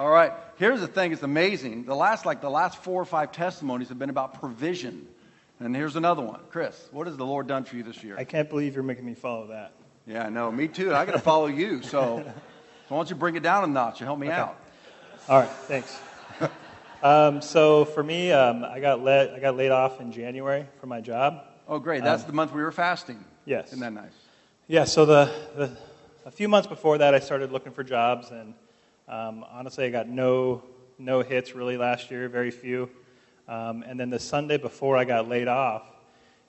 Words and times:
All 0.00 0.08
right. 0.08 0.32
Here's 0.56 0.80
the 0.80 0.86
thing. 0.86 1.12
It's 1.12 1.22
amazing. 1.22 1.84
The 1.84 1.94
last, 1.94 2.24
like 2.24 2.40
the 2.40 2.48
last 2.48 2.82
four 2.82 3.02
or 3.02 3.04
five 3.04 3.32
testimonies 3.32 3.90
have 3.90 3.98
been 3.98 4.08
about 4.08 4.40
provision. 4.40 5.06
And 5.58 5.76
here's 5.76 5.94
another 5.94 6.22
one. 6.22 6.40
Chris, 6.48 6.88
what 6.90 7.06
has 7.06 7.18
the 7.18 7.26
Lord 7.26 7.46
done 7.46 7.64
for 7.64 7.76
you 7.76 7.82
this 7.82 8.02
year? 8.02 8.16
I 8.16 8.24
can't 8.24 8.48
believe 8.48 8.72
you're 8.72 8.82
making 8.82 9.04
me 9.04 9.12
follow 9.12 9.48
that. 9.48 9.72
Yeah, 10.06 10.24
I 10.24 10.30
know. 10.30 10.50
Me 10.50 10.68
too. 10.68 10.94
I 10.94 11.04
got 11.04 11.12
to 11.12 11.18
follow 11.18 11.48
you. 11.48 11.82
So, 11.82 11.90
so 12.24 12.32
why 12.88 12.96
don't 12.96 13.10
you 13.10 13.16
bring 13.16 13.36
it 13.36 13.42
down 13.42 13.62
a 13.62 13.66
notch 13.66 14.00
and 14.00 14.06
help 14.08 14.18
me 14.18 14.28
Okay. 14.28 14.36
out? 14.36 14.56
All 15.28 15.38
right, 15.40 15.50
thanks. 15.68 16.00
um, 17.02 17.42
so 17.42 17.84
for 17.84 18.02
me, 18.02 18.32
um, 18.32 18.64
I 18.64 18.80
got 18.80 19.02
let 19.04 19.34
I 19.34 19.38
got 19.38 19.54
laid 19.54 19.70
off 19.70 20.00
in 20.00 20.12
January 20.12 20.66
from 20.80 20.88
my 20.88 21.02
job. 21.02 21.44
Oh, 21.68 21.78
great. 21.78 22.02
That's 22.02 22.22
Um, 22.22 22.26
the 22.28 22.32
month 22.32 22.54
we 22.54 22.62
were 22.62 22.72
fasting. 22.72 23.22
Yes. 23.44 23.66
Isn't 23.66 23.80
that 23.80 23.92
nice? 23.92 24.14
Yeah. 24.66 24.84
So 24.84 25.04
the, 25.04 25.30
the 25.56 25.76
a 26.24 26.30
few 26.30 26.48
months 26.48 26.68
before 26.68 26.96
that, 26.96 27.14
I 27.14 27.18
started 27.18 27.52
looking 27.52 27.72
for 27.72 27.84
jobs, 27.84 28.30
and 28.30 28.54
um, 29.10 29.44
honestly, 29.50 29.84
I 29.84 29.90
got 29.90 30.08
no 30.08 30.62
no 31.00 31.22
hits 31.22 31.54
really 31.54 31.76
last 31.76 32.10
year, 32.10 32.28
very 32.28 32.50
few. 32.50 32.88
Um, 33.48 33.82
and 33.86 33.98
then 33.98 34.10
the 34.10 34.18
Sunday 34.18 34.58
before 34.58 34.96
I 34.96 35.04
got 35.04 35.28
laid 35.28 35.48
off 35.48 35.82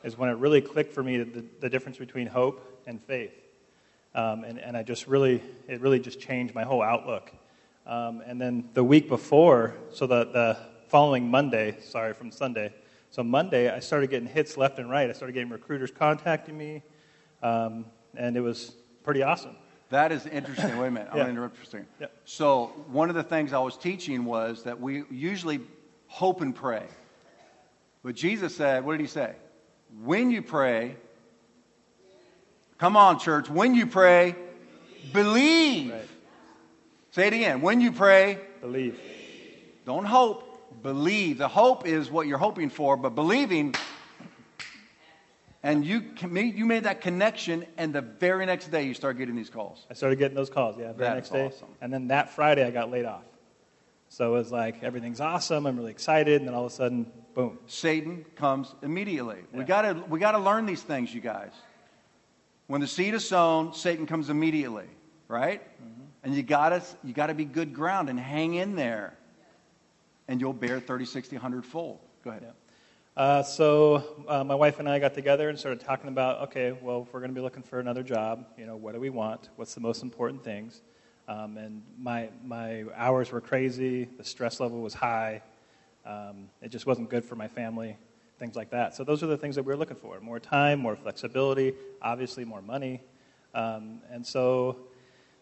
is 0.03 0.17
when 0.17 0.29
it 0.29 0.37
really 0.37 0.61
clicked 0.61 0.93
for 0.93 1.01
me 1.01 1.17
the, 1.23 1.43
the 1.59 1.69
difference 1.69 1.97
between 1.97 2.27
hope 2.27 2.83
and 2.85 3.01
faith. 3.01 3.33
Um, 4.13 4.43
and, 4.43 4.59
and 4.59 4.75
I 4.75 4.83
just 4.83 5.07
really, 5.07 5.41
it 5.67 5.79
really 5.79 5.99
just 5.99 6.19
changed 6.19 6.53
my 6.53 6.63
whole 6.63 6.81
outlook. 6.81 7.31
Um, 7.87 8.21
and 8.25 8.39
then 8.39 8.69
the 8.73 8.83
week 8.83 9.07
before, 9.07 9.73
so 9.91 10.05
the, 10.05 10.25
the 10.25 10.57
following 10.87 11.29
Monday, 11.31 11.77
sorry, 11.81 12.13
from 12.13 12.29
Sunday, 12.29 12.73
so 13.09 13.23
Monday, 13.23 13.69
I 13.69 13.79
started 13.79 14.09
getting 14.09 14.27
hits 14.27 14.57
left 14.57 14.79
and 14.79 14.89
right. 14.89 15.09
I 15.09 15.13
started 15.13 15.33
getting 15.33 15.49
recruiters 15.49 15.91
contacting 15.91 16.57
me, 16.57 16.83
um, 17.41 17.85
and 18.15 18.37
it 18.37 18.41
was 18.41 18.73
pretty 19.03 19.23
awesome. 19.23 19.55
That 19.91 20.11
is 20.11 20.25
interesting. 20.25 20.77
Wait 20.77 20.87
a 20.87 20.91
minute. 20.91 21.09
I'm 21.11 21.17
Yeah. 21.17 21.23
going 21.25 21.35
to 21.35 21.41
interrupt 21.41 21.55
you. 21.57 21.63
for 21.63 21.67
a 21.67 21.71
second. 21.71 21.87
Yeah. 21.99 22.07
So, 22.25 22.67
one 22.87 23.09
of 23.09 23.15
the 23.15 23.23
things 23.23 23.53
I 23.53 23.59
was 23.59 23.77
teaching 23.77 24.25
was 24.25 24.63
that 24.63 24.79
we 24.79 25.03
usually 25.11 25.59
hope 26.07 26.41
and 26.41 26.55
pray. 26.55 26.83
But 28.03 28.15
Jesus 28.15 28.55
said, 28.55 28.83
what 28.83 28.93
did 28.93 29.01
he 29.01 29.07
say? 29.07 29.35
When 30.03 30.31
you 30.31 30.41
pray, 30.41 30.95
come 32.77 32.95
on, 32.97 33.19
church, 33.19 33.49
when 33.49 33.75
you 33.75 33.85
pray, 33.85 34.35
believe. 35.13 35.91
Right. 35.91 36.07
Say 37.11 37.27
it 37.27 37.33
again. 37.33 37.61
When 37.61 37.81
you 37.81 37.91
pray, 37.91 38.39
Believe. 38.61 38.97
don't 39.85 40.05
hope, 40.05 40.81
believe. 40.81 41.37
The 41.37 41.47
hope 41.49 41.85
is 41.85 42.09
what 42.09 42.27
you're 42.27 42.37
hoping 42.37 42.69
for, 42.69 42.95
but 42.95 43.13
believing, 43.15 43.75
and 45.63 45.85
you, 45.85 46.01
can- 46.01 46.35
you 46.35 46.65
made 46.65 46.83
that 46.85 47.01
connection, 47.01 47.65
and 47.77 47.93
the 47.93 48.01
very 48.01 48.45
next 48.45 48.71
day 48.71 48.83
you 48.83 48.93
start 48.93 49.17
getting 49.17 49.35
these 49.35 49.49
calls. 49.49 49.85
I 49.89 49.93
started 49.93 50.17
getting 50.17 50.35
those 50.35 50.49
calls, 50.49 50.77
yeah, 50.77 50.91
the 50.91 51.13
next 51.13 51.29
day. 51.29 51.45
awesome. 51.45 51.67
And 51.81 51.93
then 51.93 52.07
that 52.07 52.31
Friday, 52.31 52.65
I 52.65 52.71
got 52.71 52.89
laid 52.89 53.05
off. 53.05 53.23
So 54.09 54.35
it 54.35 54.37
was 54.39 54.51
like, 54.51 54.83
everything's 54.83 55.21
awesome. 55.21 55.65
I'm 55.65 55.77
really 55.77 55.91
excited. 55.91 56.41
And 56.41 56.47
then 56.47 56.53
all 56.53 56.65
of 56.65 56.71
a 56.71 56.75
sudden, 56.75 57.09
boom. 57.33 57.59
Satan 57.67 58.25
comes 58.35 58.75
immediately. 58.81 59.37
We 59.53 59.63
gotta 59.63 60.03
we 60.09 60.19
gotta 60.19 60.37
learn 60.39 60.65
these 60.65 60.81
things, 60.81 61.13
you 61.13 61.21
guys. 61.21 61.53
When 62.67 62.81
the 62.81 62.87
seed 62.87 63.13
is 63.13 63.25
sown, 63.25 63.73
Satan 63.73 64.05
comes 64.05 64.29
immediately, 64.29 64.87
right? 65.29 65.61
Mm-hmm. 65.61 66.01
And 66.23 66.35
you 66.35 66.43
gotta 66.43 66.83
you 67.05 67.13
gotta 67.13 67.33
be 67.33 67.45
good 67.45 67.73
ground 67.73 68.09
and 68.09 68.19
hang 68.19 68.55
in 68.55 68.75
there, 68.75 69.13
and 70.27 70.41
you'll 70.41 70.51
bear 70.51 70.81
30, 70.81 71.05
60, 71.05 71.37
100 71.37 71.65
fold. 71.65 71.99
Go 72.25 72.31
ahead. 72.31 72.43
Yeah. 72.45 72.51
Uh, 73.17 73.43
so 73.43 74.23
uh, 74.29 74.41
my 74.41 74.55
wife 74.55 74.79
and 74.79 74.87
I 74.87 74.97
got 74.97 75.13
together 75.13 75.49
and 75.49 75.59
started 75.59 75.81
talking 75.81 76.07
about, 76.07 76.47
okay, 76.47 76.71
well, 76.71 77.05
if 77.05 77.13
we're 77.13 77.19
going 77.19 77.31
to 77.31 77.35
be 77.35 77.41
looking 77.41 77.61
for 77.61 77.81
another 77.81 78.03
job, 78.03 78.45
you 78.57 78.65
know, 78.65 78.77
what 78.77 78.93
do 78.93 79.01
we 79.01 79.09
want? 79.09 79.49
What's 79.57 79.73
the 79.73 79.81
most 79.81 80.01
important 80.01 80.41
things? 80.45 80.81
Um, 81.27 81.57
and 81.57 81.83
my 81.99 82.29
my 82.43 82.85
hours 82.95 83.31
were 83.31 83.41
crazy. 83.41 84.05
The 84.05 84.23
stress 84.23 84.61
level 84.61 84.81
was 84.81 84.93
high. 84.93 85.41
Um, 86.05 86.49
it 86.61 86.69
just 86.69 86.85
wasn't 86.85 87.09
good 87.09 87.25
for 87.25 87.35
my 87.35 87.49
family. 87.49 87.97
Things 88.39 88.55
like 88.55 88.69
that. 88.71 88.95
So 88.95 89.03
those 89.03 89.23
are 89.23 89.27
the 89.27 89.37
things 89.37 89.55
that 89.55 89.63
we 89.63 89.73
were 89.73 89.77
looking 89.77 89.97
for: 89.97 90.19
more 90.21 90.39
time, 90.39 90.79
more 90.79 90.95
flexibility, 90.95 91.73
obviously 92.01 92.45
more 92.45 92.61
money. 92.61 93.01
Um, 93.53 93.99
and 94.09 94.25
so 94.25 94.77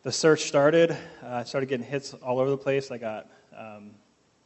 the 0.01 0.11
search 0.11 0.45
started. 0.45 0.91
Uh, 0.91 0.97
I 1.23 1.43
started 1.43 1.69
getting 1.69 1.85
hits 1.85 2.15
all 2.15 2.39
over 2.39 2.49
the 2.49 2.57
place. 2.57 2.89
I 2.89 2.97
got 2.97 3.27
um, 3.55 3.91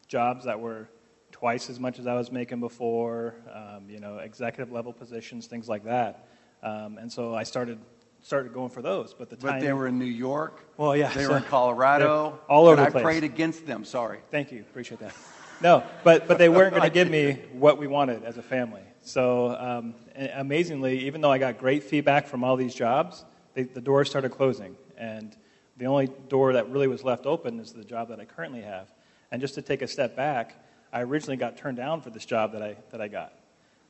jobs 0.08 0.44
that 0.44 0.60
were 0.60 0.90
twice 1.34 1.70
as 1.70 1.80
much 1.80 2.00
as 2.00 2.08
I 2.08 2.14
was 2.14 2.32
making 2.32 2.62
before, 2.62 3.36
um, 3.54 3.90
you 3.90 4.00
know, 4.00 4.20
executive 4.20 4.72
level 4.72 4.94
positions, 4.94 5.48
things 5.48 5.68
like 5.68 5.84
that. 5.84 6.28
Um, 6.62 6.98
and 6.98 7.12
so 7.12 7.36
I 7.36 7.44
started 7.44 7.80
started 8.22 8.54
going 8.54 8.70
for 8.70 8.82
those. 8.82 9.14
But 9.14 9.30
the 9.30 9.36
But 9.36 9.60
they 9.60 9.74
were 9.74 9.88
in 9.88 10.00
New 10.00 10.06
York. 10.06 10.64
Well, 10.78 10.96
yeah, 10.96 11.10
They 11.10 11.24
so 11.24 11.32
were 11.32 11.38
in 11.38 11.44
Colorado. 11.50 12.40
all 12.48 12.68
over 12.68 12.82
and 12.82 12.94
the 12.94 13.00
I 13.00 13.02
prayed 13.02 13.26
against 13.26 13.68
them. 13.68 13.84
Sorry. 13.84 14.20
Thank 14.32 14.52
you. 14.52 14.62
Appreciate 14.62 15.02
that. 15.02 15.14
No, 15.62 15.84
but, 16.04 16.28
but 16.28 16.38
they 16.38 16.50
weren't 16.50 16.72
going 16.72 16.84
to 16.90 16.90
give 16.94 17.10
me 17.10 17.34
what 17.52 17.78
we 17.78 17.88
wanted 17.88 18.24
as 18.24 18.38
a 18.38 18.42
family. 18.42 18.82
So 19.02 19.56
um, 19.58 19.96
amazingly, 20.16 21.00
even 21.06 21.22
though 21.22 21.32
I 21.32 21.38
got 21.38 21.58
great 21.58 21.84
feedback 21.84 22.28
from 22.28 22.44
all 22.44 22.56
these 22.56 22.74
jobs, 22.74 23.26
they, 23.54 23.64
the 23.64 23.82
doors 23.82 24.10
started 24.10 24.30
closing. 24.30 24.76
And 24.98 25.36
the 25.78 25.86
only 25.86 26.10
door 26.30 26.54
that 26.54 26.70
really 26.70 26.88
was 26.88 27.04
left 27.04 27.26
open 27.26 27.60
is 27.60 27.74
the 27.74 27.84
job 27.84 28.10
that 28.10 28.20
I 28.20 28.26
currently 28.26 28.62
have. 28.62 28.94
And 29.32 29.42
just 29.42 29.56
to 29.56 29.62
take 29.62 29.82
a 29.82 29.88
step 29.88 30.16
back, 30.16 30.64
I 30.94 31.02
originally 31.02 31.38
got 31.38 31.58
turned 31.58 31.78
down 31.78 32.02
for 32.02 32.12
this 32.12 32.24
job 32.24 32.52
that 32.52 32.62
I, 32.62 32.76
that 32.92 33.02
I 33.02 33.08
got. 33.08 33.34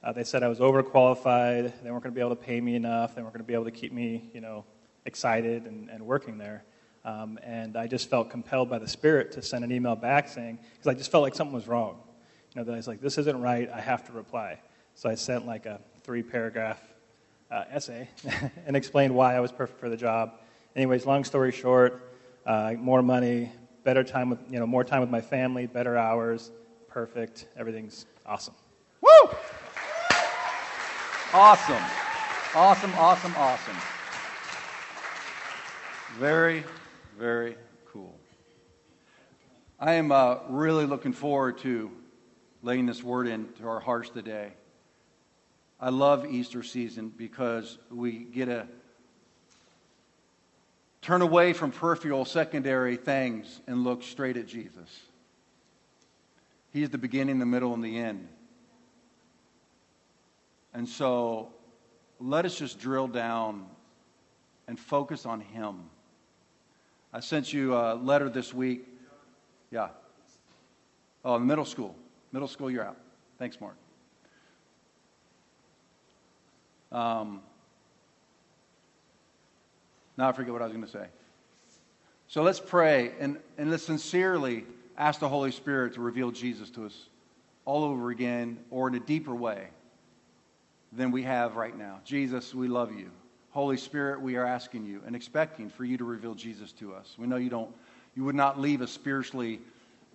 Uh, 0.01 0.13
they 0.13 0.23
said 0.23 0.41
I 0.41 0.47
was 0.47 0.59
overqualified. 0.59 1.73
They 1.83 1.91
weren't 1.91 2.01
going 2.01 2.13
to 2.13 2.15
be 2.15 2.21
able 2.21 2.29
to 2.29 2.41
pay 2.41 2.61
me 2.61 2.75
enough. 2.75 3.13
They 3.13 3.21
weren't 3.21 3.33
going 3.33 3.43
to 3.43 3.47
be 3.47 3.53
able 3.53 3.65
to 3.65 3.71
keep 3.71 3.91
me, 3.91 4.29
you 4.33 4.39
know, 4.39 4.63
excited 5.05 5.65
and, 5.65 5.89
and 5.89 6.05
working 6.05 6.37
there. 6.37 6.63
Um, 7.03 7.37
and 7.43 7.75
I 7.75 7.87
just 7.87 8.09
felt 8.09 8.29
compelled 8.29 8.69
by 8.69 8.79
the 8.79 8.87
Spirit 8.87 9.33
to 9.33 9.41
send 9.41 9.65
an 9.65 9.71
email 9.73 9.97
back 9.97 10.29
saying, 10.29 10.59
because 10.71 10.87
I 10.87 10.93
just 10.93 11.11
felt 11.11 11.23
like 11.23 11.35
something 11.35 11.53
was 11.53 11.67
wrong. 11.67 11.99
You 12.55 12.61
know, 12.61 12.65
that 12.65 12.71
I 12.71 12.77
was 12.77 12.87
like, 12.87 13.01
this 13.01 13.17
isn't 13.17 13.41
right. 13.41 13.69
I 13.69 13.81
have 13.81 14.05
to 14.07 14.13
reply. 14.13 14.59
So 14.95 15.09
I 15.09 15.15
sent 15.15 15.45
like 15.45 15.65
a 15.65 15.81
three 16.03 16.23
paragraph 16.23 16.79
uh, 17.51 17.65
essay 17.69 18.07
and 18.65 18.77
explained 18.77 19.13
why 19.13 19.35
I 19.35 19.41
was 19.41 19.51
perfect 19.51 19.77
for 19.77 19.89
the 19.89 19.97
job. 19.97 20.39
Anyways, 20.73 21.05
long 21.05 21.25
story 21.25 21.51
short, 21.51 22.13
uh, 22.45 22.75
more 22.77 23.01
money, 23.01 23.51
better 23.83 24.05
time 24.05 24.29
with, 24.29 24.39
you 24.49 24.59
know, 24.59 24.65
more 24.65 24.85
time 24.85 25.01
with 25.01 25.09
my 25.09 25.21
family, 25.21 25.67
better 25.67 25.97
hours, 25.97 26.49
perfect. 26.93 27.47
Everything's 27.57 28.05
awesome. 28.23 28.53
Woo! 29.01 29.29
Awesome. 31.33 31.83
Awesome, 32.53 32.93
awesome, 32.99 33.33
awesome. 33.35 33.75
Very, 36.19 36.63
very 37.17 37.57
cool. 37.87 38.15
I 39.79 39.93
am 39.93 40.11
uh, 40.11 40.37
really 40.49 40.85
looking 40.85 41.13
forward 41.13 41.57
to 41.59 41.89
laying 42.61 42.85
this 42.85 43.03
word 43.03 43.27
into 43.27 43.67
our 43.67 43.79
hearts 43.79 44.11
today. 44.11 44.51
I 45.79 45.89
love 45.89 46.27
Easter 46.27 46.61
season 46.61 47.09
because 47.09 47.79
we 47.89 48.19
get 48.19 48.45
to 48.45 48.67
turn 51.01 51.23
away 51.23 51.53
from 51.53 51.71
peripheral, 51.71 52.23
secondary 52.23 52.97
things 52.97 53.61
and 53.65 53.83
look 53.83 54.03
straight 54.03 54.37
at 54.37 54.45
Jesus. 54.45 55.12
He's 56.73 56.89
the 56.89 56.97
beginning, 56.97 57.37
the 57.37 57.45
middle, 57.45 57.75
and 57.75 57.83
the 57.83 57.97
end. 57.97 58.27
And 60.73 60.89
so 60.89 61.53
let 62.19 62.45
us 62.45 62.57
just 62.57 62.79
drill 62.79 63.07
down 63.07 63.67
and 64.67 64.79
focus 64.79 65.27
on 65.27 65.39
Him. 65.39 65.83
I 67.13 67.19
sent 67.19 67.53
you 67.53 67.75
a 67.75 67.93
letter 67.93 68.27
this 68.27 68.55
week. 68.55 68.87
Yeah. 69.69 69.89
Oh, 71.23 71.37
middle 71.37 71.65
school. 71.65 71.95
Middle 72.31 72.47
school, 72.47 72.71
you're 72.71 72.83
out. 72.83 72.97
Thanks, 73.37 73.61
Mark. 73.61 73.75
Um, 76.91 77.41
now 80.17 80.29
I 80.29 80.31
forget 80.31 80.53
what 80.53 80.61
I 80.61 80.65
was 80.65 80.73
going 80.73 80.85
to 80.85 80.91
say. 80.91 81.05
So 82.27 82.41
let's 82.41 82.59
pray 82.59 83.11
and, 83.19 83.37
and 83.59 83.69
let's 83.69 83.83
sincerely 83.83 84.65
ask 84.97 85.19
the 85.19 85.29
Holy 85.29 85.51
Spirit 85.51 85.93
to 85.95 86.01
reveal 86.01 86.31
Jesus 86.31 86.69
to 86.71 86.85
us 86.85 87.09
all 87.65 87.83
over 87.83 88.09
again 88.09 88.59
or 88.69 88.87
in 88.87 88.95
a 88.95 88.99
deeper 88.99 89.33
way 89.33 89.67
than 90.91 91.11
we 91.11 91.23
have 91.23 91.55
right 91.55 91.77
now. 91.77 91.99
Jesus, 92.03 92.53
we 92.53 92.67
love 92.67 92.93
you. 92.93 93.09
Holy 93.51 93.77
Spirit, 93.77 94.21
we 94.21 94.35
are 94.35 94.45
asking 94.45 94.85
you 94.85 95.01
and 95.05 95.15
expecting 95.15 95.69
for 95.69 95.85
you 95.85 95.97
to 95.97 96.03
reveal 96.03 96.35
Jesus 96.35 96.71
to 96.73 96.93
us. 96.93 97.15
We 97.17 97.27
know 97.27 97.37
you 97.37 97.49
don't 97.49 97.73
you 98.15 98.23
would 98.23 98.35
not 98.35 98.59
leave 98.59 98.81
us 98.81 98.91
spiritually 98.91 99.59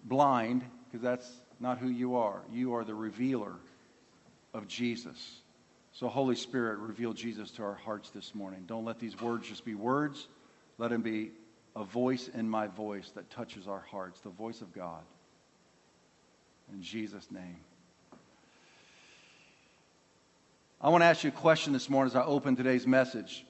blind 0.04 0.64
because 0.84 1.02
that's 1.02 1.30
not 1.58 1.78
who 1.78 1.88
you 1.88 2.16
are. 2.16 2.42
You 2.52 2.74
are 2.74 2.84
the 2.84 2.94
revealer 2.94 3.54
of 4.54 4.68
Jesus. 4.68 5.40
So 5.92 6.06
Holy 6.08 6.36
Spirit, 6.36 6.78
reveal 6.78 7.12
Jesus 7.12 7.50
to 7.52 7.64
our 7.64 7.74
hearts 7.74 8.10
this 8.10 8.34
morning. 8.34 8.64
Don't 8.66 8.84
let 8.84 9.00
these 9.00 9.20
words 9.20 9.48
just 9.48 9.64
be 9.64 9.74
words. 9.74 10.28
Let 10.78 10.90
them 10.90 11.02
be 11.02 11.32
a 11.78 11.84
voice 11.84 12.28
in 12.34 12.50
my 12.50 12.66
voice 12.66 13.10
that 13.14 13.30
touches 13.30 13.68
our 13.68 13.78
hearts, 13.78 14.20
the 14.20 14.30
voice 14.30 14.60
of 14.60 14.74
God. 14.74 15.02
In 16.72 16.82
Jesus' 16.82 17.30
name. 17.30 17.60
I 20.80 20.88
want 20.88 21.02
to 21.02 21.06
ask 21.06 21.22
you 21.22 21.28
a 21.28 21.32
question 21.32 21.72
this 21.72 21.88
morning 21.88 22.10
as 22.10 22.16
I 22.16 22.24
open 22.24 22.56
today's 22.56 22.86
message. 22.86 23.44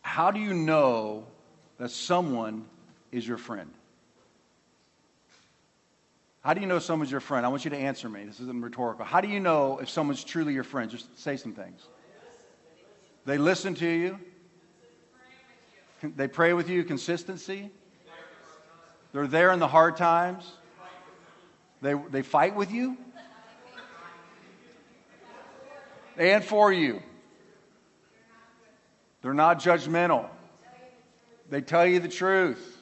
How 0.00 0.30
do 0.30 0.40
you 0.40 0.54
know 0.54 1.26
that 1.78 1.90
someone 1.90 2.64
is 3.12 3.28
your 3.28 3.38
friend? 3.38 3.70
How 6.40 6.54
do 6.54 6.60
you 6.62 6.66
know 6.66 6.78
someone's 6.78 7.10
your 7.10 7.20
friend? 7.20 7.44
I 7.44 7.50
want 7.50 7.64
you 7.64 7.70
to 7.70 7.76
answer 7.76 8.08
me. 8.08 8.24
This 8.24 8.40
isn't 8.40 8.62
rhetorical. 8.62 9.04
How 9.04 9.20
do 9.20 9.28
you 9.28 9.40
know 9.40 9.78
if 9.78 9.90
someone's 9.90 10.24
truly 10.24 10.54
your 10.54 10.64
friend? 10.64 10.90
Just 10.90 11.18
say 11.18 11.36
some 11.36 11.52
things. 11.52 11.82
They 13.26 13.36
listen 13.36 13.74
to 13.74 13.86
you. 13.86 14.18
They 16.02 16.28
pray 16.28 16.52
with 16.52 16.68
you. 16.68 16.84
Consistency. 16.84 17.70
They're 19.12 19.26
there 19.26 19.52
in 19.52 19.58
the 19.58 19.68
hard 19.68 19.96
times. 19.96 20.50
They, 21.80 21.94
they 21.94 22.22
fight 22.22 22.54
with 22.54 22.70
you. 22.70 22.96
And 26.16 26.44
for 26.44 26.72
you. 26.72 27.02
They're 29.22 29.34
not 29.34 29.60
judgmental. 29.60 30.28
They 31.50 31.60
tell 31.60 31.86
you 31.86 32.00
the 32.00 32.08
truth. 32.08 32.78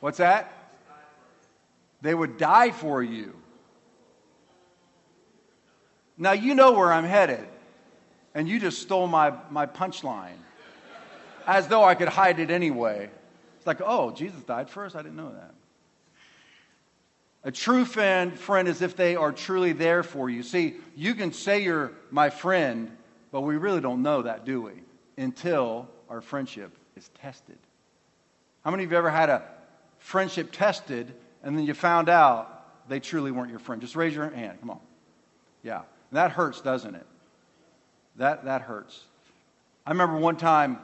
What's 0.00 0.18
that? 0.18 0.52
They 2.02 2.14
would 2.14 2.38
die 2.38 2.70
for 2.70 3.02
you. 3.02 3.36
Now, 6.16 6.32
you 6.32 6.54
know 6.54 6.72
where 6.72 6.92
I'm 6.92 7.04
headed, 7.04 7.46
and 8.34 8.48
you 8.48 8.60
just 8.60 8.80
stole 8.82 9.06
my, 9.06 9.32
my 9.50 9.66
punchline 9.66 10.36
as 11.50 11.66
though 11.66 11.82
I 11.82 11.96
could 11.96 12.08
hide 12.08 12.38
it 12.38 12.48
anyway. 12.48 13.10
It's 13.56 13.66
like, 13.66 13.80
oh, 13.84 14.12
Jesus 14.12 14.40
died 14.44 14.70
first? 14.70 14.94
I 14.94 15.02
didn't 15.02 15.16
know 15.16 15.32
that. 15.32 15.52
A 17.42 17.50
true 17.50 17.84
friend, 17.84 18.38
friend 18.38 18.68
is 18.68 18.82
if 18.82 18.94
they 18.94 19.16
are 19.16 19.32
truly 19.32 19.72
there 19.72 20.04
for 20.04 20.30
you. 20.30 20.44
See, 20.44 20.76
you 20.94 21.14
can 21.14 21.32
say 21.32 21.64
you're 21.64 21.90
my 22.12 22.30
friend, 22.30 22.96
but 23.32 23.40
we 23.40 23.56
really 23.56 23.80
don't 23.80 24.02
know 24.02 24.22
that, 24.22 24.44
do 24.44 24.62
we? 24.62 24.72
Until 25.16 25.88
our 26.08 26.20
friendship 26.20 26.70
is 26.94 27.10
tested. 27.20 27.58
How 28.64 28.70
many 28.70 28.84
of 28.84 28.92
you 28.92 28.96
ever 28.96 29.10
had 29.10 29.28
a 29.28 29.42
friendship 29.98 30.52
tested 30.52 31.12
and 31.42 31.58
then 31.58 31.64
you 31.64 31.74
found 31.74 32.08
out 32.08 32.88
they 32.88 33.00
truly 33.00 33.32
weren't 33.32 33.50
your 33.50 33.58
friend? 33.58 33.82
Just 33.82 33.96
raise 33.96 34.14
your 34.14 34.30
hand. 34.30 34.60
Come 34.60 34.70
on. 34.70 34.80
Yeah. 35.64 35.82
That 36.12 36.30
hurts, 36.30 36.60
doesn't 36.60 36.94
it? 36.94 37.06
That, 38.16 38.44
that 38.44 38.62
hurts. 38.62 39.02
I 39.84 39.90
remember 39.90 40.16
one 40.18 40.36
time 40.36 40.78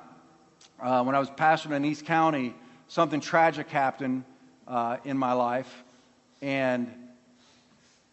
uh, 0.80 1.02
when 1.04 1.14
I 1.14 1.18
was 1.18 1.30
pastoring 1.30 1.76
in 1.76 1.84
East 1.84 2.04
County, 2.04 2.54
something 2.88 3.20
tragic 3.20 3.68
happened 3.68 4.24
uh, 4.68 4.98
in 5.04 5.16
my 5.16 5.32
life. 5.32 5.84
And 6.42 6.92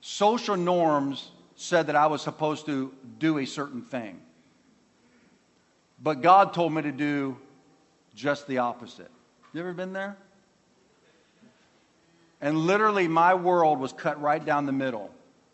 social 0.01 0.55
norms 0.55 1.31
said 1.55 1.87
that 1.87 1.95
I 1.95 2.07
was 2.07 2.21
supposed 2.21 2.65
to 2.65 2.93
do 3.19 3.37
a 3.37 3.45
certain 3.45 3.81
thing. 3.81 4.19
But 6.01 6.21
God 6.21 6.53
told 6.53 6.73
me 6.73 6.81
to 6.81 6.91
do 6.91 7.37
just 8.15 8.47
the 8.47 8.59
opposite. 8.59 9.09
You 9.53 9.61
ever 9.61 9.73
been 9.73 9.93
there? 9.93 10.17
And 12.41 12.57
literally, 12.57 13.07
my 13.07 13.35
world 13.35 13.79
was 13.79 13.93
cut 13.93 14.21
right 14.21 14.43
down 14.43 14.65
the 14.65 14.73
middle. 14.73 15.09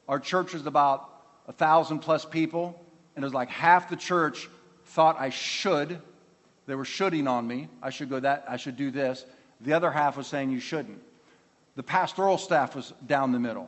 Our 0.07 0.19
church 0.19 0.53
was 0.53 0.65
about 0.65 1.07
a 1.47 1.51
thousand 1.51 1.99
plus 1.99 2.25
people, 2.25 2.83
and 3.15 3.23
it 3.23 3.25
was 3.25 3.33
like 3.33 3.49
half 3.49 3.89
the 3.89 3.95
church 3.95 4.49
thought 4.85 5.19
I 5.19 5.29
should. 5.29 6.01
They 6.69 6.75
were 6.75 6.85
shooting 6.85 7.27
on 7.27 7.47
me. 7.47 7.67
I 7.81 7.89
should 7.89 8.11
go 8.11 8.19
that. 8.19 8.45
I 8.47 8.57
should 8.57 8.77
do 8.77 8.91
this. 8.91 9.25
The 9.59 9.73
other 9.73 9.89
half 9.89 10.17
was 10.17 10.27
saying 10.27 10.51
you 10.51 10.59
shouldn't. 10.59 11.01
The 11.75 11.81
pastoral 11.81 12.37
staff 12.37 12.75
was 12.75 12.93
down 13.07 13.31
the 13.31 13.39
middle. 13.39 13.67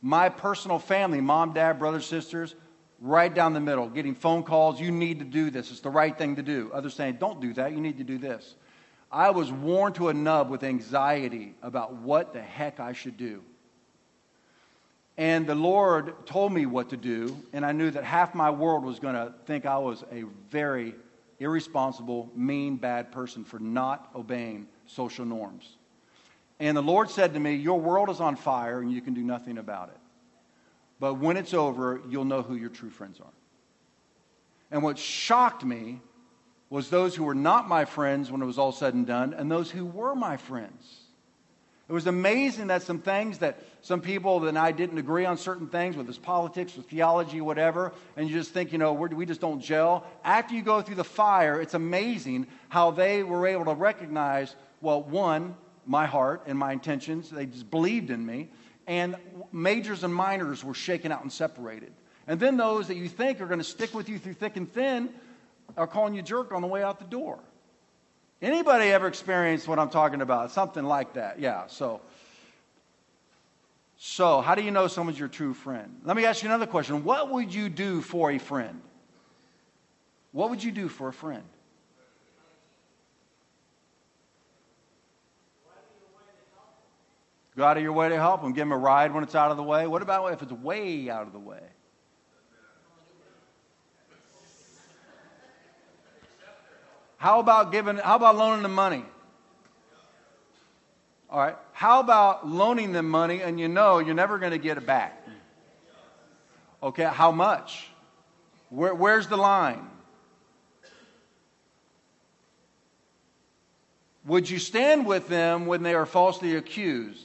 My 0.00 0.30
personal 0.30 0.78
family, 0.78 1.20
mom, 1.20 1.52
dad, 1.52 1.78
brothers, 1.78 2.06
sisters, 2.06 2.54
right 2.98 3.32
down 3.32 3.52
the 3.52 3.60
middle, 3.60 3.90
getting 3.90 4.14
phone 4.14 4.42
calls. 4.42 4.80
You 4.80 4.90
need 4.90 5.18
to 5.18 5.26
do 5.26 5.50
this. 5.50 5.70
It's 5.70 5.80
the 5.80 5.90
right 5.90 6.16
thing 6.16 6.36
to 6.36 6.42
do. 6.42 6.70
Others 6.72 6.94
saying, 6.94 7.18
don't 7.20 7.42
do 7.42 7.52
that. 7.52 7.72
You 7.72 7.82
need 7.82 7.98
to 7.98 8.04
do 8.04 8.16
this. 8.16 8.54
I 9.12 9.28
was 9.28 9.52
worn 9.52 9.92
to 9.92 10.08
a 10.08 10.14
nub 10.14 10.48
with 10.48 10.64
anxiety 10.64 11.54
about 11.60 11.92
what 11.96 12.32
the 12.32 12.40
heck 12.40 12.80
I 12.80 12.94
should 12.94 13.18
do. 13.18 13.42
And 15.18 15.46
the 15.46 15.54
Lord 15.54 16.26
told 16.26 16.54
me 16.54 16.64
what 16.64 16.88
to 16.88 16.96
do, 16.96 17.36
and 17.52 17.66
I 17.66 17.72
knew 17.72 17.90
that 17.90 18.02
half 18.02 18.34
my 18.34 18.48
world 18.50 18.82
was 18.82 18.98
going 18.98 19.14
to 19.14 19.34
think 19.44 19.66
I 19.66 19.76
was 19.76 20.02
a 20.10 20.22
very 20.48 20.94
irresponsible, 21.44 22.30
mean, 22.34 22.76
bad 22.76 23.12
person 23.12 23.44
for 23.44 23.58
not 23.58 24.10
obeying 24.14 24.66
social 24.86 25.24
norms. 25.24 25.76
And 26.58 26.76
the 26.76 26.82
Lord 26.82 27.10
said 27.10 27.34
to 27.34 27.40
me, 27.40 27.54
Your 27.54 27.78
world 27.78 28.08
is 28.10 28.20
on 28.20 28.36
fire, 28.36 28.80
and 28.80 28.90
you 28.90 29.00
can 29.00 29.14
do 29.14 29.22
nothing 29.22 29.58
about 29.58 29.90
it. 29.90 29.98
But 30.98 31.14
when 31.14 31.36
it's 31.36 31.52
over, 31.52 32.00
you'll 32.08 32.24
know 32.24 32.42
who 32.42 32.54
your 32.54 32.70
true 32.70 32.90
friends 32.90 33.20
are. 33.20 33.32
And 34.70 34.82
what 34.82 34.98
shocked 34.98 35.64
me 35.64 36.00
was 36.70 36.88
those 36.88 37.14
who 37.14 37.24
were 37.24 37.34
not 37.34 37.68
my 37.68 37.84
friends 37.84 38.32
when 38.32 38.40
it 38.40 38.46
was 38.46 38.58
all 38.58 38.72
said 38.72 38.94
and 38.94 39.06
done, 39.06 39.34
and 39.34 39.50
those 39.50 39.70
who 39.70 39.84
were 39.84 40.14
my 40.14 40.36
friends. 40.36 41.03
It 41.86 41.92
was 41.92 42.06
amazing 42.06 42.68
that 42.68 42.82
some 42.82 42.98
things 42.98 43.38
that 43.38 43.58
some 43.82 44.00
people 44.00 44.46
and 44.48 44.58
I 44.58 44.72
didn't 44.72 44.96
agree 44.96 45.26
on 45.26 45.36
certain 45.36 45.68
things, 45.68 45.96
with 45.96 46.06
this 46.06 46.16
politics, 46.16 46.76
with 46.76 46.88
theology, 46.88 47.42
whatever, 47.42 47.92
and 48.16 48.28
you 48.28 48.34
just 48.34 48.52
think, 48.52 48.72
you 48.72 48.78
know, 48.78 48.94
we 48.94 49.26
just 49.26 49.42
don't 49.42 49.60
gel. 49.60 50.06
After 50.24 50.54
you 50.54 50.62
go 50.62 50.80
through 50.80 50.94
the 50.94 51.04
fire, 51.04 51.60
it's 51.60 51.74
amazing 51.74 52.46
how 52.70 52.90
they 52.90 53.22
were 53.22 53.46
able 53.46 53.66
to 53.66 53.74
recognize, 53.74 54.56
well, 54.80 55.02
one, 55.02 55.56
my 55.84 56.06
heart 56.06 56.44
and 56.46 56.58
my 56.58 56.72
intentions. 56.72 57.28
They 57.28 57.44
just 57.44 57.70
believed 57.70 58.08
in 58.08 58.24
me. 58.24 58.48
And 58.86 59.16
majors 59.52 60.04
and 60.04 60.14
minors 60.14 60.64
were 60.64 60.74
shaken 60.74 61.12
out 61.12 61.22
and 61.22 61.32
separated. 61.32 61.92
And 62.26 62.40
then 62.40 62.56
those 62.56 62.88
that 62.88 62.96
you 62.96 63.08
think 63.08 63.42
are 63.42 63.46
going 63.46 63.58
to 63.58 63.64
stick 63.64 63.92
with 63.92 64.08
you 64.08 64.18
through 64.18 64.34
thick 64.34 64.56
and 64.56 64.70
thin 64.72 65.10
are 65.76 65.86
calling 65.86 66.14
you 66.14 66.22
jerk 66.22 66.52
on 66.52 66.62
the 66.62 66.68
way 66.68 66.82
out 66.82 66.98
the 66.98 67.04
door. 67.04 67.38
Anybody 68.44 68.90
ever 68.90 69.06
experienced 69.06 69.66
what 69.66 69.78
I'm 69.78 69.90
talking 69.90 70.20
about? 70.20 70.50
Something 70.50 70.84
like 70.84 71.14
that. 71.14 71.40
Yeah. 71.40 71.66
So 71.66 72.00
so, 73.96 74.42
how 74.42 74.54
do 74.54 74.60
you 74.60 74.70
know 74.70 74.86
someone's 74.86 75.18
your 75.18 75.28
true 75.28 75.54
friend? 75.54 76.02
Let 76.04 76.14
me 76.14 76.26
ask 76.26 76.42
you 76.42 76.48
another 76.50 76.66
question. 76.66 77.04
What 77.04 77.30
would 77.30 77.54
you 77.54 77.70
do 77.70 78.02
for 78.02 78.30
a 78.30 78.38
friend? 78.38 78.82
What 80.32 80.50
would 80.50 80.62
you 80.62 80.72
do 80.72 80.88
for 80.88 81.08
a 81.08 81.12
friend? 81.12 81.42
Go 87.56 87.64
out 87.64 87.78
of 87.78 87.82
your 87.82 87.94
way 87.94 88.10
to 88.10 88.16
help 88.16 88.42
them. 88.42 88.52
Give 88.52 88.62
them 88.62 88.72
a 88.72 88.76
ride 88.76 89.14
when 89.14 89.24
it's 89.24 89.34
out 89.34 89.50
of 89.50 89.56
the 89.56 89.62
way. 89.62 89.86
What 89.86 90.02
about 90.02 90.32
if 90.34 90.42
it's 90.42 90.52
way 90.52 91.08
out 91.08 91.26
of 91.26 91.32
the 91.32 91.38
way? 91.38 91.62
How 97.24 97.40
about 97.40 97.72
giving, 97.72 97.96
how 97.96 98.16
about 98.16 98.36
loaning 98.36 98.62
them 98.62 98.74
money? 98.74 99.02
All 101.30 101.38
right. 101.38 101.56
How 101.72 102.00
about 102.00 102.46
loaning 102.46 102.92
them 102.92 103.08
money 103.08 103.40
and 103.40 103.58
you 103.58 103.66
know 103.66 103.98
you're 103.98 104.14
never 104.14 104.38
going 104.38 104.52
to 104.52 104.58
get 104.58 104.76
it 104.76 104.84
back? 104.84 105.26
Okay. 106.82 107.04
How 107.04 107.32
much? 107.32 107.88
Where, 108.68 108.94
where's 108.94 109.26
the 109.26 109.38
line? 109.38 109.88
Would 114.26 114.50
you 114.50 114.58
stand 114.58 115.06
with 115.06 115.26
them 115.26 115.64
when 115.64 115.82
they 115.82 115.94
are 115.94 116.04
falsely 116.04 116.56
accused, 116.56 117.24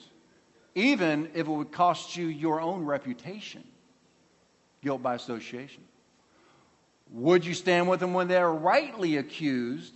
even 0.76 1.26
if 1.34 1.46
it 1.46 1.52
would 1.52 1.74
cost 1.74 2.16
you 2.16 2.28
your 2.28 2.62
own 2.62 2.86
reputation? 2.86 3.66
Guilt 4.82 5.04
by 5.04 5.16
association. 5.16 5.84
Would 7.12 7.46
you 7.46 7.54
stand 7.54 7.90
with 7.90 8.00
them 8.00 8.14
when 8.14 8.28
they 8.28 8.38
are 8.38 8.54
rightly 8.54 9.18
accused? 9.18 9.96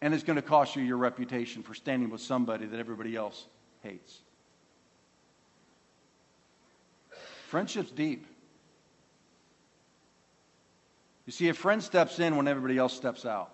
And 0.00 0.14
it's 0.14 0.22
going 0.22 0.36
to 0.36 0.42
cost 0.42 0.76
you 0.76 0.82
your 0.82 0.98
reputation 0.98 1.62
for 1.62 1.74
standing 1.74 2.10
with 2.10 2.20
somebody 2.20 2.66
that 2.66 2.78
everybody 2.78 3.16
else 3.16 3.46
hates. 3.82 4.18
Friendship's 7.48 7.90
deep. 7.90 8.26
You 11.24 11.32
see, 11.32 11.48
a 11.48 11.54
friend 11.54 11.82
steps 11.82 12.18
in 12.20 12.36
when 12.36 12.46
everybody 12.46 12.78
else 12.78 12.94
steps 12.94 13.24
out. 13.24 13.50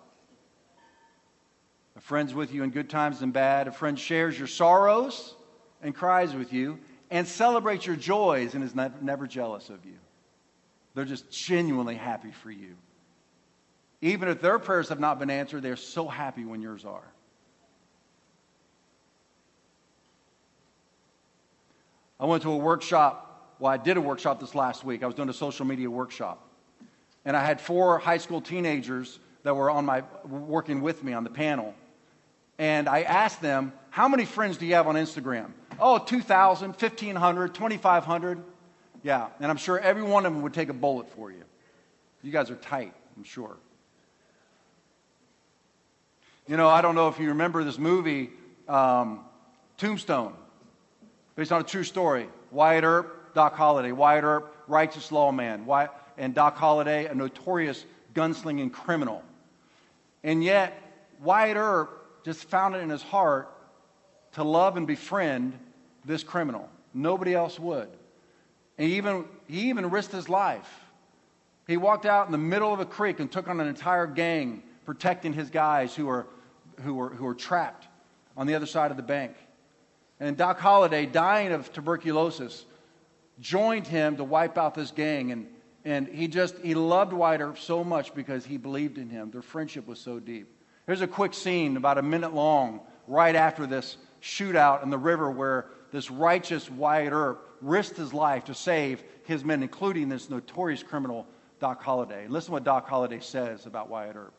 A 1.97 2.01
friend's 2.01 2.33
with 2.33 2.53
you 2.53 2.63
in 2.63 2.71
good 2.71 2.89
times 2.89 3.21
and 3.21 3.31
bad. 3.31 3.69
A 3.69 3.71
friend 3.71 3.97
shares 3.97 4.37
your 4.37 4.47
sorrows 4.47 5.35
and 5.81 5.95
cries 5.95 6.33
with 6.33 6.51
you 6.51 6.79
and 7.09 7.25
celebrates 7.25 7.85
your 7.85 7.95
joys 7.95 8.53
and 8.53 8.63
is 8.63 8.75
never 8.75 9.27
jealous 9.27 9.69
of 9.69 9.85
you. 9.85 9.97
They're 10.95 11.05
just 11.05 11.29
genuinely 11.29 11.95
happy 11.95 12.31
for 12.31 12.49
you. 12.49 12.75
Even 14.01 14.29
if 14.29 14.41
their 14.41 14.59
prayers 14.59 14.89
have 14.89 14.99
not 14.99 15.19
been 15.19 15.29
answered, 15.29 15.61
they're 15.61 15.75
so 15.75 16.07
happy 16.07 16.45
when 16.45 16.61
yours 16.61 16.85
are. 16.85 17.03
I 22.19 22.25
went 22.25 22.43
to 22.43 22.51
a 22.51 22.57
workshop. 22.57 23.55
Well, 23.59 23.71
I 23.71 23.77
did 23.77 23.97
a 23.97 24.01
workshop 24.01 24.39
this 24.39 24.55
last 24.55 24.83
week. 24.85 25.03
I 25.03 25.05
was 25.05 25.15
doing 25.15 25.29
a 25.29 25.33
social 25.33 25.65
media 25.65 25.89
workshop. 25.89 26.41
And 27.25 27.35
I 27.35 27.43
had 27.43 27.59
four 27.59 27.99
high 27.99 28.17
school 28.17 28.39
teenagers 28.39 29.19
that 29.43 29.55
were 29.55 29.69
on 29.69 29.85
my 29.85 30.03
working 30.25 30.81
with 30.81 31.03
me 31.03 31.13
on 31.13 31.23
the 31.23 31.29
panel. 31.29 31.75
And 32.57 32.87
I 32.87 33.01
asked 33.01 33.41
them, 33.41 33.73
How 33.89 34.07
many 34.07 34.23
friends 34.23 34.57
do 34.57 34.65
you 34.65 34.75
have 34.75 34.87
on 34.87 34.95
Instagram? 34.95 35.51
Oh, 35.77 35.97
2,000, 35.97 36.69
1,500, 36.69 37.53
2,500. 37.53 38.43
Yeah, 39.05 39.27
and 39.39 39.51
I'm 39.51 39.57
sure 39.57 39.77
every 39.77 40.01
one 40.01 40.25
of 40.25 40.33
them 40.33 40.41
would 40.41 40.55
take 40.55 40.69
a 40.69 40.73
bullet 40.73 41.07
for 41.11 41.31
you. 41.31 41.43
You 42.23 42.31
guys 42.31 42.49
are 42.49 42.55
tight, 42.55 42.91
I'm 43.15 43.23
sure. 43.23 43.55
You 46.47 46.57
know, 46.57 46.67
I 46.67 46.81
don't 46.81 46.95
know 46.95 47.07
if 47.07 47.19
you 47.19 47.27
remember 47.27 47.63
this 47.63 47.77
movie, 47.77 48.31
um, 48.67 49.19
Tombstone, 49.77 50.33
based 51.35 51.51
on 51.51 51.61
a 51.61 51.63
true 51.63 51.83
story. 51.83 52.27
Wyatt 52.49 52.83
Earp, 52.83 53.35
Doc 53.35 53.53
Holliday. 53.53 53.91
Wyatt 53.91 54.23
Earp, 54.23 54.55
righteous 54.67 55.11
lawman. 55.11 55.67
Wyatt, 55.67 55.91
and 56.17 56.33
Doc 56.33 56.57
Holliday, 56.57 57.05
a 57.05 57.13
notorious 57.13 57.85
gunslinging 58.15 58.71
criminal. 58.71 59.21
And 60.23 60.43
yet, 60.43 60.81
Wyatt 61.21 61.57
Earp 61.57 62.23
just 62.25 62.45
found 62.45 62.73
it 62.73 62.79
in 62.79 62.89
his 62.89 63.03
heart 63.03 63.55
to 64.31 64.43
love 64.43 64.77
and 64.77 64.87
befriend 64.87 65.53
this 66.05 66.23
criminal. 66.23 66.67
Nobody 66.91 67.35
else 67.35 67.59
would. 67.59 67.89
And 68.77 68.87
he 68.87 68.97
even, 68.97 69.25
he 69.47 69.69
even 69.69 69.89
risked 69.89 70.11
his 70.13 70.29
life. 70.29 70.69
He 71.67 71.77
walked 71.77 72.05
out 72.05 72.25
in 72.27 72.31
the 72.31 72.37
middle 72.37 72.73
of 72.73 72.79
a 72.79 72.85
creek 72.85 73.19
and 73.19 73.31
took 73.31 73.47
on 73.47 73.59
an 73.59 73.67
entire 73.67 74.07
gang 74.07 74.63
protecting 74.85 75.33
his 75.33 75.49
guys 75.49 75.95
who 75.95 76.05
were, 76.05 76.27
who 76.83 76.93
were, 76.93 77.09
who 77.09 77.25
were 77.25 77.33
trapped 77.33 77.87
on 78.37 78.47
the 78.47 78.55
other 78.55 78.65
side 78.65 78.91
of 78.91 78.97
the 78.97 79.03
bank. 79.03 79.33
And 80.19 80.37
Doc 80.37 80.59
Holliday, 80.59 81.05
dying 81.05 81.51
of 81.51 81.71
tuberculosis, 81.73 82.65
joined 83.39 83.87
him 83.87 84.17
to 84.17 84.23
wipe 84.23 84.57
out 84.57 84.75
this 84.75 84.91
gang. 84.91 85.31
And, 85.31 85.47
and 85.83 86.07
he 86.07 86.27
just, 86.27 86.57
he 86.59 86.75
loved 86.75 87.13
Earp 87.13 87.57
so 87.57 87.83
much 87.83 88.13
because 88.13 88.45
he 88.45 88.57
believed 88.57 88.97
in 88.97 89.09
him. 89.09 89.31
Their 89.31 89.41
friendship 89.41 89.87
was 89.87 89.99
so 89.99 90.19
deep. 90.19 90.51
Here's 90.85 91.01
a 91.01 91.07
quick 91.07 91.33
scene, 91.33 91.77
about 91.77 91.97
a 91.97 92.03
minute 92.03 92.33
long, 92.33 92.81
right 93.07 93.35
after 93.35 93.65
this 93.65 93.97
shootout 94.21 94.83
in 94.83 94.89
the 94.89 94.97
river 94.97 95.31
where 95.31 95.67
this 95.91 96.11
righteous 96.11 96.69
Wyatt 96.69 97.11
Earp 97.11 97.44
risked 97.61 97.97
his 97.97 98.13
life 98.13 98.45
to 98.45 98.53
save 98.53 99.03
his 99.23 99.43
men, 99.43 99.63
including 99.63 100.09
this 100.09 100.29
notorious 100.29 100.83
criminal, 100.83 101.27
Doc 101.59 101.81
Holliday. 101.81 102.27
Listen 102.27 102.47
to 102.47 102.51
what 102.53 102.63
Doc 102.63 102.87
Holliday 102.87 103.19
says 103.19 103.65
about 103.65 103.89
Wyatt 103.89 104.15
Earp. 104.15 104.33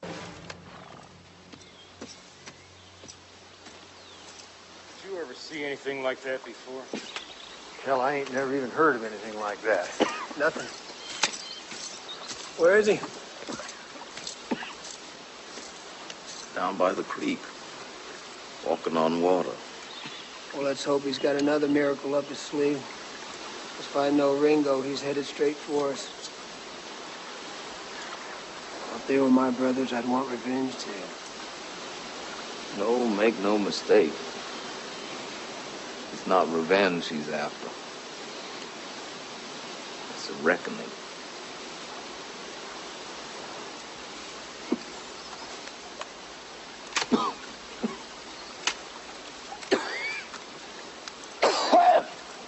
Did 0.00 0.10
you 5.10 5.18
ever 5.20 5.34
see 5.34 5.64
anything 5.64 6.02
like 6.02 6.20
that 6.22 6.44
before? 6.44 6.82
Hell, 7.84 8.00
I 8.00 8.14
ain't 8.14 8.32
never 8.32 8.54
even 8.56 8.70
heard 8.70 8.96
of 8.96 9.04
anything 9.04 9.38
like 9.38 9.60
that. 9.62 9.86
Nothing. 10.38 10.66
Where 12.60 12.78
is 12.78 12.86
he? 12.86 12.98
Down 16.54 16.76
by 16.76 16.92
the 16.92 17.02
creek, 17.02 17.38
walking 18.66 18.96
on 18.96 19.20
water. 19.20 19.52
Well, 20.56 20.64
let's 20.64 20.84
hope 20.84 21.04
he's 21.04 21.18
got 21.18 21.36
another 21.36 21.68
miracle 21.68 22.14
up 22.14 22.30
his 22.30 22.38
sleeve. 22.38 22.80
If 23.78 23.94
I 23.94 24.08
know 24.10 24.32
Ringo, 24.32 24.80
he's 24.80 25.02
headed 25.02 25.26
straight 25.26 25.56
for 25.56 25.90
us. 25.90 26.08
If 28.96 29.06
they 29.06 29.18
were 29.18 29.28
my 29.30 29.50
brothers, 29.50 29.92
I'd 29.92 30.08
want 30.08 30.30
revenge 30.30 30.78
too. 30.78 30.92
No, 32.78 33.06
make 33.06 33.38
no 33.40 33.58
mistake. 33.58 34.14
It's 36.12 36.26
not 36.26 36.50
revenge 36.52 37.08
he's 37.08 37.28
after. 37.28 37.68
It's 40.14 40.30
a 40.30 40.34
reckoning. 40.42 41.05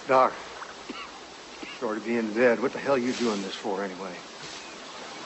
Doc, 0.09 0.33
sorry 1.79 1.99
to 1.99 2.03
be 2.03 2.17
in 2.17 2.33
bed. 2.33 2.59
What 2.59 2.73
the 2.73 2.79
hell 2.79 2.95
are 2.95 2.97
you 2.97 3.13
doing 3.13 3.43
this 3.43 3.53
for 3.53 3.83
anyway? 3.83 4.17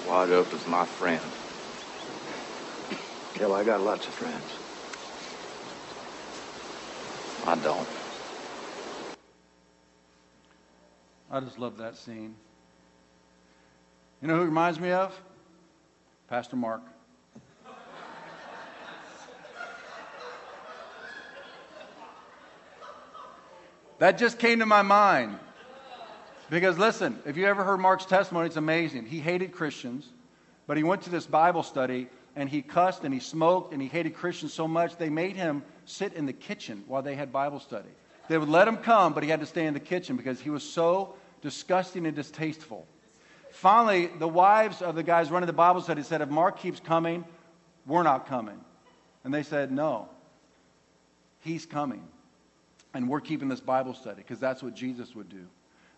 Wyatt 0.04 0.30
Earp 0.30 0.54
is 0.54 0.68
my 0.68 0.86
friend. 0.86 1.32
Hell, 3.34 3.54
I 3.54 3.64
got 3.64 3.80
lots 3.80 4.10
of 4.10 4.14
friends. 4.14 4.60
I 7.46 7.56
don't. 7.56 7.88
I 11.32 11.40
just 11.40 11.60
love 11.60 11.78
that 11.78 11.96
scene. 11.96 12.36
You 14.22 14.28
know 14.28 14.36
who 14.36 14.42
it 14.42 14.48
reminds 14.48 14.82
me 14.82 14.92
of? 14.92 15.18
Pastor 16.28 16.58
Mark. 16.58 16.82
That 24.04 24.18
just 24.18 24.38
came 24.38 24.60
to 24.60 24.66
my 24.66 24.82
mind. 24.82 25.40
Because 26.50 26.78
listen, 26.78 27.18
if 27.26 27.38
you 27.38 27.46
ever 27.46 27.64
heard 27.64 27.80
Mark's 27.80 28.04
testimony, 28.04 28.48
it's 28.48 28.58
amazing. 28.58 29.06
He 29.06 29.22
hated 29.22 29.54
Christians, 29.54 30.10
but 30.68 30.76
he 30.76 30.84
went 30.84 31.04
to 31.04 31.10
this 31.10 31.26
Bible 31.26 31.64
study 31.64 32.10
and 32.36 32.50
he 32.50 32.62
cussed 32.62 33.06
and 33.06 33.14
he 33.14 33.22
smoked 33.22 33.72
and 33.72 33.82
he 33.82 33.88
hated 33.88 34.14
Christians 34.14 34.52
so 34.52 34.68
much 34.68 34.98
they 34.98 35.08
made 35.08 35.38
him 35.38 35.64
sit 35.86 36.12
in 36.16 36.26
the 36.26 36.34
kitchen 36.34 36.84
while 36.86 37.02
they 37.02 37.16
had 37.16 37.32
Bible 37.32 37.62
study. 37.62 37.88
They 38.28 38.38
would 38.38 38.50
let 38.50 38.68
him 38.68 38.76
come, 38.76 39.14
but 39.14 39.24
he 39.24 39.30
had 39.30 39.40
to 39.40 39.46
stay 39.46 39.66
in 39.68 39.74
the 39.74 39.80
kitchen 39.80 40.18
because 40.18 40.42
he 40.42 40.50
was 40.50 40.70
so 40.70 41.16
disgusting 41.42 42.06
and 42.06 42.14
distasteful. 42.14 42.86
Finally, 43.52 44.08
the 44.20 44.28
wives 44.28 44.82
of 44.82 44.96
the 44.96 45.04
guys 45.04 45.32
running 45.32 45.48
the 45.48 45.54
Bible 45.54 45.80
study 45.80 46.04
said, 46.04 46.20
If 46.20 46.28
Mark 46.28 46.60
keeps 46.60 46.82
coming, 46.82 47.24
we're 47.86 48.04
not 48.04 48.28
coming. 48.28 48.60
And 49.24 49.34
they 49.34 49.44
said, 49.44 49.72
No, 49.72 50.10
he's 51.40 51.66
coming. 51.66 52.06
And 52.94 53.10
we're 53.10 53.22
keeping 53.22 53.50
this 53.50 53.60
Bible 53.60 53.94
study 53.94 54.18
because 54.18 54.40
that's 54.40 54.62
what 54.62 54.76
Jesus 54.76 55.16
would 55.16 55.30
do. 55.30 55.46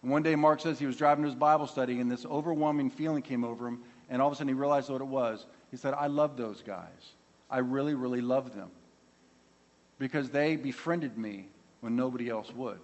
And 0.02 0.12
one 0.12 0.24
day, 0.24 0.36
Mark 0.36 0.62
says 0.62 0.80
he 0.80 0.86
was 0.86 0.98
driving 0.98 1.24
to 1.24 1.30
his 1.30 1.36
Bible 1.36 1.68
study, 1.68 2.00
and 2.00 2.12
this 2.12 2.26
overwhelming 2.26 2.90
feeling 2.90 3.24
came 3.24 3.44
over 3.44 3.68
him, 3.68 3.82
and 4.10 4.22
all 4.22 4.28
of 4.28 4.34
a 4.34 4.36
sudden 4.36 4.50
he 4.50 4.54
realized 4.54 4.90
what 4.90 5.02
it 5.02 5.08
was. 5.08 5.46
He 5.72 5.78
said, 5.78 5.94
I 5.94 6.08
love 6.08 6.38
those 6.38 6.62
guys. 6.62 7.14
I 7.50 7.60
really, 7.60 7.96
really 7.96 8.22
love 8.22 8.56
them 8.56 8.70
because 9.98 10.30
they 10.30 10.56
befriended 10.56 11.18
me 11.18 11.48
when 11.82 11.96
nobody 11.96 12.30
else 12.30 12.52
would. 12.54 12.80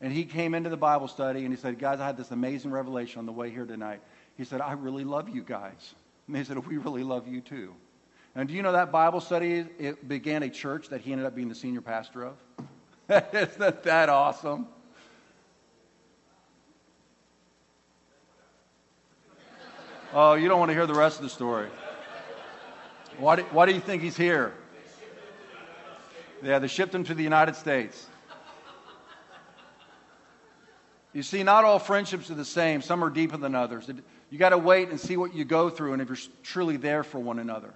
And 0.00 0.12
he 0.12 0.24
came 0.24 0.54
into 0.54 0.70
the 0.70 0.76
Bible 0.76 1.08
study 1.08 1.44
and 1.44 1.52
he 1.52 1.60
said, 1.60 1.78
Guys, 1.78 2.00
I 2.00 2.06
had 2.06 2.16
this 2.16 2.30
amazing 2.30 2.70
revelation 2.70 3.18
on 3.18 3.26
the 3.26 3.32
way 3.32 3.50
here 3.50 3.66
tonight. 3.66 4.00
He 4.36 4.44
said, 4.44 4.60
I 4.60 4.72
really 4.72 5.04
love 5.04 5.28
you 5.28 5.42
guys. 5.42 5.94
And 6.26 6.36
they 6.36 6.44
said, 6.44 6.64
We 6.66 6.76
really 6.76 7.02
love 7.02 7.26
you 7.26 7.40
too. 7.40 7.74
And 8.34 8.48
do 8.48 8.54
you 8.54 8.62
know 8.62 8.72
that 8.72 8.92
Bible 8.92 9.20
study 9.20 9.66
it 9.78 10.06
began 10.06 10.44
a 10.44 10.50
church 10.50 10.90
that 10.90 11.00
he 11.00 11.10
ended 11.10 11.26
up 11.26 11.34
being 11.34 11.48
the 11.48 11.54
senior 11.54 11.80
pastor 11.80 12.24
of? 12.24 12.36
Isn't 13.32 13.82
that 13.84 14.08
awesome? 14.10 14.66
Oh, 20.12 20.34
you 20.34 20.48
don't 20.48 20.58
want 20.58 20.70
to 20.70 20.74
hear 20.74 20.86
the 20.86 20.94
rest 20.94 21.16
of 21.16 21.22
the 21.22 21.30
story. 21.30 21.68
Why 23.18 23.36
do, 23.36 23.42
why 23.50 23.66
do 23.66 23.72
you 23.72 23.80
think 23.80 24.02
he's 24.02 24.16
here? 24.16 24.52
Yeah, 26.42 26.58
they 26.58 26.68
shipped 26.68 26.94
him 26.94 27.04
to 27.04 27.14
the 27.14 27.22
United 27.22 27.56
States. 27.56 28.06
You 31.12 31.22
see, 31.22 31.42
not 31.42 31.64
all 31.64 31.78
friendships 31.78 32.30
are 32.30 32.34
the 32.34 32.44
same. 32.44 32.82
Some 32.82 33.02
are 33.02 33.10
deeper 33.10 33.38
than 33.38 33.54
others. 33.54 33.90
You 34.30 34.38
got 34.38 34.50
to 34.50 34.58
wait 34.58 34.90
and 34.90 35.00
see 35.00 35.16
what 35.16 35.34
you 35.34 35.44
go 35.44 35.70
through 35.70 35.94
and 35.94 36.02
if 36.02 36.08
you're 36.08 36.18
truly 36.42 36.76
there 36.76 37.02
for 37.02 37.18
one 37.18 37.38
another. 37.38 37.72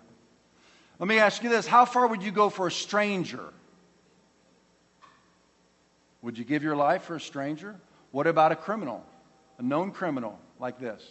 Let 0.99 1.09
me 1.09 1.19
ask 1.19 1.43
you 1.43 1.49
this 1.49 1.67
How 1.67 1.87
far 1.87 2.07
would 2.07 2.23
you 2.23 2.33
go 2.33 2.51
for 2.51 2.67
a 2.67 2.71
stranger? 2.71 3.53
Would 6.23 6.39
you 6.39 6.45
give 6.45 6.63
your 6.63 6.77
life 6.77 7.03
for 7.03 7.17
a 7.17 7.21
stranger? 7.21 7.77
What 8.13 8.27
about 8.27 8.53
a 8.53 8.57
criminal, 8.57 9.05
a 9.59 9.63
known 9.63 9.91
criminal 9.91 10.39
like 10.59 10.79
this? 10.79 11.03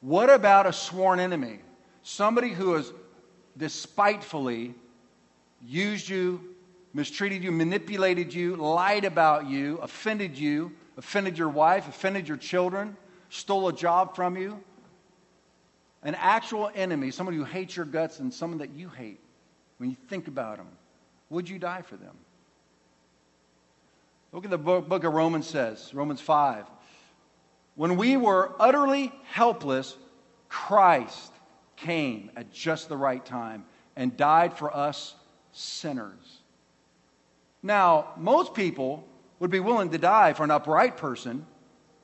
What 0.00 0.30
about 0.30 0.66
a 0.66 0.72
sworn 0.72 1.20
enemy? 1.20 1.60
Somebody 2.02 2.50
who 2.50 2.74
has 2.74 2.92
despitefully 3.56 4.74
used 5.64 6.08
you, 6.08 6.40
mistreated 6.94 7.44
you, 7.44 7.52
manipulated 7.52 8.32
you, 8.34 8.56
lied 8.56 9.04
about 9.04 9.46
you, 9.46 9.78
offended 9.78 10.36
you, 10.36 10.72
offended 10.96 11.38
your 11.38 11.48
wife, 11.48 11.88
offended 11.88 12.26
your 12.26 12.36
children, 12.36 12.96
stole 13.28 13.68
a 13.68 13.72
job 13.72 14.16
from 14.16 14.36
you. 14.36 14.62
An 16.02 16.16
actual 16.16 16.70
enemy, 16.74 17.12
someone 17.12 17.36
who 17.36 17.44
hates 17.44 17.76
your 17.76 17.86
guts 17.86 18.18
and 18.18 18.34
someone 18.34 18.58
that 18.58 18.70
you 18.70 18.88
hate 18.88 19.20
when 19.78 19.90
you 19.90 19.96
think 20.08 20.26
about 20.26 20.56
them. 20.56 20.66
Would 21.30 21.48
you 21.48 21.58
die 21.58 21.82
for 21.82 21.96
them? 21.96 22.16
Look 24.32 24.44
at 24.44 24.50
the 24.50 24.58
book, 24.58 25.04
of 25.04 25.12
Romans 25.12 25.46
says, 25.46 25.92
Romans 25.92 26.20
5. 26.20 26.64
When 27.74 27.96
we 27.96 28.16
were 28.16 28.52
utterly 28.58 29.12
helpless, 29.30 29.94
Christ 30.48 31.32
came 31.76 32.30
at 32.34 32.50
just 32.50 32.88
the 32.88 32.96
right 32.96 33.24
time 33.24 33.64
and 33.94 34.16
died 34.16 34.56
for 34.56 34.74
us 34.74 35.14
sinners. 35.52 36.40
Now, 37.62 38.08
most 38.16 38.54
people 38.54 39.06
would 39.38 39.50
be 39.50 39.60
willing 39.60 39.90
to 39.90 39.98
die 39.98 40.32
for 40.32 40.44
an 40.44 40.50
upright 40.50 40.96
person, 40.96 41.46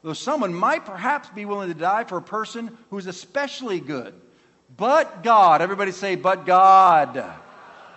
though 0.03 0.13
someone 0.13 0.53
might 0.53 0.85
perhaps 0.85 1.31
be 1.31 1.47
willing 1.47 1.69
to 1.69 1.79
die 1.79 2.05
for 2.05 2.19
a 2.19 2.23
person 2.23 2.77
who's 2.91 3.07
especially 3.07 3.81
good. 3.81 4.13
But 4.77 5.23
God, 5.23 5.63
everybody 5.63 5.93
say, 5.93 6.15
but 6.15 6.45
God. 6.45 7.25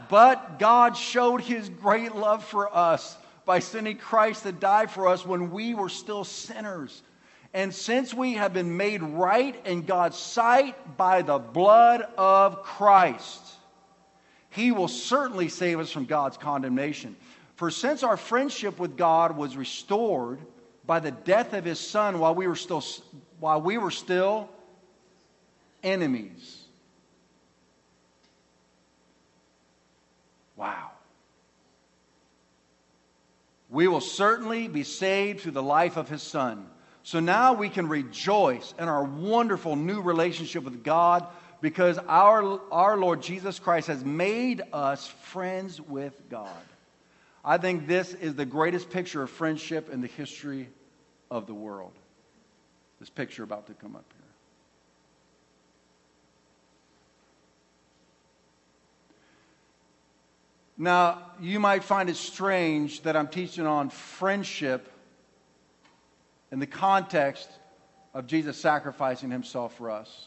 But 0.09 0.57
God 0.57 0.95
showed 0.95 1.41
his 1.41 1.67
great 1.67 2.15
love 2.15 2.45
for 2.45 2.73
us 2.73 3.17
by 3.45 3.59
sending 3.59 3.97
Christ 3.97 4.43
to 4.43 4.51
die 4.51 4.85
for 4.85 5.07
us 5.07 5.25
when 5.25 5.51
we 5.51 5.73
were 5.73 5.89
still 5.89 6.23
sinners. 6.23 7.01
And 7.53 7.73
since 7.73 8.13
we 8.13 8.33
have 8.33 8.53
been 8.53 8.77
made 8.77 9.01
right 9.03 9.55
in 9.65 9.81
God's 9.83 10.17
sight 10.17 10.97
by 10.97 11.21
the 11.21 11.37
blood 11.37 12.01
of 12.17 12.63
Christ, 12.63 13.41
he 14.51 14.71
will 14.71 14.87
certainly 14.87 15.49
save 15.49 15.79
us 15.79 15.91
from 15.91 16.05
God's 16.05 16.37
condemnation. 16.37 17.15
For 17.55 17.69
since 17.69 18.03
our 18.03 18.17
friendship 18.17 18.79
with 18.79 18.97
God 18.97 19.35
was 19.35 19.57
restored 19.57 20.39
by 20.85 20.99
the 20.99 21.11
death 21.11 21.53
of 21.53 21.65
his 21.65 21.79
son 21.79 22.19
while 22.19 22.35
we 22.35 22.47
were 22.47 22.55
still 22.55 22.83
while 23.39 23.61
we 23.61 23.77
were 23.77 23.91
still 23.91 24.49
enemies. 25.83 26.57
Wow. 30.55 30.90
We 33.71 33.87
will 33.87 34.01
certainly 34.01 34.67
be 34.67 34.83
saved 34.83 35.39
through 35.39 35.53
the 35.53 35.63
life 35.63 35.95
of 35.97 36.09
his 36.09 36.21
son. 36.21 36.67
So 37.03 37.19
now 37.19 37.53
we 37.53 37.69
can 37.69 37.87
rejoice 37.87 38.73
in 38.77 38.87
our 38.87 39.03
wonderful 39.03 39.75
new 39.75 40.01
relationship 40.01 40.63
with 40.63 40.83
God 40.83 41.25
because 41.61 41.97
our, 41.97 42.59
our 42.71 42.97
Lord 42.97 43.21
Jesus 43.21 43.59
Christ 43.59 43.87
has 43.87 44.03
made 44.03 44.61
us 44.73 45.07
friends 45.07 45.79
with 45.79 46.21
God. 46.29 46.49
I 47.43 47.57
think 47.57 47.87
this 47.87 48.13
is 48.13 48.35
the 48.35 48.45
greatest 48.45 48.89
picture 48.89 49.23
of 49.23 49.29
friendship 49.29 49.89
in 49.91 50.01
the 50.01 50.07
history 50.07 50.69
of 51.31 51.47
the 51.47 51.53
world. 51.53 51.93
This 52.99 53.09
picture 53.09 53.43
about 53.43 53.67
to 53.67 53.73
come 53.73 53.95
up 53.95 54.05
here. 54.13 54.20
Now, 60.81 61.21
you 61.39 61.59
might 61.59 61.83
find 61.83 62.09
it 62.09 62.15
strange 62.15 63.03
that 63.03 63.15
I'm 63.15 63.27
teaching 63.27 63.67
on 63.67 63.91
friendship 63.91 64.91
in 66.51 66.57
the 66.57 66.65
context 66.65 67.47
of 68.15 68.25
Jesus 68.25 68.57
sacrificing 68.57 69.29
himself 69.29 69.77
for 69.77 69.91
us. 69.91 70.25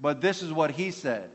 But 0.00 0.22
this 0.22 0.42
is 0.42 0.54
what 0.54 0.70
he 0.70 0.90
said. 0.90 1.28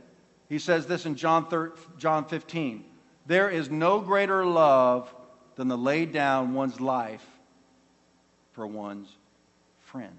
He 0.50 0.58
says 0.58 0.88
this 0.88 1.06
in 1.06 1.16
John, 1.16 1.46
13, 1.46 1.78
John 2.00 2.25
15 2.25 2.84
There 3.28 3.52
is 3.52 3.70
no 3.70 4.00
greater 4.00 4.44
love 4.44 5.13
than 5.54 5.70
to 5.70 5.75
lay 5.75 6.08
down 6.08 6.56
one's 6.56 6.82
life 6.82 7.24
for 8.54 8.66
one's 8.66 9.16
friends. 9.82 10.16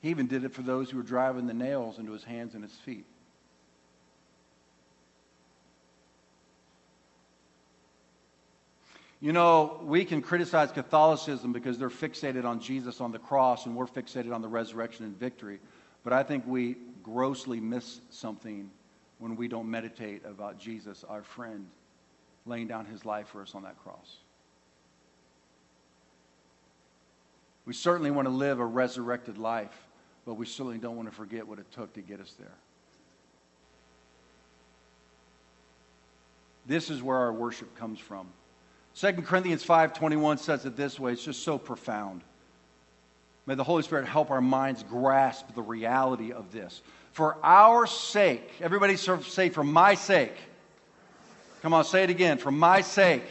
He 0.00 0.08
even 0.08 0.28
did 0.28 0.44
it 0.44 0.54
for 0.54 0.62
those 0.62 0.88
who 0.88 0.96
were 0.96 1.02
driving 1.02 1.46
the 1.46 1.52
nails 1.52 1.98
into 1.98 2.12
his 2.12 2.24
hands 2.24 2.54
and 2.54 2.64
his 2.64 2.72
feet. 2.72 3.04
You 9.20 9.32
know, 9.32 9.80
we 9.82 10.04
can 10.04 10.20
criticize 10.20 10.70
Catholicism 10.72 11.52
because 11.52 11.78
they're 11.78 11.88
fixated 11.88 12.44
on 12.44 12.60
Jesus 12.60 13.00
on 13.00 13.12
the 13.12 13.18
cross 13.18 13.66
and 13.66 13.74
we're 13.74 13.86
fixated 13.86 14.34
on 14.34 14.42
the 14.42 14.48
resurrection 14.48 15.06
and 15.06 15.18
victory. 15.18 15.58
But 16.04 16.12
I 16.12 16.22
think 16.22 16.46
we 16.46 16.76
grossly 17.02 17.60
miss 17.60 18.00
something 18.10 18.70
when 19.18 19.36
we 19.36 19.48
don't 19.48 19.70
meditate 19.70 20.24
about 20.26 20.58
Jesus, 20.58 21.02
our 21.08 21.22
friend, 21.22 21.66
laying 22.44 22.66
down 22.66 22.84
his 22.84 23.06
life 23.06 23.28
for 23.28 23.40
us 23.40 23.54
on 23.54 23.62
that 23.62 23.82
cross. 23.82 24.18
We 27.64 27.72
certainly 27.72 28.10
want 28.10 28.26
to 28.26 28.34
live 28.34 28.60
a 28.60 28.66
resurrected 28.66 29.38
life, 29.38 29.76
but 30.26 30.34
we 30.34 30.46
certainly 30.46 30.78
don't 30.78 30.96
want 30.96 31.08
to 31.08 31.14
forget 31.14 31.48
what 31.48 31.58
it 31.58 31.70
took 31.72 31.94
to 31.94 32.02
get 32.02 32.20
us 32.20 32.34
there. 32.38 32.54
This 36.66 36.90
is 36.90 37.02
where 37.02 37.16
our 37.16 37.32
worship 37.32 37.76
comes 37.76 37.98
from. 37.98 38.28
2 38.98 39.12
Corinthians 39.24 39.62
5:21 39.64 40.38
says 40.38 40.64
it 40.64 40.74
this 40.74 40.98
way, 40.98 41.12
it's 41.12 41.24
just 41.24 41.42
so 41.42 41.58
profound. 41.58 42.22
May 43.44 43.54
the 43.54 43.64
Holy 43.64 43.82
Spirit 43.82 44.06
help 44.06 44.30
our 44.30 44.40
minds 44.40 44.82
grasp 44.82 45.54
the 45.54 45.62
reality 45.62 46.32
of 46.32 46.50
this. 46.50 46.82
For 47.12 47.36
our 47.42 47.86
sake, 47.86 48.50
everybody 48.60 48.96
say, 48.96 49.50
for 49.50 49.62
my 49.62 49.94
sake. 49.94 50.34
Come 51.62 51.74
on, 51.74 51.84
say 51.84 52.04
it 52.04 52.10
again. 52.10 52.38
For 52.38 52.50
my 52.50 52.80
sake, 52.80 53.22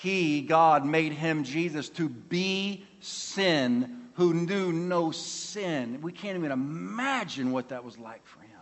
He, 0.00 0.42
God, 0.42 0.84
made 0.84 1.12
Him, 1.12 1.44
Jesus, 1.44 1.88
to 1.90 2.08
be 2.08 2.86
sin 3.00 4.08
who 4.14 4.32
knew 4.34 4.72
no 4.72 5.10
sin. 5.10 6.00
We 6.02 6.12
can't 6.12 6.36
even 6.36 6.52
imagine 6.52 7.50
what 7.50 7.70
that 7.70 7.82
was 7.82 7.98
like 7.98 8.24
for 8.26 8.40
Him. 8.40 8.60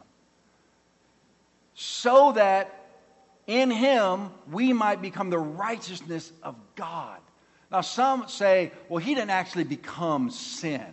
So 1.74 2.32
that 2.32 2.81
in 3.46 3.70
him 3.70 4.30
we 4.50 4.72
might 4.72 5.02
become 5.02 5.30
the 5.30 5.38
righteousness 5.38 6.32
of 6.42 6.56
God. 6.74 7.20
Now, 7.70 7.80
some 7.80 8.28
say, 8.28 8.72
well, 8.88 8.98
he 8.98 9.14
didn't 9.14 9.30
actually 9.30 9.64
become 9.64 10.30
sin. 10.30 10.86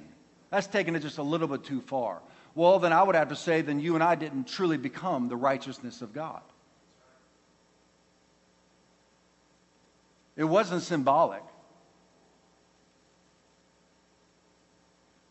That's 0.50 0.68
taking 0.68 0.96
it 0.96 1.02
just 1.02 1.18
a 1.18 1.24
little 1.24 1.48
bit 1.48 1.64
too 1.64 1.82
far. 1.82 2.22
Well, 2.56 2.80
then 2.80 2.94
I 2.94 3.04
would 3.04 3.16
have 3.16 3.30
to 3.30 3.36
say, 3.36 3.62
then 3.62 3.80
you 3.80 3.96
and 3.96 4.04
I 4.04 4.16
didn't 4.16 4.48
truly 4.48 4.78
become 4.78 5.28
the 5.28 5.36
righteousness 5.36 6.02
of 6.02 6.14
God. 6.14 6.42
It 10.36 10.46
wasn't 10.46 10.82
symbolic. 10.82 11.44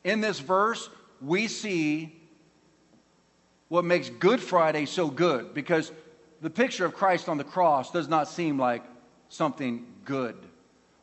In 0.04 0.20
this 0.20 0.38
verse, 0.38 0.90
we 1.20 1.48
see 1.48 2.14
what 3.68 3.84
makes 3.84 4.10
Good 4.10 4.40
Friday 4.40 4.84
so 4.86 5.08
good 5.08 5.54
because 5.54 5.90
the 6.40 6.50
picture 6.50 6.84
of 6.84 6.94
Christ 6.94 7.28
on 7.28 7.38
the 7.38 7.44
cross 7.44 7.90
does 7.90 8.08
not 8.08 8.28
seem 8.28 8.58
like 8.58 8.82
something 9.28 9.86
good. 10.04 10.36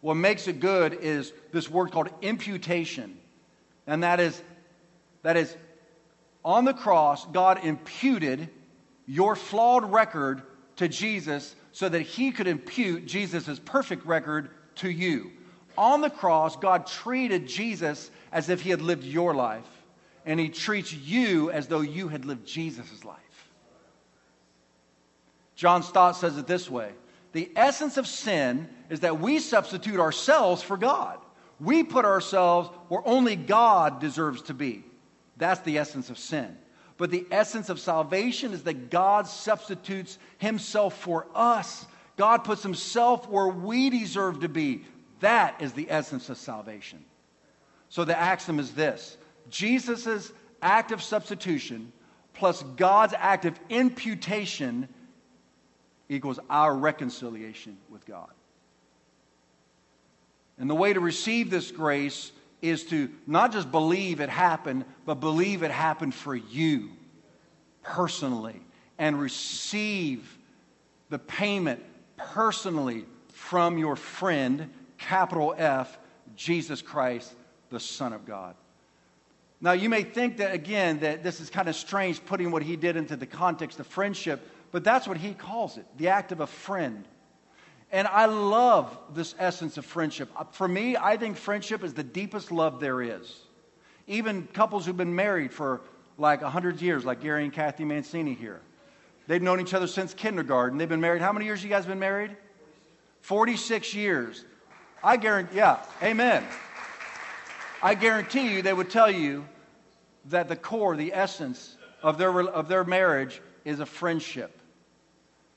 What 0.01 0.15
makes 0.15 0.47
it 0.47 0.59
good 0.59 0.93
is 1.01 1.33
this 1.51 1.69
word 1.69 1.91
called 1.91 2.09
imputation. 2.21 3.17
And 3.87 4.03
that 4.03 4.19
is, 4.19 4.41
that 5.23 5.35
is 5.35 5.55
on 6.43 6.63
the 6.63 6.73
cross, 6.73 7.25
God 7.25 7.63
imputed 7.63 8.49
your 9.07 9.35
flawed 9.35 9.91
record 9.91 10.43
to 10.77 10.87
Jesus 10.87 11.55
so 11.71 11.89
that 11.89 12.01
he 12.01 12.31
could 12.31 12.47
impute 12.47 13.05
Jesus' 13.05 13.59
perfect 13.59 14.05
record 14.05 14.49
to 14.75 14.89
you. 14.89 15.31
On 15.77 16.01
the 16.01 16.09
cross, 16.09 16.55
God 16.55 16.87
treated 16.87 17.47
Jesus 17.47 18.11
as 18.31 18.49
if 18.49 18.61
he 18.61 18.69
had 18.69 18.81
lived 18.81 19.03
your 19.03 19.33
life, 19.33 19.67
and 20.25 20.39
he 20.39 20.49
treats 20.49 20.93
you 20.93 21.51
as 21.51 21.67
though 21.67 21.81
you 21.81 22.07
had 22.07 22.25
lived 22.25 22.45
Jesus' 22.45 23.03
life. 23.03 23.19
John 25.55 25.83
Stott 25.83 26.15
says 26.15 26.37
it 26.37 26.47
this 26.47 26.69
way 26.69 26.91
The 27.31 27.51
essence 27.55 27.97
of 27.97 28.07
sin 28.07 28.69
is 28.89 29.01
that 29.01 29.19
we 29.19 29.39
substitute 29.39 29.99
ourselves 29.99 30.61
for 30.61 30.77
God. 30.77 31.19
We 31.59 31.83
put 31.83 32.05
ourselves 32.05 32.69
where 32.89 33.01
only 33.07 33.35
God 33.35 33.99
deserves 33.99 34.41
to 34.43 34.53
be. 34.53 34.83
That's 35.37 35.61
the 35.61 35.77
essence 35.77 36.09
of 36.09 36.17
sin. 36.17 36.57
But 36.97 37.11
the 37.11 37.25
essence 37.31 37.69
of 37.69 37.79
salvation 37.79 38.53
is 38.53 38.63
that 38.63 38.89
God 38.89 39.27
substitutes 39.27 40.17
himself 40.37 40.97
for 40.97 41.27
us. 41.33 41.85
God 42.17 42.43
puts 42.43 42.63
himself 42.63 43.29
where 43.29 43.47
we 43.47 43.89
deserve 43.89 44.41
to 44.41 44.49
be. 44.49 44.85
That 45.19 45.61
is 45.61 45.73
the 45.73 45.89
essence 45.89 46.29
of 46.29 46.37
salvation. 46.37 47.03
So 47.89 48.05
the 48.05 48.17
axiom 48.17 48.59
is 48.59 48.73
this 48.73 49.17
Jesus' 49.49 50.31
act 50.61 50.91
of 50.91 51.01
substitution 51.01 51.91
plus 52.33 52.63
God's 52.75 53.13
act 53.17 53.45
of 53.45 53.57
imputation 53.69 54.89
equals 56.09 56.39
our 56.49 56.75
reconciliation 56.75 57.77
with 57.89 58.05
God. 58.05 58.29
And 60.57 60.69
the 60.69 60.75
way 60.75 60.93
to 60.93 60.99
receive 60.99 61.49
this 61.49 61.71
grace 61.71 62.31
is 62.61 62.83
to 62.85 63.09
not 63.27 63.51
just 63.51 63.71
believe 63.71 64.21
it 64.21 64.29
happened, 64.29 64.85
but 65.05 65.15
believe 65.15 65.63
it 65.63 65.71
happened 65.71 66.13
for 66.13 66.35
you 66.35 66.89
personally 67.83 68.61
and 68.97 69.19
receive 69.19 70.37
the 71.09 71.19
payment 71.19 71.83
personally 72.17 73.05
from 73.29 73.77
your 73.77 73.95
friend, 73.95 74.71
capital 74.97 75.53
F, 75.57 75.97
Jesus 76.35 76.81
Christ, 76.81 77.33
the 77.69 77.79
Son 77.79 78.13
of 78.13 78.25
God. 78.25 78.55
Now, 79.61 79.73
you 79.73 79.89
may 79.89 80.03
think 80.03 80.37
that, 80.37 80.53
again, 80.53 80.99
that 80.99 81.23
this 81.23 81.39
is 81.39 81.49
kind 81.49 81.69
of 81.69 81.75
strange 81.75 82.23
putting 82.25 82.51
what 82.51 82.63
he 82.63 82.75
did 82.75 82.95
into 82.95 83.15
the 83.15 83.25
context 83.25 83.79
of 83.79 83.87
friendship, 83.87 84.47
but 84.75 84.83
that's 84.83 85.07
what 85.07 85.15
he 85.15 85.33
calls 85.33 85.77
it 85.77 85.85
the 85.95 86.09
act 86.09 86.33
of 86.33 86.41
a 86.41 86.47
friend. 86.47 87.05
And 87.93 88.09
I 88.09 88.25
love 88.25 88.97
this 89.13 89.33
essence 89.39 89.77
of 89.77 89.85
friendship. 89.85 90.29
Uh, 90.35 90.43
for 90.51 90.67
me, 90.67 90.97
I 90.97 91.15
think 91.15 91.37
friendship 91.37 91.81
is 91.81 91.93
the 91.93 92.03
deepest 92.03 92.51
love 92.51 92.81
there 92.81 93.01
is. 93.01 93.39
Even 94.05 94.47
couples 94.47 94.85
who've 94.85 94.97
been 94.97 95.15
married 95.15 95.53
for 95.53 95.79
like 96.17 96.41
100 96.41 96.81
years, 96.81 97.05
like 97.05 97.21
Gary 97.21 97.45
and 97.45 97.53
Kathy 97.53 97.85
Mancini 97.85 98.33
here, 98.33 98.59
they've 99.27 99.41
known 99.41 99.61
each 99.61 99.73
other 99.73 99.87
since 99.87 100.13
kindergarten. 100.13 100.77
They've 100.77 100.89
been 100.89 100.99
married. 100.99 101.21
How 101.21 101.31
many 101.31 101.45
years 101.45 101.63
you 101.63 101.69
guys 101.69 101.85
been 101.85 101.97
married? 101.97 102.35
46 103.21 103.93
years. 103.93 104.43
I 105.01 105.15
guarantee, 105.15 105.55
yeah, 105.55 105.85
amen. 106.03 106.43
I 107.81 107.95
guarantee 107.95 108.53
you 108.53 108.61
they 108.61 108.73
would 108.73 108.89
tell 108.89 109.09
you 109.09 109.45
that 110.25 110.49
the 110.49 110.57
core, 110.57 110.97
the 110.97 111.13
essence 111.13 111.77
of 112.03 112.17
their, 112.17 112.41
of 112.41 112.67
their 112.67 112.83
marriage 112.83 113.41
is 113.63 113.79
a 113.79 113.85
friendship. 113.85 114.63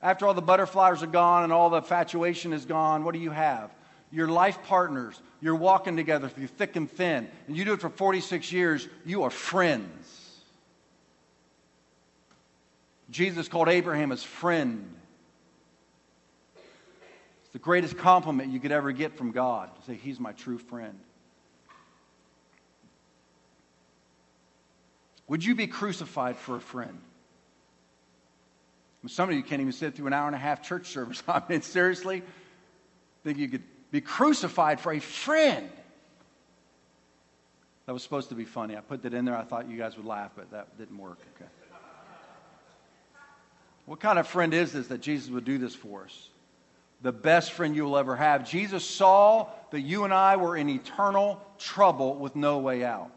After 0.01 0.25
all 0.25 0.33
the 0.33 0.41
butterflies 0.41 1.03
are 1.03 1.07
gone 1.07 1.43
and 1.43 1.51
all 1.51 1.69
the 1.69 1.77
infatuation 1.77 2.53
is 2.53 2.65
gone, 2.65 3.03
what 3.03 3.13
do 3.13 3.19
you 3.19 3.31
have? 3.31 3.71
your 4.11 4.27
life 4.27 4.63
partners, 4.63 5.19
you're 5.41 5.55
walking 5.55 5.95
together 5.95 6.29
through 6.29 6.47
thick 6.47 6.75
and 6.75 6.89
thin, 6.89 7.29
and 7.47 7.55
you 7.55 7.65
do 7.65 7.73
it 7.73 7.81
for 7.81 7.89
46 7.89 8.51
years, 8.51 8.87
you 9.05 9.23
are 9.23 9.29
friends. 9.29 10.15
Jesus 13.09 13.47
called 13.47 13.69
Abraham 13.69 14.09
his 14.09 14.23
friend. 14.23 14.95
It's 16.55 17.53
the 17.53 17.59
greatest 17.59 17.97
compliment 17.97 18.51
you 18.51 18.59
could 18.59 18.71
ever 18.71 18.91
get 18.91 19.17
from 19.17 19.31
God 19.31 19.75
to 19.75 19.83
say, 19.83 19.95
He's 19.95 20.19
my 20.19 20.31
true 20.33 20.59
friend. 20.59 20.99
Would 25.27 25.43
you 25.43 25.55
be 25.55 25.67
crucified 25.67 26.37
for 26.37 26.55
a 26.55 26.61
friend? 26.61 26.99
Some 29.07 29.29
of 29.29 29.35
you 29.35 29.43
can't 29.43 29.61
even 29.61 29.71
sit 29.71 29.95
through 29.95 30.07
an 30.07 30.13
hour 30.13 30.27
and 30.27 30.35
a 30.35 30.39
half 30.39 30.61
church 30.61 30.87
service. 30.87 31.23
I 31.27 31.41
mean, 31.47 31.61
seriously? 31.61 32.21
Think 33.23 33.37
you 33.37 33.47
could 33.47 33.63
be 33.91 34.01
crucified 34.01 34.79
for 34.79 34.91
a 34.91 34.99
friend? 34.99 35.69
That 37.85 37.93
was 37.93 38.03
supposed 38.03 38.29
to 38.29 38.35
be 38.35 38.45
funny. 38.45 38.77
I 38.77 38.81
put 38.81 39.01
that 39.03 39.13
in 39.13 39.25
there. 39.25 39.35
I 39.35 39.43
thought 39.43 39.69
you 39.69 39.77
guys 39.77 39.97
would 39.97 40.05
laugh, 40.05 40.31
but 40.35 40.51
that 40.51 40.77
didn't 40.77 40.97
work. 40.97 41.17
Okay. 41.35 41.49
What 43.85 43.99
kind 43.99 44.19
of 44.19 44.27
friend 44.27 44.53
is 44.53 44.73
this 44.73 44.87
that 44.87 45.01
Jesus 45.01 45.31
would 45.31 45.45
do 45.45 45.57
this 45.57 45.73
for 45.73 46.03
us? 46.03 46.29
The 47.01 47.11
best 47.11 47.53
friend 47.53 47.75
you 47.75 47.85
will 47.85 47.97
ever 47.97 48.15
have. 48.15 48.47
Jesus 48.47 48.85
saw 48.85 49.47
that 49.71 49.81
you 49.81 50.03
and 50.03 50.13
I 50.13 50.35
were 50.35 50.55
in 50.55 50.69
eternal 50.69 51.41
trouble 51.57 52.15
with 52.15 52.35
no 52.35 52.59
way 52.59 52.83
out. 52.83 53.09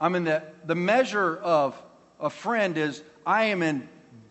I 0.00 0.10
mean, 0.10 0.22
the, 0.24 0.44
the 0.64 0.76
measure 0.76 1.36
of 1.36 1.74
a 2.20 2.30
friend 2.30 2.76
is 2.78 3.02
I 3.26 3.44
am 3.44 3.62
in 3.62 3.88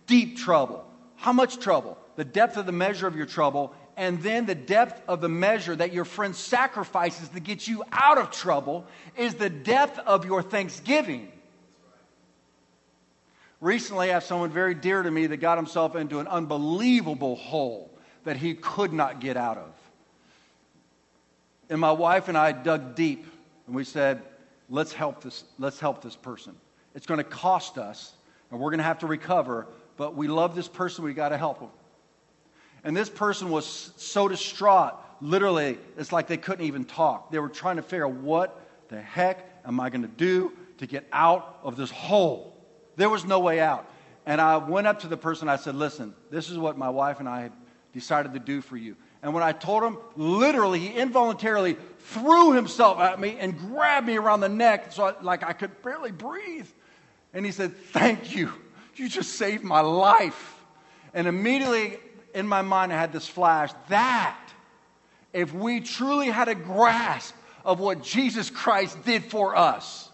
deep 0.07 0.37
trouble. 0.37 0.85
How 1.17 1.33
much 1.33 1.59
trouble? 1.59 1.97
The 2.15 2.23
depth 2.23 2.57
of 2.57 2.65
the 2.65 2.71
measure 2.71 3.07
of 3.07 3.15
your 3.15 3.25
trouble, 3.25 3.73
and 3.97 4.21
then 4.21 4.45
the 4.45 4.55
depth 4.55 5.01
of 5.07 5.21
the 5.21 5.29
measure 5.29 5.75
that 5.75 5.93
your 5.93 6.05
friend 6.05 6.35
sacrifices 6.35 7.29
to 7.29 7.39
get 7.39 7.67
you 7.67 7.83
out 7.91 8.17
of 8.17 8.31
trouble 8.31 8.85
is 9.17 9.35
the 9.35 9.49
depth 9.49 9.99
of 9.99 10.25
your 10.25 10.41
thanksgiving. 10.41 11.31
Recently, 13.61 14.09
I 14.09 14.13
have 14.13 14.23
someone 14.23 14.51
very 14.51 14.75
dear 14.75 15.01
to 15.01 15.09
me 15.11 15.27
that 15.27 15.37
got 15.37 15.57
himself 15.57 15.95
into 15.95 16.19
an 16.19 16.27
unbelievable 16.27 17.35
hole 17.35 17.89
that 18.23 18.37
he 18.37 18.53
could 18.53 18.93
not 18.93 19.19
get 19.19 19.37
out 19.37 19.57
of. 19.57 19.73
And 21.69 21.79
my 21.79 21.91
wife 21.91 22.27
and 22.27 22.37
I 22.37 22.51
dug 22.51 22.95
deep 22.95 23.25
and 23.65 23.75
we 23.75 23.83
said, 23.83 24.21
let's 24.69 24.93
help 24.93 25.21
this, 25.23 25.43
let's 25.57 25.79
help 25.79 26.03
this 26.03 26.15
person. 26.15 26.55
It's 26.93 27.05
going 27.05 27.17
to 27.17 27.23
cost 27.23 27.77
us, 27.77 28.13
and 28.51 28.59
we're 28.59 28.69
going 28.69 28.79
to 28.79 28.85
have 28.85 28.99
to 28.99 29.07
recover, 29.07 29.67
but 29.97 30.15
we 30.15 30.27
love 30.27 30.55
this 30.55 30.67
person, 30.67 31.03
we 31.03 31.13
got 31.13 31.29
to 31.29 31.37
help 31.37 31.59
them. 31.59 31.69
And 32.83 32.95
this 32.95 33.09
person 33.09 33.49
was 33.49 33.65
so 33.97 34.27
distraught, 34.27 34.93
literally, 35.21 35.79
it's 35.97 36.11
like 36.11 36.27
they 36.27 36.37
couldn't 36.37 36.65
even 36.65 36.85
talk. 36.85 37.31
They 37.31 37.39
were 37.39 37.49
trying 37.49 37.77
to 37.77 37.81
figure 37.81 38.05
out 38.05 38.13
what 38.13 38.61
the 38.89 39.01
heck 39.01 39.43
am 39.65 39.79
I 39.79 39.89
going 39.89 40.03
to 40.03 40.07
do 40.07 40.51
to 40.77 40.85
get 40.85 41.07
out 41.11 41.59
of 41.63 41.77
this 41.77 41.89
hole? 41.89 42.55
There 42.95 43.09
was 43.09 43.25
no 43.25 43.39
way 43.39 43.59
out. 43.59 43.89
And 44.25 44.41
I 44.41 44.57
went 44.57 44.87
up 44.87 45.01
to 45.01 45.07
the 45.07 45.17
person, 45.17 45.49
I 45.49 45.55
said, 45.55 45.75
Listen, 45.75 46.13
this 46.31 46.49
is 46.49 46.57
what 46.57 46.77
my 46.77 46.89
wife 46.89 47.19
and 47.19 47.29
I 47.29 47.43
have 47.43 47.51
decided 47.93 48.33
to 48.33 48.39
do 48.39 48.61
for 48.61 48.77
you. 48.77 48.95
And 49.21 49.33
when 49.33 49.43
I 49.43 49.51
told 49.53 49.83
him, 49.83 49.97
literally, 50.15 50.79
he 50.79 50.89
involuntarily 50.89 51.77
threw 51.99 52.53
himself 52.53 52.99
at 52.99 53.19
me 53.19 53.37
and 53.39 53.57
grabbed 53.57 54.05
me 54.05 54.17
around 54.17 54.41
the 54.41 54.49
neck 54.49 54.91
so 54.91 55.05
I, 55.05 55.21
like 55.21 55.43
I 55.43 55.53
could 55.53 55.81
barely 55.81 56.11
breathe. 56.11 56.67
And 57.35 57.45
he 57.45 57.51
said, 57.51 57.75
Thank 57.77 58.35
you. 58.35 58.51
You 58.95 59.09
just 59.09 59.33
saved 59.33 59.63
my 59.63 59.81
life. 59.81 60.55
And 61.13 61.27
immediately 61.27 61.99
in 62.33 62.47
my 62.47 62.61
mind, 62.61 62.91
I 62.91 62.97
had 62.97 63.11
this 63.11 63.27
flash 63.27 63.71
that 63.89 64.39
if 65.33 65.53
we 65.53 65.81
truly 65.81 66.27
had 66.27 66.47
a 66.47 66.55
grasp 66.55 67.35
of 67.65 67.79
what 67.79 68.01
Jesus 68.01 68.49
Christ 68.49 69.03
did 69.03 69.25
for 69.25 69.55
us, 69.55 70.09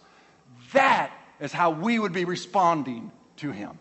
that 0.72 1.12
is 1.40 1.52
how 1.52 1.70
we 1.70 1.98
would 1.98 2.12
be 2.12 2.24
responding 2.24 3.12
to 3.36 3.52
him. 3.52 3.78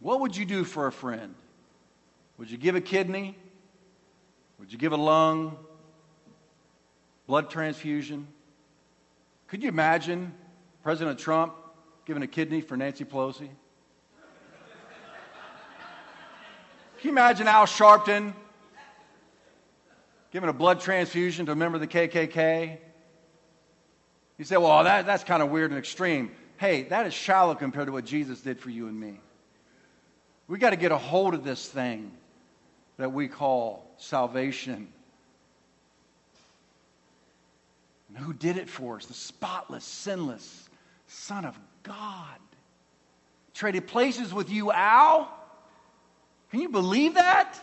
What 0.00 0.20
would 0.20 0.36
you 0.36 0.46
do 0.46 0.64
for 0.64 0.86
a 0.86 0.92
friend? 0.92 1.34
Would 2.38 2.50
you 2.50 2.56
give 2.56 2.74
a 2.74 2.80
kidney? 2.80 3.36
Would 4.58 4.72
you 4.72 4.78
give 4.78 4.92
a 4.92 4.96
lung? 4.96 5.58
Blood 7.26 7.50
transfusion? 7.50 8.26
Could 9.48 9.62
you 9.62 9.68
imagine 9.68 10.32
President 10.82 11.18
Trump 11.18 11.54
giving 12.04 12.22
a 12.22 12.26
kidney 12.26 12.60
for 12.60 12.76
Nancy 12.76 13.04
Pelosi? 13.04 13.48
Can 16.98 17.08
you 17.08 17.10
imagine 17.10 17.48
Al 17.48 17.66
Sharpton 17.66 18.32
giving 20.30 20.48
a 20.48 20.52
blood 20.52 20.80
transfusion 20.80 21.46
to 21.46 21.52
a 21.52 21.56
member 21.56 21.76
of 21.76 21.80
the 21.80 21.86
KKK? 21.88 22.78
You 24.38 24.44
say, 24.44 24.56
well, 24.56 24.84
that, 24.84 25.04
that's 25.04 25.24
kind 25.24 25.42
of 25.42 25.50
weird 25.50 25.70
and 25.70 25.78
extreme. 25.78 26.30
Hey, 26.56 26.84
that 26.84 27.06
is 27.06 27.12
shallow 27.12 27.54
compared 27.54 27.86
to 27.86 27.92
what 27.92 28.04
Jesus 28.04 28.40
did 28.40 28.58
for 28.58 28.70
you 28.70 28.86
and 28.86 28.98
me. 28.98 29.20
We 30.48 30.58
got 30.58 30.70
to 30.70 30.76
get 30.76 30.92
a 30.92 30.98
hold 30.98 31.34
of 31.34 31.44
this 31.44 31.68
thing 31.68 32.12
that 32.98 33.12
we 33.12 33.28
call 33.28 33.90
salvation. 33.96 34.88
And 38.14 38.24
who 38.24 38.32
did 38.32 38.58
it 38.58 38.68
for 38.68 38.96
us? 38.96 39.06
The 39.06 39.14
spotless, 39.14 39.84
sinless 39.84 40.68
Son 41.06 41.44
of 41.44 41.58
God. 41.82 42.38
Traded 43.54 43.86
places 43.86 44.32
with 44.32 44.50
you, 44.50 44.70
Al? 44.72 45.32
Can 46.50 46.60
you 46.60 46.68
believe 46.68 47.14
that? 47.14 47.58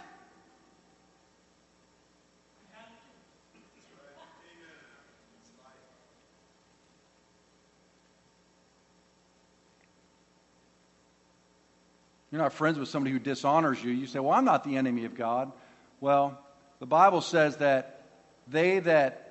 You're 12.31 12.41
not 12.41 12.53
friends 12.53 12.77
with 12.77 12.89
somebody 12.89 13.11
who 13.11 13.19
dishonors 13.19 13.83
you. 13.83 13.91
You 13.91 14.05
say, 14.05 14.19
Well, 14.19 14.33
I'm 14.33 14.45
not 14.45 14.63
the 14.63 14.77
enemy 14.77 15.05
of 15.05 15.15
God. 15.15 15.51
Well, 15.99 16.39
the 16.79 16.85
Bible 16.85 17.21
says 17.21 17.57
that 17.57 18.03
they 18.47 18.79
that 18.79 19.28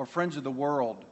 are 0.00 0.06
friends 0.06 0.38
of 0.38 0.44
the 0.44 0.50
world 0.50 1.04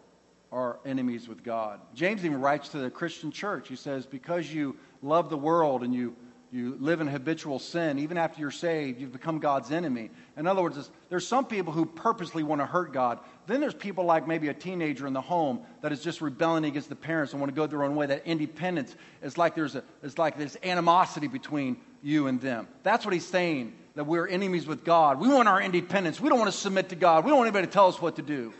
are 0.51 0.79
enemies 0.87 1.29
with 1.29 1.45
God. 1.45 1.79
James 1.95 2.25
even 2.25 2.41
writes 2.41 2.71
to 2.71 2.79
the 2.79 2.89
Christian 2.89 3.31
church. 3.31 3.69
He 3.69 3.77
says, 3.77 4.07
Because 4.07 4.51
you 4.51 4.77
love 5.03 5.29
the 5.29 5.37
world 5.37 5.83
and 5.83 5.93
you 5.93 6.17
you 6.51 6.79
live 6.81 7.03
in 7.03 7.07
habitual 7.07 7.59
sin, 7.59 7.99
even 7.99 8.17
after 8.17 8.41
you're 8.41 8.51
saved, 8.51 8.99
you've 8.99 9.13
become 9.13 9.39
God's 9.39 9.71
enemy. 9.71 10.09
In 10.35 10.47
other 10.47 10.63
words, 10.63 10.91
there's 11.11 11.27
some 11.27 11.45
people 11.45 11.75
who 11.75 11.85
purposely 11.85 12.43
want 12.43 12.63
to 12.63 12.67
hurt 12.67 12.91
God. 12.95 13.19
Then 13.47 13.61
there's 13.61 13.75
people 13.75 14.05
like 14.05 14.27
maybe 14.27 14.49
a 14.49 14.55
teenager 14.55 15.07
in 15.07 15.13
the 15.13 15.21
home 15.21 15.61
that 15.83 15.93
is 15.93 16.03
just 16.03 16.23
rebelling 16.23 16.65
against 16.65 16.89
the 16.89 16.97
parents 16.97 17.35
and 17.35 17.43
want 17.43 17.55
to 17.55 17.55
go 17.55 17.67
their 17.67 17.85
own 17.85 17.95
way. 17.97 18.07
That 18.07 18.27
independence 18.27 18.97
is 19.23 19.37
like 19.37 19.55
there's 19.55 19.75
a, 19.75 19.85
it's 20.03 20.17
like 20.17 20.39
there's 20.39 20.57
animosity 20.63 21.29
between 21.29 21.77
you 22.03 22.29
and 22.29 22.41
them. 22.41 22.67
That's 22.83 23.05
what 23.05 23.13
he's 23.13 23.27
saying, 23.27 23.75
that 23.95 24.05
we're 24.05 24.27
enemies 24.27 24.67
with 24.67 24.85
God. 24.85 25.21
We 25.21 25.29
want 25.29 25.49
our 25.49 25.61
independence. 25.61 26.19
We 26.19 26.31
don't 26.31 26.39
want 26.39 26.51
to 26.51 26.57
submit 26.57 26.89
to 26.89 26.97
God. 26.97 27.27
We 27.27 27.31
don't 27.31 27.41
want 27.41 27.49
anybody 27.49 27.67
to 27.67 27.73
tell 27.73 27.89
us 27.89 28.01
what 28.01 28.17
to 28.17 28.23
do. 28.23 28.55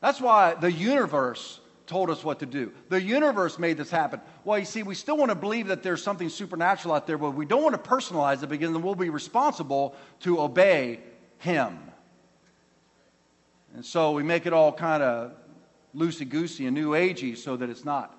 That's 0.00 0.20
why 0.20 0.54
the 0.54 0.70
universe 0.70 1.60
told 1.86 2.10
us 2.10 2.24
what 2.24 2.40
to 2.40 2.46
do. 2.46 2.72
The 2.88 3.00
universe 3.00 3.58
made 3.58 3.76
this 3.76 3.90
happen. 3.90 4.20
Well, 4.44 4.58
you 4.58 4.64
see, 4.64 4.82
we 4.82 4.94
still 4.94 5.16
want 5.16 5.30
to 5.30 5.36
believe 5.36 5.68
that 5.68 5.82
there's 5.82 6.02
something 6.02 6.28
supernatural 6.28 6.94
out 6.94 7.06
there, 7.06 7.18
but 7.18 7.30
we 7.30 7.46
don't 7.46 7.62
want 7.62 7.82
to 7.82 7.90
personalize 7.90 8.42
it 8.42 8.48
because 8.48 8.72
then 8.72 8.82
we'll 8.82 8.94
be 8.94 9.10
responsible 9.10 9.94
to 10.20 10.40
obey 10.40 11.00
Him. 11.38 11.78
And 13.74 13.84
so 13.84 14.12
we 14.12 14.22
make 14.22 14.46
it 14.46 14.52
all 14.52 14.72
kind 14.72 15.02
of 15.02 15.32
loosey 15.94 16.28
goosey 16.28 16.66
and 16.66 16.74
new 16.74 16.90
agey 16.90 17.36
so 17.36 17.56
that 17.56 17.70
it's 17.70 17.84
not 17.84 18.14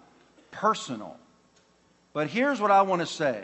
personal. 0.51 1.17
But 2.13 2.27
here's 2.27 2.59
what 2.59 2.71
I 2.71 2.81
want 2.83 3.01
to 3.01 3.05
say. 3.05 3.43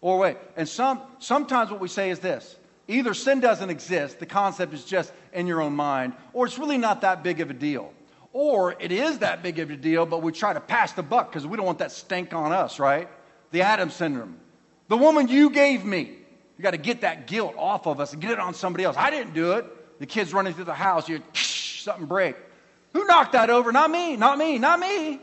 Or 0.00 0.18
wait, 0.18 0.36
and 0.56 0.68
some, 0.68 1.02
sometimes 1.18 1.70
what 1.70 1.80
we 1.80 1.88
say 1.88 2.10
is 2.10 2.20
this 2.20 2.56
either 2.90 3.14
sin 3.14 3.40
doesn't 3.40 3.70
exist, 3.70 4.18
the 4.18 4.26
concept 4.26 4.74
is 4.74 4.84
just 4.84 5.12
in 5.32 5.46
your 5.46 5.60
own 5.60 5.74
mind, 5.74 6.14
or 6.32 6.46
it's 6.46 6.58
really 6.58 6.78
not 6.78 7.02
that 7.02 7.22
big 7.22 7.40
of 7.40 7.50
a 7.50 7.54
deal. 7.54 7.92
Or 8.32 8.76
it 8.78 8.92
is 8.92 9.18
that 9.18 9.42
big 9.42 9.58
of 9.58 9.70
a 9.70 9.76
deal, 9.76 10.06
but 10.06 10.22
we 10.22 10.32
try 10.32 10.52
to 10.52 10.60
pass 10.60 10.92
the 10.92 11.02
buck 11.02 11.30
because 11.30 11.46
we 11.46 11.56
don't 11.56 11.66
want 11.66 11.78
that 11.78 11.92
stink 11.92 12.32
on 12.32 12.52
us, 12.52 12.78
right? 12.78 13.08
The 13.50 13.62
Adam 13.62 13.90
syndrome. 13.90 14.38
The 14.88 14.96
woman 14.96 15.28
you 15.28 15.50
gave 15.50 15.84
me. 15.84 16.16
You 16.56 16.62
got 16.62 16.72
to 16.72 16.78
get 16.78 17.00
that 17.00 17.26
guilt 17.26 17.54
off 17.56 17.86
of 17.86 18.00
us 18.00 18.12
and 18.12 18.20
get 18.20 18.32
it 18.32 18.38
on 18.38 18.54
somebody 18.54 18.84
else. 18.84 18.96
I 18.98 19.10
didn't 19.10 19.32
do 19.32 19.52
it. 19.52 19.98
The 19.98 20.06
kid's 20.06 20.34
running 20.34 20.52
through 20.52 20.64
the 20.64 20.74
house. 20.74 21.08
You 21.08 21.22
something 21.32 22.06
break. 22.06 22.36
Who 22.92 23.06
knocked 23.06 23.32
that 23.32 23.50
over? 23.50 23.72
Not 23.72 23.90
me. 23.90 24.16
Not 24.16 24.36
me. 24.36 24.58
Not 24.58 24.78
me. 24.78 25.20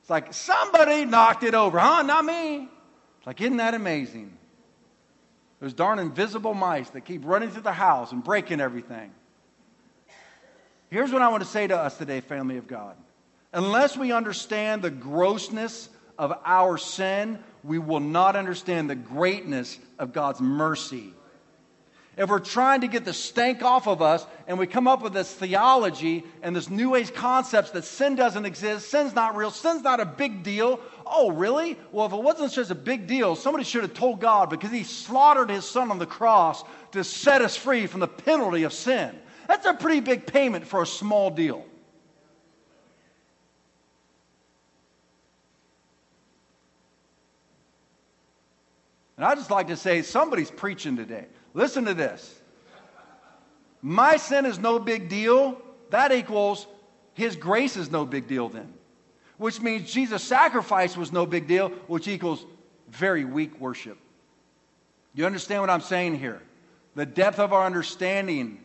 It's 0.00 0.08
like 0.10 0.32
somebody 0.32 1.04
knocked 1.04 1.42
it 1.42 1.54
over, 1.54 1.78
huh? 1.78 2.02
Not 2.02 2.24
me. 2.24 2.68
It's 3.18 3.26
like, 3.26 3.40
isn't 3.42 3.58
that 3.58 3.74
amazing? 3.74 4.37
Those 5.60 5.74
darn 5.74 5.98
invisible 5.98 6.54
mice 6.54 6.90
that 6.90 7.04
keep 7.04 7.24
running 7.24 7.50
through 7.50 7.62
the 7.62 7.72
house 7.72 8.12
and 8.12 8.22
breaking 8.22 8.60
everything. 8.60 9.10
Here's 10.90 11.12
what 11.12 11.20
I 11.20 11.28
want 11.28 11.42
to 11.42 11.48
say 11.48 11.66
to 11.66 11.76
us 11.76 11.98
today, 11.98 12.20
family 12.20 12.56
of 12.56 12.66
God. 12.66 12.96
Unless 13.52 13.96
we 13.96 14.12
understand 14.12 14.82
the 14.82 14.90
grossness 14.90 15.88
of 16.18 16.32
our 16.44 16.78
sin, 16.78 17.38
we 17.64 17.78
will 17.78 18.00
not 18.00 18.36
understand 18.36 18.88
the 18.88 18.94
greatness 18.94 19.78
of 19.98 20.12
God's 20.12 20.40
mercy. 20.40 21.12
If 22.18 22.28
we're 22.28 22.40
trying 22.40 22.80
to 22.80 22.88
get 22.88 23.04
the 23.04 23.12
stank 23.12 23.62
off 23.62 23.86
of 23.86 24.02
us 24.02 24.26
and 24.48 24.58
we 24.58 24.66
come 24.66 24.88
up 24.88 25.02
with 25.02 25.12
this 25.12 25.32
theology 25.32 26.24
and 26.42 26.54
this 26.54 26.68
New 26.68 26.96
Age 26.96 27.14
concepts 27.14 27.70
that 27.70 27.84
sin 27.84 28.16
doesn't 28.16 28.44
exist, 28.44 28.90
sin's 28.90 29.14
not 29.14 29.36
real, 29.36 29.52
sin's 29.52 29.84
not 29.84 30.00
a 30.00 30.04
big 30.04 30.42
deal. 30.42 30.80
Oh, 31.06 31.30
really? 31.30 31.78
Well, 31.92 32.06
if 32.06 32.12
it 32.12 32.20
wasn't 32.20 32.50
such 32.50 32.70
a 32.70 32.74
big 32.74 33.06
deal, 33.06 33.36
somebody 33.36 33.62
should 33.62 33.82
have 33.82 33.94
told 33.94 34.20
God 34.20 34.50
because 34.50 34.72
he 34.72 34.82
slaughtered 34.82 35.48
his 35.48 35.64
son 35.64 35.92
on 35.92 36.00
the 36.00 36.06
cross 36.06 36.64
to 36.90 37.04
set 37.04 37.40
us 37.40 37.54
free 37.54 37.86
from 37.86 38.00
the 38.00 38.08
penalty 38.08 38.64
of 38.64 38.72
sin. 38.72 39.16
That's 39.46 39.64
a 39.64 39.74
pretty 39.74 40.00
big 40.00 40.26
payment 40.26 40.66
for 40.66 40.82
a 40.82 40.86
small 40.86 41.30
deal. 41.30 41.64
And 49.16 49.24
I 49.24 49.36
just 49.36 49.52
like 49.52 49.68
to 49.68 49.76
say, 49.76 50.02
somebody's 50.02 50.50
preaching 50.50 50.96
today. 50.96 51.26
Listen 51.58 51.86
to 51.86 51.94
this. 51.94 52.40
My 53.82 54.16
sin 54.16 54.46
is 54.46 54.60
no 54.60 54.78
big 54.78 55.08
deal. 55.08 55.60
That 55.90 56.12
equals 56.12 56.68
his 57.14 57.34
grace 57.34 57.76
is 57.76 57.90
no 57.90 58.06
big 58.06 58.28
deal 58.28 58.48
then. 58.48 58.72
Which 59.38 59.60
means 59.60 59.92
Jesus' 59.92 60.22
sacrifice 60.22 60.96
was 60.96 61.10
no 61.10 61.26
big 61.26 61.48
deal, 61.48 61.70
which 61.88 62.06
equals 62.06 62.46
very 62.88 63.24
weak 63.24 63.60
worship. 63.60 63.98
You 65.14 65.26
understand 65.26 65.60
what 65.60 65.68
I'm 65.68 65.80
saying 65.80 66.20
here? 66.20 66.40
The 66.94 67.04
depth 67.04 67.40
of 67.40 67.52
our 67.52 67.66
understanding 67.66 68.60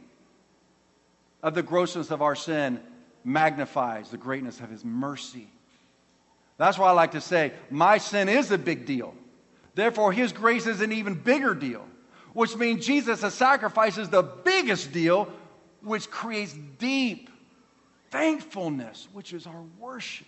of 1.42 1.56
the 1.56 1.64
grossness 1.64 2.12
of 2.12 2.22
our 2.22 2.36
sin 2.36 2.80
magnifies 3.24 4.12
the 4.12 4.18
greatness 4.18 4.60
of 4.60 4.70
his 4.70 4.86
mercy. 4.86 5.48
That's 6.60 6.78
why 6.78 6.90
I 6.90 6.92
like 6.92 7.14
to 7.14 7.22
say, 7.22 7.54
my 7.72 7.98
sin 7.98 8.30
is 8.30 8.52
a 8.52 8.58
big 8.60 8.86
deal. 8.86 9.16
Therefore, 9.74 10.12
his 10.12 10.32
grace 10.32 10.68
is 10.68 10.82
an 10.82 10.92
even 10.92 11.16
bigger 11.16 11.56
deal, 11.56 11.88
which 12.34 12.56
means 12.56 12.86
Jesus' 12.86 13.34
sacrifice 13.34 13.98
is 13.98 14.10
the 14.10 14.24
biggest 14.24 14.92
deal, 14.92 15.32
which 15.82 16.10
creates 16.10 16.54
deep 16.80 17.30
thankfulness, 18.12 19.08
which 19.14 19.34
is 19.34 19.48
our 19.48 19.64
worship. 19.80 20.28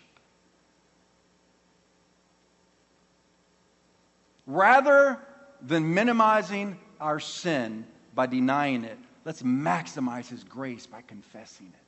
Rather 4.47 5.19
than 5.61 5.93
minimizing 5.93 6.77
our 7.01 7.19
sin 7.19 7.85
by 8.13 8.27
denying 8.27 8.83
it, 8.83 8.97
let's 9.23 9.41
maximize 9.41 10.27
his 10.27 10.43
grace 10.43 10.85
by 10.85 11.01
confessing 11.01 11.67
it. 11.67 11.79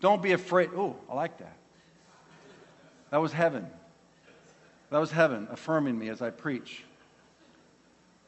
Don't 0.00 0.22
be 0.22 0.32
afraid. 0.32 0.70
Oh, 0.74 0.96
I 1.10 1.14
like 1.14 1.38
that. 1.38 1.56
That 3.10 3.18
was 3.18 3.32
heaven. 3.32 3.66
That 4.90 4.98
was 4.98 5.10
heaven 5.10 5.48
affirming 5.50 5.98
me 5.98 6.08
as 6.08 6.20
I 6.20 6.30
preach. 6.30 6.82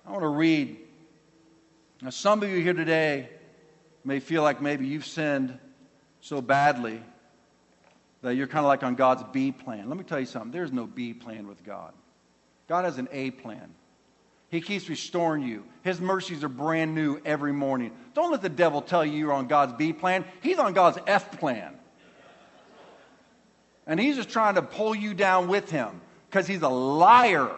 I 0.07 0.11
want 0.11 0.23
to 0.23 0.29
read. 0.29 0.77
Now, 2.01 2.11
some 2.11 2.43
of 2.43 2.49
you 2.49 2.61
here 2.61 2.73
today 2.73 3.29
may 4.05 4.21
feel 4.21 4.43
like 4.43 4.61
maybe 4.61 4.87
you've 4.87 5.07
sinned 5.07 5.59
so 6.21 6.41
badly 6.41 7.03
that 8.23 8.37
you're 8.37 8.47
kind 8.47 8.65
of 8.65 8.69
like 8.69 8.85
on 8.85 8.95
God's 8.95 9.25
B 9.33 9.51
plan. 9.53 9.89
Let 9.89 9.99
me 9.99 10.05
tell 10.05 10.21
you 10.21 10.27
something 10.27 10.53
there's 10.53 10.73
no 10.73 10.87
B 10.87 11.13
plan 11.13 11.47
with 11.47 11.65
God, 11.65 11.93
God 12.69 12.85
has 12.85 12.99
an 12.99 13.09
A 13.13 13.31
plan. 13.31 13.75
He 14.49 14.61
keeps 14.61 14.87
restoring 14.91 15.45
you. 15.45 15.65
His 15.83 15.99
mercies 15.99 16.45
are 16.45 16.49
brand 16.49 16.95
new 16.95 17.19
every 17.25 17.55
morning. 17.55 17.91
Don't 18.13 18.31
let 18.31 18.43
the 18.43 18.51
devil 18.51 18.83
tell 18.83 19.03
you 19.03 19.17
you're 19.17 19.33
on 19.33 19.47
God's 19.47 19.73
B 19.73 19.95
plan. 19.95 20.27
He's 20.43 20.59
on 20.59 20.75
God's 20.75 20.99
F 21.07 21.41
plan. 21.41 21.73
And 23.87 23.99
he's 23.99 24.17
just 24.17 24.29
trying 24.29 24.57
to 24.57 24.63
pull 24.63 24.95
you 24.95 25.15
down 25.15 25.49
with 25.49 25.71
him 25.71 26.03
because 26.33 26.47
he's 26.47 26.63
a 26.63 26.69
liar. 26.69 27.51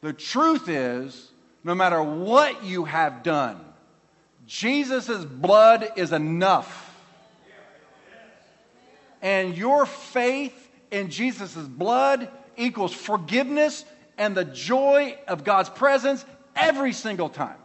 The 0.00 0.14
truth 0.14 0.70
is, 0.70 1.30
no 1.62 1.74
matter 1.74 2.02
what 2.02 2.64
you 2.64 2.86
have 2.86 3.22
done, 3.22 3.60
Jesus' 4.46 5.26
blood 5.26 5.92
is 5.96 6.12
enough. 6.12 6.86
And 9.20 9.54
your 9.54 9.84
faith 9.84 10.70
in 10.90 11.10
Jesus' 11.10 11.54
blood 11.54 12.30
equals 12.56 12.94
forgiveness 12.94 13.84
and 14.16 14.34
the 14.34 14.46
joy 14.46 15.18
of 15.28 15.44
God's 15.44 15.68
presence 15.68 16.24
every 16.56 16.94
single 16.94 17.28
time. 17.28 17.58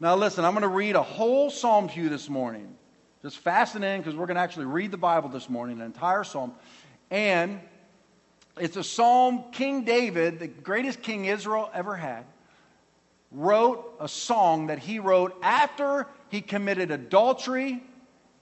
Now, 0.00 0.16
listen, 0.16 0.44
I'm 0.44 0.54
going 0.54 0.62
to 0.62 0.68
read 0.68 0.96
a 0.96 1.02
whole 1.02 1.48
psalm 1.48 1.88
to 1.90 2.00
you 2.00 2.08
this 2.08 2.28
morning. 2.28 2.74
Just 3.22 3.38
fasten 3.38 3.84
in 3.84 4.00
because 4.00 4.16
we're 4.16 4.26
going 4.26 4.34
to 4.34 4.40
actually 4.40 4.64
read 4.64 4.90
the 4.90 4.96
Bible 4.96 5.28
this 5.28 5.48
morning, 5.48 5.78
an 5.78 5.86
entire 5.86 6.24
psalm. 6.24 6.54
And 7.12 7.60
it's 8.58 8.76
a 8.76 8.84
psalm 8.84 9.44
King 9.52 9.84
David, 9.84 10.38
the 10.38 10.48
greatest 10.48 11.02
king 11.02 11.26
Israel 11.26 11.70
ever 11.72 11.96
had, 11.96 12.24
wrote 13.30 13.96
a 14.00 14.08
song 14.08 14.68
that 14.68 14.78
he 14.78 14.98
wrote 14.98 15.36
after 15.42 16.06
he 16.28 16.40
committed 16.40 16.90
adultery 16.90 17.82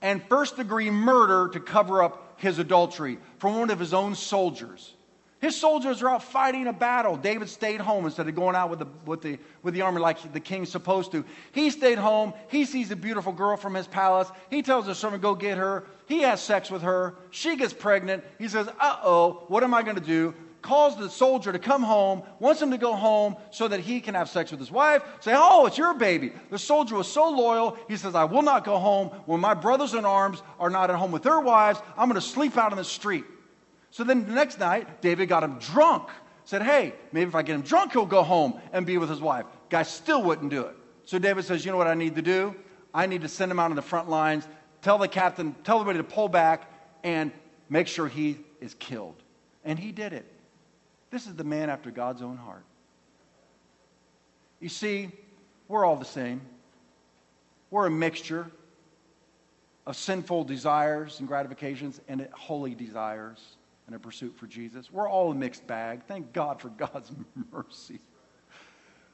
and 0.01 0.23
first 0.29 0.57
degree 0.57 0.89
murder 0.89 1.49
to 1.49 1.59
cover 1.59 2.01
up 2.01 2.33
his 2.37 2.59
adultery 2.59 3.17
from 3.37 3.59
one 3.59 3.69
of 3.69 3.79
his 3.79 3.93
own 3.93 4.15
soldiers. 4.15 4.93
His 5.39 5.55
soldiers 5.55 6.01
are 6.01 6.09
out 6.09 6.23
fighting 6.23 6.67
a 6.67 6.73
battle. 6.73 7.15
David 7.15 7.47
stayed 7.49 7.79
home 7.79 8.05
instead 8.05 8.27
of 8.27 8.35
going 8.35 8.55
out 8.55 8.69
with 8.69 8.79
the, 8.79 8.87
with, 9.05 9.21
the, 9.21 9.39
with 9.63 9.73
the 9.73 9.81
army 9.81 10.01
like 10.01 10.33
the 10.33 10.39
king's 10.39 10.69
supposed 10.69 11.13
to. 11.13 11.23
He 11.53 11.69
stayed 11.69 11.97
home. 11.97 12.33
He 12.49 12.65
sees 12.65 12.91
a 12.91 12.95
beautiful 12.95 13.31
girl 13.31 13.55
from 13.55 13.73
his 13.73 13.87
palace. 13.87 14.29
He 14.49 14.61
tells 14.61 14.85
his 14.85 14.97
servant, 14.97 15.21
go 15.21 15.35
get 15.35 15.57
her. 15.57 15.85
He 16.07 16.21
has 16.21 16.41
sex 16.41 16.69
with 16.69 16.81
her. 16.81 17.15
She 17.31 17.55
gets 17.55 17.73
pregnant. 17.73 18.25
He 18.37 18.49
says, 18.49 18.67
uh 18.67 18.97
oh, 19.01 19.43
what 19.47 19.63
am 19.63 19.73
I 19.73 19.81
going 19.81 19.95
to 19.95 20.01
do? 20.01 20.33
Calls 20.61 20.97
the 20.97 21.09
soldier 21.09 21.53
to 21.53 21.59
come 21.59 21.83
home, 21.83 22.21
wants 22.39 22.61
him 22.61 22.71
to 22.71 22.77
go 22.77 22.93
home 22.93 23.37
so 23.49 23.69
that 23.69 23.79
he 23.79 24.01
can 24.01 24.15
have 24.15 24.29
sex 24.29 24.51
with 24.51 24.59
his 24.59 24.69
wife. 24.69 25.03
Say, 25.21 25.31
oh, 25.33 25.67
it's 25.67 25.77
your 25.77 25.93
baby. 25.93 26.33
The 26.49 26.59
soldier 26.59 26.95
was 26.95 27.09
so 27.09 27.29
loyal, 27.29 27.77
he 27.87 27.95
says, 27.95 28.13
I 28.13 28.25
will 28.25 28.41
not 28.41 28.65
go 28.65 28.77
home. 28.77 29.07
When 29.25 29.39
my 29.39 29.53
brothers 29.53 29.93
in 29.93 30.03
arms 30.03 30.43
are 30.59 30.69
not 30.69 30.89
at 30.89 30.97
home 30.97 31.13
with 31.13 31.23
their 31.23 31.39
wives, 31.39 31.79
I'm 31.95 32.09
going 32.09 32.19
to 32.19 32.27
sleep 32.27 32.57
out 32.57 32.73
in 32.73 32.77
the 32.77 32.83
street. 32.83 33.23
So 33.91 34.03
then 34.03 34.25
the 34.25 34.33
next 34.33 34.59
night, 34.59 35.01
David 35.01 35.27
got 35.27 35.43
him 35.43 35.59
drunk. 35.59 36.09
Said, 36.45 36.63
hey, 36.63 36.93
maybe 37.11 37.27
if 37.27 37.35
I 37.35 37.43
get 37.43 37.55
him 37.55 37.61
drunk, 37.61 37.91
he'll 37.91 38.05
go 38.05 38.23
home 38.23 38.59
and 38.73 38.85
be 38.85 38.97
with 38.97 39.09
his 39.09 39.21
wife. 39.21 39.45
Guy 39.69 39.83
still 39.83 40.23
wouldn't 40.23 40.49
do 40.49 40.63
it. 40.63 40.75
So 41.05 41.19
David 41.19 41.45
says, 41.45 41.63
you 41.63 41.71
know 41.71 41.77
what 41.77 41.87
I 41.87 41.93
need 41.93 42.15
to 42.15 42.21
do? 42.21 42.55
I 42.93 43.05
need 43.05 43.21
to 43.21 43.27
send 43.27 43.51
him 43.51 43.59
out 43.59 43.69
on 43.69 43.75
the 43.75 43.83
front 43.83 44.09
lines, 44.09 44.47
tell 44.81 44.97
the 44.97 45.07
captain, 45.07 45.55
tell 45.63 45.79
everybody 45.79 45.99
to 45.99 46.03
pull 46.03 46.27
back, 46.27 46.71
and 47.03 47.31
make 47.69 47.87
sure 47.87 48.07
he 48.07 48.39
is 48.61 48.73
killed. 48.75 49.15
And 49.63 49.77
he 49.77 49.91
did 49.91 50.13
it. 50.13 50.25
This 51.11 51.27
is 51.27 51.35
the 51.35 51.43
man 51.43 51.69
after 51.69 51.91
God's 51.91 52.23
own 52.23 52.37
heart. 52.37 52.63
You 54.59 54.69
see, 54.69 55.11
we're 55.67 55.85
all 55.85 55.97
the 55.97 56.05
same. 56.05 56.41
We're 57.69 57.85
a 57.85 57.91
mixture 57.91 58.49
of 59.85 59.95
sinful 59.95 60.45
desires 60.45 61.19
and 61.19 61.27
gratifications 61.27 62.01
and 62.07 62.27
holy 62.31 62.73
desires 62.73 63.57
and 63.89 63.95
a 63.95 63.99
pursuit 63.99 64.37
for 64.37 64.45
Jesus. 64.45 64.91
We're 64.91 65.09
all 65.09 65.31
a 65.31 65.35
mixed 65.35 65.65
bag. 65.65 66.01
Thank 66.07 66.31
God 66.31 66.61
for 66.61 66.69
God's 66.69 67.11
mercy. 67.51 67.99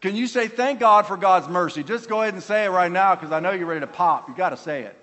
Can 0.01 0.17
you 0.17 0.27
say, 0.27 0.49
Thank 0.49 0.81
God 0.81 1.07
for 1.07 1.15
God's 1.15 1.47
mercy? 1.47 1.81
Just 1.81 2.09
go 2.09 2.21
ahead 2.21 2.33
and 2.33 2.43
say 2.43 2.65
it 2.65 2.69
right 2.71 2.91
now 2.91 3.15
because 3.15 3.31
I 3.31 3.39
know 3.39 3.51
you're 3.51 3.67
ready 3.67 3.79
to 3.79 3.87
pop. 3.87 4.27
you 4.27 4.35
got 4.35 4.49
to 4.49 4.57
say 4.57 4.81
it. 4.81 4.97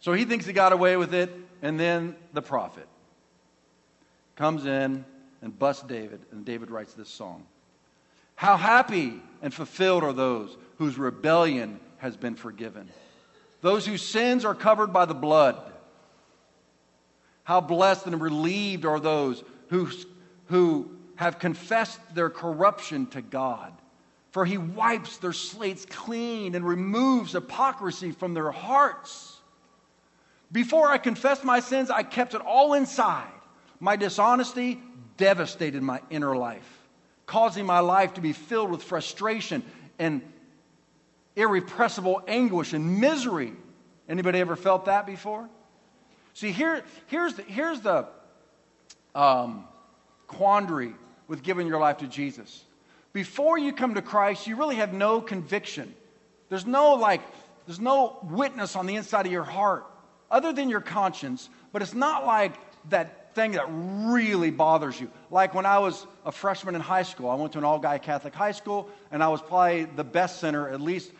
So 0.00 0.12
he 0.12 0.24
thinks 0.24 0.44
he 0.44 0.52
got 0.52 0.72
away 0.72 0.96
with 0.96 1.14
it, 1.14 1.30
and 1.62 1.78
then 1.78 2.16
the 2.32 2.42
prophet 2.42 2.88
comes 4.34 4.66
in 4.66 5.04
and 5.40 5.56
busts 5.56 5.84
David, 5.84 6.20
and 6.32 6.44
David 6.44 6.72
writes 6.72 6.94
this 6.94 7.08
song. 7.08 7.46
How 8.34 8.56
happy 8.56 9.22
and 9.40 9.54
fulfilled 9.54 10.02
are 10.02 10.12
those 10.12 10.56
whose 10.78 10.98
rebellion 10.98 11.78
has 11.98 12.16
been 12.16 12.34
forgiven, 12.34 12.88
those 13.60 13.86
whose 13.86 14.02
sins 14.02 14.44
are 14.44 14.56
covered 14.56 14.92
by 14.92 15.04
the 15.04 15.14
blood. 15.14 15.74
How 17.48 17.62
blessed 17.62 18.04
and 18.04 18.20
relieved 18.20 18.84
are 18.84 19.00
those 19.00 19.42
who, 19.70 19.88
who 20.48 20.90
have 21.16 21.38
confessed 21.38 21.98
their 22.14 22.28
corruption 22.28 23.06
to 23.06 23.22
God. 23.22 23.72
For 24.32 24.44
he 24.44 24.58
wipes 24.58 25.16
their 25.16 25.32
slates 25.32 25.86
clean 25.86 26.54
and 26.54 26.62
removes 26.62 27.32
hypocrisy 27.32 28.12
from 28.12 28.34
their 28.34 28.50
hearts. 28.50 29.38
Before 30.52 30.88
I 30.88 30.98
confessed 30.98 31.42
my 31.42 31.60
sins, 31.60 31.88
I 31.88 32.02
kept 32.02 32.34
it 32.34 32.42
all 32.42 32.74
inside. 32.74 33.32
My 33.80 33.96
dishonesty 33.96 34.78
devastated 35.16 35.82
my 35.82 36.02
inner 36.10 36.36
life, 36.36 36.86
causing 37.24 37.64
my 37.64 37.78
life 37.78 38.12
to 38.12 38.20
be 38.20 38.34
filled 38.34 38.70
with 38.70 38.82
frustration 38.82 39.62
and 39.98 40.20
irrepressible 41.34 42.20
anguish 42.28 42.74
and 42.74 43.00
misery. 43.00 43.54
Anybody 44.06 44.38
ever 44.38 44.54
felt 44.54 44.84
that 44.84 45.06
before? 45.06 45.48
See, 46.38 46.52
here, 46.52 46.84
here's 47.08 47.34
the, 47.34 47.42
here's 47.42 47.80
the 47.80 48.06
um, 49.12 49.64
quandary 50.28 50.94
with 51.26 51.42
giving 51.42 51.66
your 51.66 51.80
life 51.80 51.96
to 51.98 52.06
Jesus. 52.06 52.62
Before 53.12 53.58
you 53.58 53.72
come 53.72 53.96
to 53.96 54.02
Christ, 54.02 54.46
you 54.46 54.54
really 54.54 54.76
have 54.76 54.92
no 54.92 55.20
conviction. 55.20 55.92
There's 56.48 56.64
no 56.64 56.94
like 56.94 57.22
there's 57.66 57.80
no 57.80 58.18
witness 58.22 58.76
on 58.76 58.86
the 58.86 58.94
inside 58.94 59.26
of 59.26 59.32
your 59.32 59.42
heart 59.42 59.84
other 60.30 60.52
than 60.52 60.70
your 60.70 60.80
conscience, 60.80 61.50
but 61.72 61.82
it's 61.82 61.92
not 61.92 62.24
like 62.24 62.52
that 62.90 63.34
thing 63.34 63.50
that 63.52 63.66
really 63.68 64.52
bothers 64.52 65.00
you. 65.00 65.10
Like 65.32 65.54
when 65.54 65.66
I 65.66 65.80
was 65.80 66.06
a 66.24 66.30
freshman 66.30 66.76
in 66.76 66.80
high 66.80 67.02
school, 67.02 67.30
I 67.30 67.34
went 67.34 67.50
to 67.54 67.58
an 67.58 67.64
all 67.64 67.80
guy 67.80 67.98
Catholic 67.98 68.32
high 68.32 68.52
school, 68.52 68.88
and 69.10 69.24
I 69.24 69.28
was 69.28 69.42
probably 69.42 69.86
the 69.86 70.04
best 70.04 70.38
center, 70.38 70.68
at 70.68 70.80
least, 70.80 71.10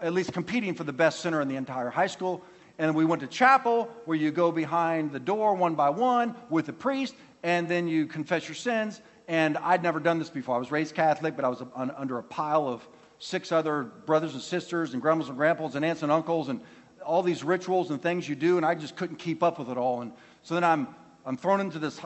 at 0.00 0.12
least 0.12 0.32
competing 0.32 0.74
for 0.74 0.84
the 0.84 0.92
best 0.92 1.18
center 1.18 1.40
in 1.40 1.48
the 1.48 1.56
entire 1.56 1.90
high 1.90 2.06
school. 2.06 2.40
And 2.78 2.94
we 2.94 3.04
went 3.04 3.20
to 3.22 3.28
chapel 3.28 3.88
where 4.04 4.16
you 4.16 4.30
go 4.30 4.50
behind 4.50 5.12
the 5.12 5.20
door 5.20 5.54
one 5.54 5.74
by 5.74 5.90
one 5.90 6.34
with 6.50 6.66
the 6.66 6.72
priest, 6.72 7.14
and 7.42 7.68
then 7.68 7.86
you 7.86 8.06
confess 8.06 8.48
your 8.48 8.56
sins. 8.56 9.00
And 9.28 9.56
I'd 9.58 9.82
never 9.82 10.00
done 10.00 10.18
this 10.18 10.30
before. 10.30 10.56
I 10.56 10.58
was 10.58 10.70
raised 10.70 10.94
Catholic, 10.94 11.36
but 11.36 11.44
I 11.44 11.48
was 11.48 11.62
under 11.74 12.18
a 12.18 12.22
pile 12.22 12.68
of 12.68 12.86
six 13.18 13.52
other 13.52 13.84
brothers 13.84 14.34
and 14.34 14.42
sisters, 14.42 14.92
and 14.92 15.00
grandmas 15.00 15.28
and 15.28 15.36
grandpas, 15.36 15.76
and 15.76 15.84
aunts 15.84 16.02
and 16.02 16.12
uncles, 16.12 16.48
and 16.48 16.60
all 17.04 17.22
these 17.22 17.44
rituals 17.44 17.90
and 17.90 18.02
things 18.02 18.28
you 18.28 18.34
do, 18.34 18.56
and 18.56 18.66
I 18.66 18.74
just 18.74 18.96
couldn't 18.96 19.16
keep 19.16 19.42
up 19.42 19.58
with 19.58 19.70
it 19.70 19.78
all. 19.78 20.02
And 20.02 20.12
so 20.42 20.54
then 20.54 20.64
I'm, 20.64 20.88
I'm 21.24 21.36
thrown 21.36 21.60
into 21.60 21.78
this, 21.78 22.00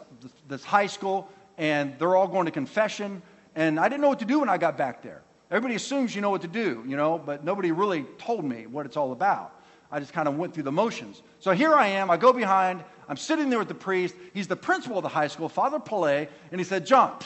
this 0.49 0.65
high 0.65 0.87
school, 0.87 1.29
and 1.57 1.99
they're 1.99 2.15
all 2.15 2.29
going 2.29 2.47
to 2.47 2.53
confession, 2.53 3.23
and 3.55 3.81
I 3.81 3.89
didn't 3.89 4.03
know 4.03 4.09
what 4.09 4.21
to 4.21 4.25
do 4.25 4.41
when 4.41 4.49
I 4.49 4.59
got 4.59 4.77
back 4.77 5.03
there. 5.03 5.23
Everybody 5.51 5.77
assumes 5.77 6.15
you 6.15 6.21
know 6.21 6.31
what 6.31 6.43
to 6.43 6.49
do, 6.49 6.85
you 6.87 6.97
know, 6.97 7.19
but 7.19 7.43
nobody 7.43 7.73
really 7.73 8.05
told 8.19 8.45
me 8.45 8.67
what 8.67 8.87
it's 8.87 8.97
all 8.97 9.13
about. 9.13 9.58
I 9.91 10.01
just 10.01 10.13
kind 10.13 10.29
of 10.29 10.37
went 10.37 10.55
through 10.55 10.65
the 10.65 10.73
motions. 10.73 11.23
So 11.41 11.53
here 11.53 11.73
I 11.73 11.89
am. 11.89 12.11
I 12.11 12.17
go 12.17 12.33
behind. 12.33 12.85
I'm 13.09 13.17
sitting 13.17 13.49
there 13.49 13.59
with 13.59 13.69
the 13.69 13.75
priest. 13.75 14.15
He's 14.35 14.47
the 14.47 14.57
principal 14.57 14.99
of 14.99 15.03
the 15.03 15.09
high 15.09 15.29
school, 15.29 15.49
Father 15.49 15.79
Pillay, 15.79 16.29
and 16.51 16.61
he 16.61 16.65
said, 16.65 16.87
John, 16.87 17.19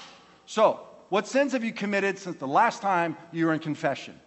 so 0.46 0.80
what 1.08 1.26
sins 1.26 1.52
have 1.52 1.64
you 1.64 1.72
committed 1.72 2.18
since 2.18 2.36
the 2.36 2.46
last 2.46 2.80
time 2.80 3.16
you 3.32 3.46
were 3.46 3.52
in 3.52 3.58
confession? 3.58 4.18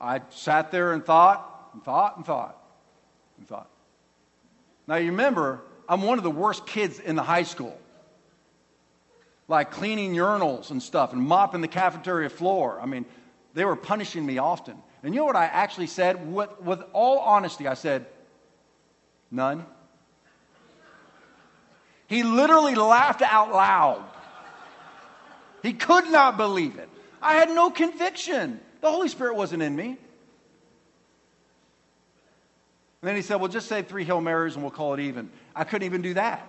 I 0.00 0.20
sat 0.30 0.70
there 0.70 0.92
and 0.92 1.04
thought 1.04 1.70
and 1.72 1.82
thought 1.82 2.16
and 2.16 2.26
thought 2.26 2.58
and 3.38 3.46
thought. 3.46 3.68
Now, 4.86 4.96
you 4.96 5.10
remember, 5.10 5.60
I'm 5.88 6.02
one 6.02 6.18
of 6.18 6.24
the 6.24 6.30
worst 6.30 6.66
kids 6.66 6.98
in 6.98 7.16
the 7.16 7.22
high 7.22 7.44
school. 7.44 7.78
Like 9.48 9.70
cleaning 9.70 10.14
urinals 10.14 10.70
and 10.70 10.82
stuff 10.82 11.12
and 11.12 11.20
mopping 11.20 11.60
the 11.60 11.68
cafeteria 11.68 12.30
floor. 12.30 12.80
I 12.80 12.86
mean, 12.86 13.04
they 13.54 13.64
were 13.64 13.76
punishing 13.76 14.24
me 14.24 14.38
often. 14.38 14.76
And 15.02 15.14
you 15.14 15.20
know 15.20 15.24
what 15.26 15.36
I 15.36 15.46
actually 15.46 15.88
said? 15.88 16.32
With, 16.32 16.60
with 16.60 16.82
all 16.92 17.18
honesty, 17.18 17.66
I 17.66 17.74
said, 17.74 18.06
none. 19.30 19.66
He 22.06 22.22
literally 22.22 22.74
laughed 22.74 23.22
out 23.22 23.52
loud. 23.52 24.04
He 25.62 25.72
could 25.72 26.10
not 26.10 26.36
believe 26.36 26.76
it. 26.76 26.88
I 27.20 27.34
had 27.34 27.48
no 27.50 27.70
conviction. 27.70 28.60
The 28.80 28.90
Holy 28.90 29.08
Spirit 29.08 29.36
wasn't 29.36 29.62
in 29.62 29.74
me. 29.74 29.96
And 33.00 33.08
then 33.08 33.16
he 33.16 33.22
said, 33.22 33.36
Well, 33.36 33.48
just 33.48 33.68
say 33.68 33.82
three 33.82 34.04
Hail 34.04 34.20
Marys 34.20 34.54
and 34.54 34.62
we'll 34.62 34.70
call 34.70 34.94
it 34.94 35.00
even. 35.00 35.30
I 35.54 35.64
couldn't 35.64 35.86
even 35.86 36.02
do 36.02 36.14
that. 36.14 36.46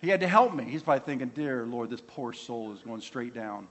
He 0.00 0.08
had 0.08 0.20
to 0.20 0.28
help 0.28 0.54
me. 0.54 0.64
He's 0.64 0.82
probably 0.82 1.04
thinking, 1.04 1.28
Dear 1.28 1.66
Lord, 1.66 1.90
this 1.90 2.02
poor 2.06 2.32
soul 2.32 2.72
is 2.72 2.80
going 2.80 3.00
straight 3.00 3.34
down. 3.34 3.66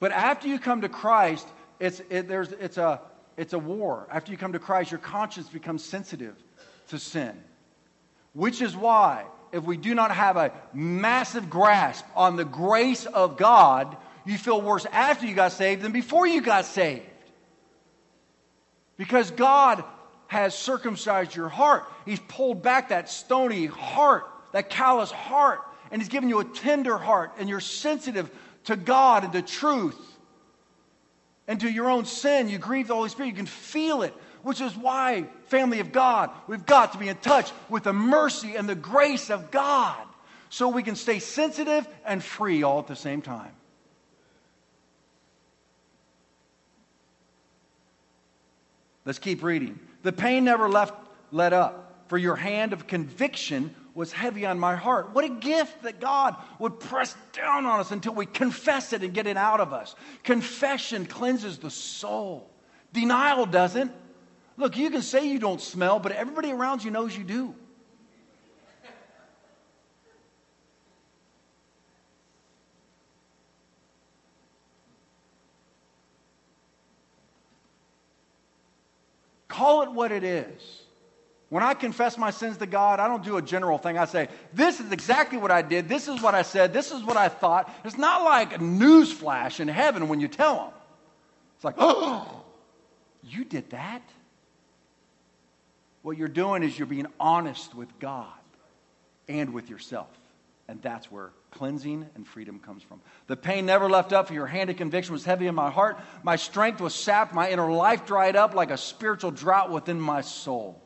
But 0.00 0.12
after 0.12 0.48
you 0.48 0.58
come 0.58 0.80
to 0.80 0.88
Christ, 0.88 1.46
it's, 1.78 2.02
it, 2.10 2.26
there's, 2.26 2.52
it's, 2.52 2.78
a, 2.78 3.00
it's 3.36 3.52
a 3.52 3.58
war. 3.58 4.08
After 4.10 4.32
you 4.32 4.38
come 4.38 4.54
to 4.54 4.58
Christ, 4.58 4.90
your 4.90 4.98
conscience 4.98 5.48
becomes 5.48 5.84
sensitive 5.84 6.34
to 6.88 6.98
sin. 6.98 7.38
Which 8.32 8.62
is 8.62 8.76
why 8.76 9.26
if 9.52 9.64
we 9.64 9.76
do 9.76 9.94
not 9.94 10.10
have 10.10 10.36
a 10.36 10.52
massive 10.72 11.50
grasp 11.50 12.04
on 12.14 12.36
the 12.36 12.44
grace 12.44 13.06
of 13.06 13.36
God, 13.36 13.96
you 14.24 14.38
feel 14.38 14.60
worse 14.60 14.86
after 14.86 15.26
you 15.26 15.34
got 15.34 15.52
saved 15.52 15.82
than 15.82 15.92
before 15.92 16.26
you 16.26 16.40
got 16.40 16.64
saved. 16.64 17.04
Because 18.96 19.30
God 19.30 19.82
has 20.28 20.54
circumcised 20.54 21.34
your 21.34 21.48
heart. 21.48 21.84
He's 22.04 22.20
pulled 22.20 22.62
back 22.62 22.90
that 22.90 23.08
stony 23.08 23.66
heart, 23.66 24.26
that 24.52 24.70
callous 24.70 25.10
heart, 25.10 25.60
and 25.90 26.00
He's 26.00 26.08
given 26.08 26.28
you 26.28 26.38
a 26.38 26.44
tender 26.44 26.96
heart, 26.96 27.32
and 27.38 27.48
you're 27.48 27.60
sensitive 27.60 28.30
to 28.64 28.76
God 28.76 29.24
and 29.24 29.32
to 29.32 29.42
truth 29.42 29.98
and 31.48 31.60
to 31.60 31.70
your 31.70 31.90
own 31.90 32.04
sin. 32.04 32.48
You 32.48 32.58
grieve 32.58 32.88
the 32.88 32.94
Holy 32.94 33.08
Spirit. 33.08 33.28
You 33.28 33.34
can 33.34 33.46
feel 33.46 34.02
it 34.02 34.14
which 34.42 34.60
is 34.60 34.76
why, 34.76 35.26
family 35.46 35.80
of 35.80 35.92
God, 35.92 36.30
we've 36.46 36.64
got 36.64 36.92
to 36.92 36.98
be 36.98 37.08
in 37.08 37.16
touch 37.16 37.50
with 37.68 37.84
the 37.84 37.92
mercy 37.92 38.56
and 38.56 38.68
the 38.68 38.74
grace 38.74 39.30
of 39.30 39.50
God 39.50 40.06
so 40.48 40.68
we 40.68 40.82
can 40.82 40.96
stay 40.96 41.18
sensitive 41.18 41.86
and 42.04 42.22
free 42.22 42.62
all 42.62 42.78
at 42.78 42.86
the 42.86 42.96
same 42.96 43.22
time. 43.22 43.52
Let's 49.04 49.18
keep 49.18 49.42
reading. 49.42 49.78
The 50.02 50.12
pain 50.12 50.44
never 50.44 50.68
left 50.68 50.94
let 51.32 51.52
up, 51.52 52.04
for 52.08 52.18
your 52.18 52.36
hand 52.36 52.72
of 52.72 52.86
conviction 52.86 53.74
was 54.00 54.10
heavy 54.12 54.46
on 54.46 54.58
my 54.58 54.74
heart. 54.74 55.10
What 55.12 55.26
a 55.26 55.28
gift 55.28 55.82
that 55.82 56.00
God 56.00 56.34
would 56.58 56.80
press 56.80 57.14
down 57.34 57.66
on 57.66 57.80
us 57.80 57.90
until 57.90 58.14
we 58.14 58.24
confess 58.24 58.94
it 58.94 59.02
and 59.02 59.12
get 59.12 59.26
it 59.26 59.36
out 59.36 59.60
of 59.60 59.74
us. 59.74 59.94
Confession 60.24 61.04
cleanses 61.04 61.58
the 61.58 61.70
soul. 61.70 62.50
Denial 62.94 63.44
doesn't. 63.44 63.92
Look, 64.56 64.78
you 64.78 64.88
can 64.88 65.02
say 65.02 65.28
you 65.28 65.38
don't 65.38 65.60
smell, 65.60 66.00
but 66.00 66.12
everybody 66.12 66.50
around 66.50 66.82
you 66.82 66.90
knows 66.90 67.14
you 67.14 67.24
do. 67.24 67.54
Call 79.46 79.82
it 79.82 79.92
what 79.92 80.10
it 80.10 80.24
is. 80.24 80.82
When 81.50 81.64
I 81.64 81.74
confess 81.74 82.16
my 82.16 82.30
sins 82.30 82.56
to 82.58 82.66
God, 82.66 83.00
I 83.00 83.08
don't 83.08 83.24
do 83.24 83.36
a 83.36 83.42
general 83.42 83.76
thing. 83.76 83.98
I 83.98 84.04
say, 84.04 84.28
This 84.54 84.78
is 84.78 84.92
exactly 84.92 85.36
what 85.36 85.50
I 85.50 85.62
did. 85.62 85.88
This 85.88 86.06
is 86.06 86.22
what 86.22 86.34
I 86.34 86.42
said. 86.42 86.72
This 86.72 86.92
is 86.92 87.02
what 87.02 87.16
I 87.16 87.28
thought. 87.28 87.70
It's 87.84 87.98
not 87.98 88.22
like 88.22 88.56
a 88.56 88.62
news 88.62 89.12
flash 89.12 89.58
in 89.58 89.66
heaven 89.66 90.08
when 90.08 90.20
you 90.20 90.28
tell 90.28 90.54
them. 90.54 90.72
It's 91.56 91.64
like, 91.64 91.74
Oh, 91.76 92.44
you 93.24 93.44
did 93.44 93.70
that? 93.70 94.02
What 96.02 96.16
you're 96.16 96.28
doing 96.28 96.62
is 96.62 96.78
you're 96.78 96.86
being 96.86 97.08
honest 97.18 97.74
with 97.74 97.98
God 97.98 98.28
and 99.28 99.52
with 99.52 99.68
yourself. 99.68 100.08
And 100.68 100.80
that's 100.80 101.10
where 101.10 101.32
cleansing 101.50 102.06
and 102.14 102.24
freedom 102.24 102.60
comes 102.60 102.84
from. 102.84 103.00
The 103.26 103.36
pain 103.36 103.66
never 103.66 103.90
left 103.90 104.12
up, 104.12 104.28
for 104.28 104.34
your 104.34 104.46
hand 104.46 104.70
of 104.70 104.76
conviction 104.76 105.12
was 105.12 105.24
heavy 105.24 105.48
in 105.48 105.54
my 105.56 105.68
heart. 105.68 105.98
My 106.22 106.36
strength 106.36 106.80
was 106.80 106.94
sapped, 106.94 107.34
my 107.34 107.50
inner 107.50 107.72
life 107.72 108.06
dried 108.06 108.36
up 108.36 108.54
like 108.54 108.70
a 108.70 108.76
spiritual 108.76 109.32
drought 109.32 109.72
within 109.72 110.00
my 110.00 110.20
soul. 110.20 110.79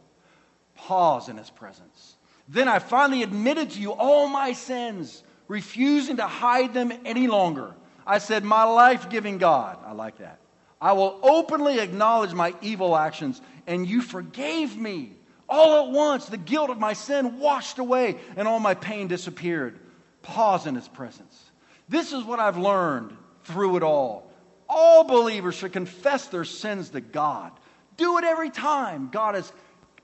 Pause 0.87 1.31
in 1.31 1.37
his 1.39 1.49
presence. 1.49 2.17
Then 2.47 2.69
I 2.69 2.79
finally 2.79 3.23
admitted 3.23 3.71
to 3.71 3.81
you 3.81 3.93
all 3.93 4.29
my 4.29 4.53
sins, 4.53 5.23
refusing 5.49 6.19
to 6.19 6.27
hide 6.27 6.75
them 6.75 6.93
any 7.07 7.27
longer. 7.27 7.75
I 8.07 8.19
said, 8.19 8.45
My 8.45 8.65
life 8.65 9.09
giving 9.09 9.39
God, 9.39 9.79
I 9.87 9.93
like 9.93 10.19
that. 10.19 10.39
I 10.81 10.93
will 10.93 11.19
openly 11.23 11.79
acknowledge 11.79 12.35
my 12.35 12.55
evil 12.61 12.95
actions 12.95 13.41
and 13.67 13.87
you 13.87 14.03
forgave 14.03 14.77
me. 14.77 15.13
All 15.49 15.87
at 15.87 15.91
once, 15.91 16.27
the 16.27 16.37
guilt 16.37 16.69
of 16.69 16.79
my 16.79 16.93
sin 16.93 17.39
washed 17.39 17.79
away, 17.79 18.17
and 18.37 18.47
all 18.47 18.61
my 18.61 18.75
pain 18.75 19.09
disappeared. 19.09 19.79
Pause 20.23 20.67
in 20.67 20.75
his 20.75 20.89
presence. 20.89 21.51
This 21.89 22.13
is 22.13 22.25
what 22.25 22.41
I've 22.41 22.59
learned 22.59 23.17
through 23.45 23.77
it 23.77 23.83
all. 23.83 24.31
All 24.69 25.05
believers 25.05 25.55
should 25.55 25.73
confess 25.73 26.27
their 26.27 26.45
sins 26.45 26.91
to 26.91 27.01
God. 27.01 27.53
Do 27.97 28.19
it 28.19 28.25
every 28.25 28.51
time 28.51 29.09
God 29.11 29.35
has 29.35 29.53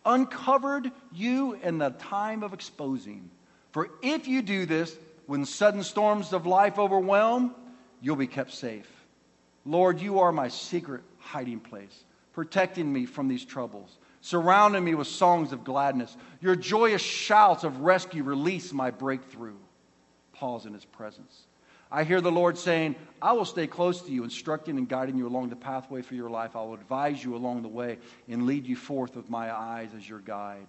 uncovered 0.04 0.90
you 1.12 1.54
in 1.62 1.78
the 1.78 1.90
time 1.90 2.42
of 2.42 2.52
exposing. 2.52 3.30
For 3.72 3.90
if 4.02 4.26
you 4.26 4.42
do 4.42 4.66
this, 4.66 4.96
when 5.26 5.44
sudden 5.44 5.82
storms 5.82 6.32
of 6.32 6.46
life 6.46 6.78
overwhelm, 6.78 7.54
you'll 8.00 8.16
be 8.16 8.26
kept 8.26 8.52
safe. 8.52 8.90
Lord, 9.64 10.00
you 10.00 10.20
are 10.20 10.32
my 10.32 10.48
secret 10.48 11.02
hiding 11.18 11.60
place 11.60 12.04
protecting 12.32 12.90
me 12.92 13.06
from 13.06 13.28
these 13.28 13.44
troubles, 13.44 13.98
surrounding 14.20 14.84
me 14.84 14.94
with 14.94 15.06
songs 15.06 15.52
of 15.52 15.64
gladness. 15.64 16.16
Your 16.40 16.56
joyous 16.56 17.02
shouts 17.02 17.64
of 17.64 17.80
rescue 17.80 18.22
release 18.22 18.72
my 18.72 18.90
breakthrough. 18.90 19.56
Pause 20.32 20.66
in 20.66 20.74
his 20.74 20.84
presence. 20.84 21.42
I 21.90 22.04
hear 22.04 22.20
the 22.20 22.30
Lord 22.30 22.56
saying, 22.56 22.94
I 23.20 23.32
will 23.32 23.44
stay 23.44 23.66
close 23.66 24.00
to 24.02 24.12
you, 24.12 24.24
instructing 24.24 24.78
and 24.78 24.88
guiding 24.88 25.18
you 25.18 25.26
along 25.26 25.50
the 25.50 25.56
pathway 25.56 26.02
for 26.02 26.14
your 26.14 26.30
life. 26.30 26.56
I 26.56 26.62
will 26.62 26.74
advise 26.74 27.22
you 27.22 27.34
along 27.34 27.62
the 27.62 27.68
way 27.68 27.98
and 28.28 28.46
lead 28.46 28.66
you 28.66 28.76
forth 28.76 29.16
with 29.16 29.28
my 29.28 29.54
eyes 29.54 29.90
as 29.96 30.08
your 30.08 30.20
guide. 30.20 30.66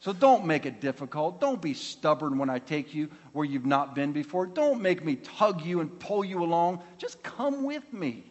So 0.00 0.12
don't 0.12 0.46
make 0.46 0.66
it 0.66 0.80
difficult. 0.80 1.40
Don't 1.40 1.62
be 1.62 1.74
stubborn 1.74 2.36
when 2.38 2.50
I 2.50 2.58
take 2.58 2.92
you 2.92 3.08
where 3.32 3.44
you've 3.44 3.66
not 3.66 3.94
been 3.94 4.12
before. 4.12 4.46
Don't 4.46 4.82
make 4.82 5.04
me 5.04 5.16
tug 5.16 5.64
you 5.64 5.80
and 5.80 5.98
pull 6.00 6.24
you 6.24 6.42
along. 6.42 6.82
Just 6.98 7.22
come 7.22 7.62
with 7.62 7.92
me. 7.92 8.24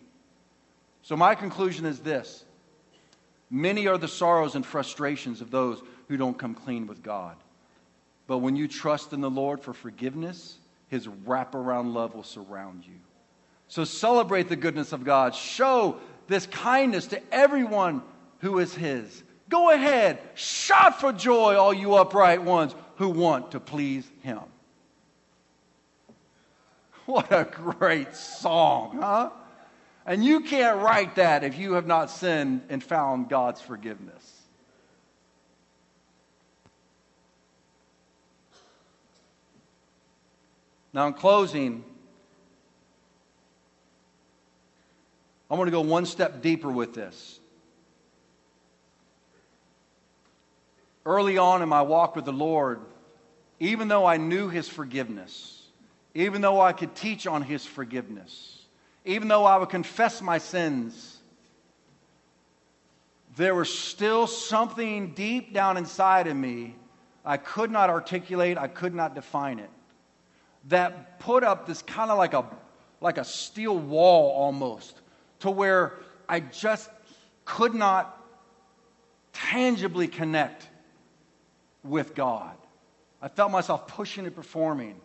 So, 1.02 1.16
my 1.16 1.34
conclusion 1.34 1.86
is 1.86 2.00
this 2.00 2.44
Many 3.50 3.88
are 3.88 3.98
the 3.98 4.08
sorrows 4.08 4.56
and 4.56 4.66
frustrations 4.66 5.42
of 5.42 5.50
those 5.50 5.82
who 6.08 6.18
don't 6.18 6.38
come 6.38 6.54
clean 6.54 6.88
with 6.88 7.02
God. 7.02 7.38
But 8.28 8.40
when 8.40 8.56
you 8.56 8.68
trust 8.68 9.14
in 9.14 9.22
the 9.22 9.30
Lord 9.30 9.62
for 9.62 9.74
forgiveness, 9.74 10.58
his 10.92 11.08
wraparound 11.08 11.94
love 11.94 12.14
will 12.14 12.22
surround 12.22 12.86
you. 12.86 13.00
So 13.70 13.86
celebrate 13.86 14.50
the 14.50 14.58
goodness 14.58 14.92
of 14.92 15.06
God. 15.06 15.34
Show 15.34 16.00
this 16.28 16.46
kindness 16.48 17.08
to 17.08 17.34
everyone 17.34 18.02
who 18.40 18.60
is 18.60 18.76
His. 18.76 19.24
Go 19.48 19.72
ahead, 19.72 20.20
shout 20.36 21.00
for 21.00 21.14
joy, 21.14 21.56
all 21.56 21.74
you 21.74 21.96
upright 21.96 22.44
ones 22.44 22.76
who 22.98 23.08
want 23.08 23.52
to 23.52 23.60
please 23.62 24.06
Him. 24.22 24.40
What 27.06 27.32
a 27.32 27.46
great 27.46 28.14
song, 28.14 29.00
huh? 29.02 29.30
And 30.06 30.24
you 30.24 30.42
can't 30.42 30.82
write 30.82 31.16
that 31.16 31.46
if 31.46 31.58
you 31.58 31.74
have 31.74 31.88
not 31.88 32.10
sinned 32.10 32.64
and 32.70 32.84
found 32.84 33.30
God's 33.30 33.62
forgiveness. 33.62 34.31
Now, 40.94 41.08
in 41.08 41.14
closing, 41.14 41.84
I 45.50 45.56
want 45.56 45.68
to 45.68 45.72
go 45.72 45.82
one 45.82 46.06
step 46.06 46.42
deeper 46.42 46.70
with 46.70 46.94
this. 46.94 47.40
Early 51.06 51.38
on 51.38 51.62
in 51.62 51.70
my 51.70 51.82
walk 51.82 52.16
with 52.16 52.26
the 52.26 52.34
Lord, 52.34 52.80
even 53.60 53.88
though 53.88 54.06
I 54.06 54.18
knew 54.18 54.50
His 54.50 54.68
forgiveness, 54.68 55.68
even 56.14 56.42
though 56.42 56.62
I 56.62 56.74
could 56.74 56.96
teach 56.96 57.26
on 57.26 57.42
His 57.42 57.66
forgiveness, 57.66 58.66
even 59.06 59.28
though 59.28 59.46
I 59.46 59.58
would 59.58 59.70
confess 59.70 60.22
my 60.22 60.38
sins, 60.38 61.18
there 63.36 63.56
was 63.56 63.74
still 63.74 64.28
something 64.28 65.14
deep 65.14 65.54
down 65.54 65.78
inside 65.78 66.28
of 66.28 66.36
me 66.36 66.76
I 67.24 67.38
could 67.38 67.72
not 67.72 67.90
articulate, 67.90 68.58
I 68.58 68.68
could 68.68 68.96
not 68.96 69.16
define 69.16 69.60
it, 69.60 69.70
that 70.70 71.20
put 71.20 71.44
up 71.44 71.68
this 71.68 71.82
kind 71.82 72.12
of 72.12 72.18
like 72.18 72.34
a, 72.34 72.46
like 73.00 73.18
a 73.18 73.26
steel 73.26 73.78
wall 73.78 74.32
almost, 74.32 75.02
to 75.40 75.50
where 75.50 75.94
I 76.30 76.40
just 76.40 76.90
could 77.46 77.74
not 77.74 78.18
tangibly 79.34 80.08
connect 80.08 80.68
with 81.84 82.14
God. 82.16 82.56
I 83.22 83.28
felt 83.28 83.52
myself 83.52 83.88
pushing 83.88 84.26
and 84.26 84.36
performing. 84.36 84.96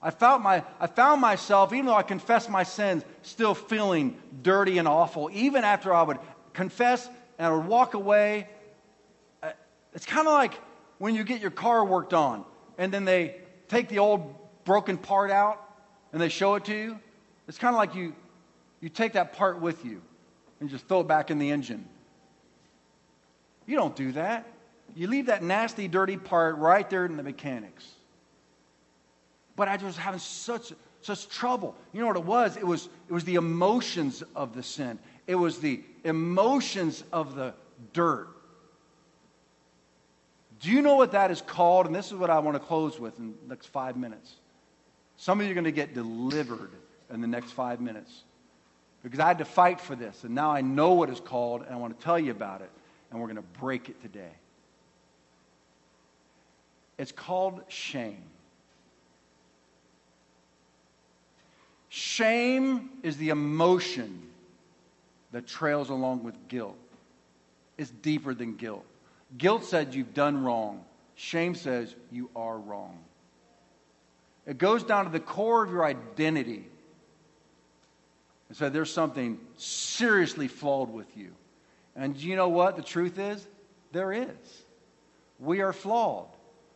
I, 0.00 0.10
felt 0.10 0.42
my, 0.42 0.62
I 0.78 0.86
found 0.86 1.20
myself, 1.20 1.72
even 1.72 1.86
though 1.86 1.94
I 1.94 2.02
confessed 2.02 2.50
my 2.50 2.62
sins, 2.62 3.04
still 3.22 3.54
feeling 3.54 4.16
dirty 4.42 4.78
and 4.78 4.86
awful. 4.86 5.30
Even 5.32 5.64
after 5.64 5.92
I 5.92 6.02
would 6.02 6.18
confess 6.52 7.08
and 7.38 7.46
I 7.46 7.50
would 7.50 7.66
walk 7.66 7.94
away, 7.94 8.48
uh, 9.42 9.52
it's 9.94 10.06
kind 10.06 10.26
of 10.26 10.34
like 10.34 10.54
when 10.98 11.14
you 11.14 11.24
get 11.24 11.40
your 11.40 11.50
car 11.50 11.84
worked 11.84 12.14
on 12.14 12.44
and 12.78 12.92
then 12.92 13.04
they 13.04 13.36
take 13.68 13.88
the 13.88 13.98
old 13.98 14.34
broken 14.66 14.98
part 14.98 15.30
out 15.30 15.62
and 16.12 16.20
they 16.20 16.28
show 16.28 16.56
it 16.56 16.66
to 16.66 16.74
you. 16.76 16.98
It's 17.48 17.56
kind 17.56 17.74
of 17.74 17.78
like 17.78 17.94
you, 17.94 18.14
you 18.80 18.90
take 18.90 19.14
that 19.14 19.32
part 19.32 19.62
with 19.62 19.82
you 19.86 20.02
and 20.60 20.68
just 20.68 20.86
throw 20.86 21.00
it 21.00 21.08
back 21.08 21.30
in 21.30 21.38
the 21.38 21.50
engine. 21.50 21.88
You 23.66 23.76
don't 23.76 23.96
do 23.96 24.12
that. 24.12 24.46
You 24.94 25.08
leave 25.08 25.26
that 25.26 25.42
nasty, 25.42 25.88
dirty 25.88 26.16
part 26.16 26.58
right 26.58 26.88
there 26.88 27.06
in 27.06 27.16
the 27.16 27.22
mechanics. 27.22 27.86
But 29.56 29.68
I 29.68 29.76
was 29.76 29.96
having 29.96 30.20
such, 30.20 30.72
such 31.00 31.28
trouble. 31.28 31.74
You 31.92 32.00
know 32.00 32.06
what 32.08 32.16
it 32.16 32.24
was? 32.24 32.56
It 32.56 32.66
was, 32.66 32.88
it 33.08 33.12
was 33.12 33.24
the 33.24 33.36
emotions 33.36 34.22
of 34.34 34.54
the 34.54 34.62
sin. 34.62 34.98
It 35.26 35.34
was 35.34 35.58
the 35.58 35.82
emotions 36.04 37.02
of 37.12 37.34
the 37.34 37.54
dirt. 37.92 38.28
Do 40.60 40.70
you 40.70 40.82
know 40.82 40.96
what 40.96 41.12
that 41.12 41.30
is 41.30 41.42
called? 41.42 41.86
And 41.86 41.94
this 41.94 42.06
is 42.06 42.14
what 42.14 42.30
I 42.30 42.38
want 42.38 42.54
to 42.54 42.60
close 42.60 42.98
with 42.98 43.18
in 43.18 43.34
the 43.42 43.54
next 43.54 43.66
five 43.66 43.96
minutes. 43.96 44.36
Some 45.16 45.40
of 45.40 45.46
you 45.46 45.52
are 45.52 45.54
going 45.54 45.64
to 45.64 45.72
get 45.72 45.94
delivered 45.94 46.70
in 47.12 47.20
the 47.20 47.26
next 47.26 47.52
five 47.52 47.80
minutes 47.80 48.24
because 49.02 49.20
I 49.20 49.28
had 49.28 49.38
to 49.38 49.44
fight 49.44 49.80
for 49.80 49.94
this, 49.94 50.24
and 50.24 50.34
now 50.34 50.50
I 50.50 50.60
know 50.60 50.94
what 50.94 51.08
it's 51.08 51.20
called, 51.20 51.62
and 51.62 51.74
I 51.74 51.76
want 51.76 51.98
to 51.98 52.04
tell 52.04 52.18
you 52.18 52.32
about 52.32 52.60
it, 52.60 52.70
and 53.10 53.20
we're 53.20 53.26
going 53.26 53.36
to 53.36 53.60
break 53.60 53.88
it 53.88 54.02
today. 54.02 54.32
It's 56.98 57.12
called 57.12 57.60
shame. 57.68 58.22
Shame 61.88 62.90
is 63.02 63.16
the 63.16 63.28
emotion 63.28 64.22
that 65.32 65.46
trails 65.46 65.88
along 65.88 66.24
with 66.24 66.48
guilt. 66.48 66.76
It's 67.78 67.90
deeper 67.90 68.34
than 68.34 68.56
guilt. 68.56 68.84
Guilt 69.38 69.64
said 69.64 69.94
you've 69.94 70.14
done 70.14 70.42
wrong. 70.42 70.84
Shame 71.14 71.54
says 71.54 71.94
you 72.10 72.30
are 72.34 72.58
wrong. 72.58 72.98
It 74.46 74.58
goes 74.58 74.84
down 74.84 75.04
to 75.04 75.10
the 75.10 75.20
core 75.20 75.64
of 75.64 75.70
your 75.70 75.84
identity. 75.84 76.68
And 78.48 78.56
said 78.56 78.72
there's 78.72 78.92
something 78.92 79.38
seriously 79.56 80.46
flawed 80.48 80.92
with 80.92 81.16
you. 81.16 81.32
And 81.96 82.16
you 82.16 82.36
know 82.36 82.48
what 82.48 82.76
the 82.76 82.82
truth 82.82 83.18
is? 83.18 83.44
There 83.92 84.12
is. 84.12 84.64
We 85.40 85.60
are 85.62 85.72
flawed. 85.72 86.28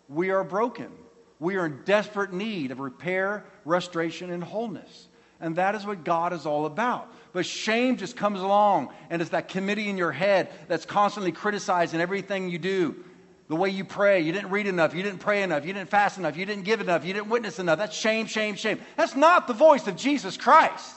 We 0.09 0.31
are 0.31 0.43
broken. 0.43 0.91
We 1.39 1.57
are 1.57 1.67
in 1.67 1.81
desperate 1.85 2.33
need 2.33 2.71
of 2.71 2.81
repair, 2.81 3.45
restoration, 3.65 4.31
and 4.31 4.43
wholeness. 4.43 5.09
And 5.41 5.57
that 5.57 5.75
is 5.75 5.87
what 5.87 6.05
God 6.05 6.33
is 6.33 6.45
all 6.45 6.67
about. 6.67 7.13
But 7.33 7.47
shame 7.47 7.97
just 7.97 8.17
comes 8.17 8.41
along, 8.41 8.91
and 9.09 9.23
it's 9.23 9.31
that 9.31 9.49
committee 9.49 9.89
in 9.89 9.97
your 9.97 10.13
head 10.13 10.51
that's 10.69 10.85
constantly 10.85 11.33
criticizing 11.33 12.01
everything 12.01 12.51
you 12.51 12.59
do. 12.59 13.05
The 13.51 13.57
way 13.57 13.71
you 13.71 13.85
pray, 13.85 14.21
you 14.21 14.31
didn't 14.31 14.51
read 14.51 14.69
enough, 14.69 14.95
you 14.95 15.03
didn't 15.03 15.19
pray 15.19 15.43
enough, 15.43 15.67
you 15.67 15.73
didn't 15.73 15.91
fast 15.91 16.19
enough, 16.19 16.37
you 16.37 16.47
didn't 16.47 16.63
give 16.63 16.81
enough, 16.81 17.05
you 17.05 17.13
didn't 17.13 17.31
witness 17.31 17.59
enough. 17.59 17.79
That's 17.81 17.97
shame, 17.97 18.27
shame, 18.27 18.55
shame. 18.55 18.79
That's 18.97 19.17
not 19.17 19.49
the 19.49 19.55
voice 19.55 19.89
of 19.89 19.97
Jesus 19.97 20.37
Christ. 20.37 20.95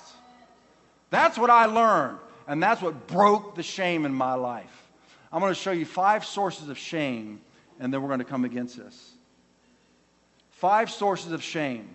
That's 1.09 1.35
what 1.35 1.49
I 1.49 1.65
learned, 1.65 2.19
and 2.47 2.61
that's 2.61 2.79
what 2.79 3.07
broke 3.07 3.55
the 3.55 3.63
shame 3.63 4.05
in 4.05 4.13
my 4.13 4.35
life. 4.35 4.87
I'm 5.31 5.39
going 5.39 5.49
to 5.51 5.59
show 5.59 5.71
you 5.71 5.83
five 5.83 6.25
sources 6.25 6.69
of 6.69 6.77
shame, 6.77 7.41
and 7.79 7.91
then 7.91 8.03
we're 8.03 8.07
going 8.07 8.19
to 8.19 8.23
come 8.23 8.45
against 8.45 8.77
this. 8.77 9.13
Five 10.51 10.91
sources 10.91 11.31
of 11.31 11.41
shame. 11.41 11.89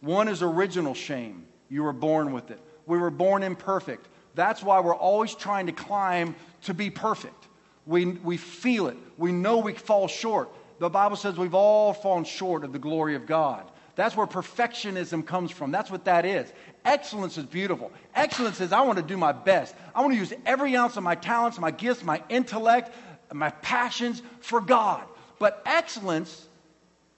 One 0.00 0.26
is 0.26 0.42
original 0.42 0.94
shame. 0.94 1.46
You 1.68 1.84
were 1.84 1.92
born 1.92 2.32
with 2.32 2.50
it. 2.50 2.60
We 2.86 2.98
were 2.98 3.10
born 3.10 3.44
imperfect. 3.44 4.08
That's 4.34 4.60
why 4.60 4.80
we're 4.80 4.92
always 4.92 5.36
trying 5.36 5.66
to 5.66 5.72
climb 5.72 6.34
to 6.62 6.74
be 6.74 6.90
perfect. 6.90 7.46
We, 7.86 8.06
we 8.06 8.36
feel 8.36 8.88
it. 8.88 8.96
We 9.18 9.32
know 9.32 9.58
we 9.58 9.74
fall 9.74 10.08
short. 10.08 10.50
The 10.78 10.88
Bible 10.88 11.16
says 11.16 11.36
we've 11.36 11.54
all 11.54 11.92
fallen 11.92 12.24
short 12.24 12.64
of 12.64 12.72
the 12.72 12.78
glory 12.78 13.14
of 13.14 13.26
God. 13.26 13.70
That's 13.96 14.16
where 14.16 14.26
perfectionism 14.26 15.24
comes 15.24 15.50
from. 15.50 15.70
That's 15.70 15.90
what 15.90 16.04
that 16.06 16.24
is. 16.24 16.52
Excellence 16.84 17.38
is 17.38 17.44
beautiful. 17.44 17.92
Excellence 18.14 18.60
is 18.60 18.72
I 18.72 18.80
want 18.80 18.98
to 18.98 19.04
do 19.04 19.16
my 19.16 19.32
best. 19.32 19.74
I 19.94 20.00
want 20.00 20.14
to 20.14 20.18
use 20.18 20.32
every 20.44 20.74
ounce 20.76 20.96
of 20.96 21.04
my 21.04 21.14
talents, 21.14 21.58
my 21.58 21.70
gifts, 21.70 22.02
my 22.02 22.22
intellect, 22.28 22.92
my 23.32 23.50
passions 23.50 24.22
for 24.40 24.60
God. 24.60 25.04
But 25.38 25.62
excellence 25.64 26.48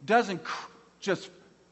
doesn't 0.04 0.42
just 1.00 1.30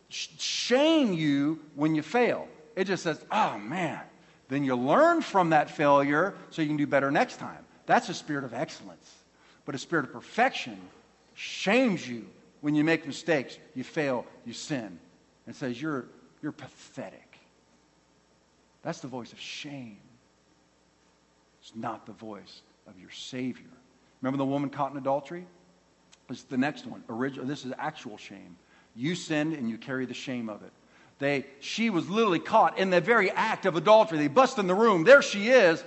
shame 0.09 1.13
you 1.13 1.61
when 1.75 1.95
you 1.95 2.03
fail. 2.03 2.49
It 2.77 2.85
just 2.85 3.03
says, 3.03 3.23
oh 3.31 3.59
man, 3.59 4.01
then 4.49 4.65
you 4.65 4.75
learn 4.75 5.21
from 5.21 5.51
that 5.51 5.71
failure 5.71 6.35
so 6.51 6.63
you 6.63 6.69
can 6.69 6.77
do 6.77 6.87
better 6.87 7.11
next 7.11 7.37
time. 7.37 7.64
That's 7.87 8.09
a 8.09 8.15
spirit 8.15 8.45
of 8.45 8.55
excellence. 8.55 9.11
But 9.65 9.75
a 9.75 9.79
spirit 9.79 10.07
of 10.07 10.13
perfection 10.13 10.81
shames 11.35 12.07
you 12.07 12.27
when 12.61 12.75
you 12.75 12.85
make 12.85 13.07
mistakes, 13.07 13.59
you 13.75 13.85
fail, 13.85 14.25
you 14.47 14.53
sin, 14.53 14.99
and 15.47 15.55
says, 15.55 15.81
you're, 15.81 16.07
you're 16.43 16.53
pathetic. 16.53 17.39
That's 18.83 19.01
the 19.01 19.09
voice 19.09 19.33
of 19.33 19.41
shame. 19.41 19.99
It's 21.61 21.75
not 21.75 22.07
the 22.07 22.13
voice 22.13 22.63
of 22.87 22.99
your 22.99 23.11
Savior. 23.11 23.65
Remember 24.21 24.39
the 24.39 24.45
woman 24.45 24.71
caught 24.71 24.93
in 24.93 24.99
adultery? 24.99 25.47
This 26.29 26.39
is 26.39 26.45
the 26.45 26.57
next 26.57 26.87
one. 26.87 27.03
Original, 27.09 27.47
this 27.47 27.65
is 27.65 27.73
actual 27.79 28.17
shame. 28.17 28.57
You 28.97 29.15
sinned 29.15 29.55
and 29.55 29.69
you 29.69 29.77
carry 29.77 30.07
the 30.07 30.15
shame 30.15 30.49
of 30.49 30.63
it. 30.63 30.73
They, 31.19 31.47
she 31.61 31.91
was 31.91 32.09
literally 32.09 32.39
caught 32.39 32.79
in 32.79 32.91
the 32.91 33.01
very 33.01 33.31
act 33.31 33.67
of 33.67 33.77
adultery. 33.77 34.19
They 34.19 34.29
bust 34.29 34.59
in 34.59 34.67
the 34.67 34.75
room. 34.75 35.05
There 35.05 35.23
she 35.23 35.49
is. 35.49 35.83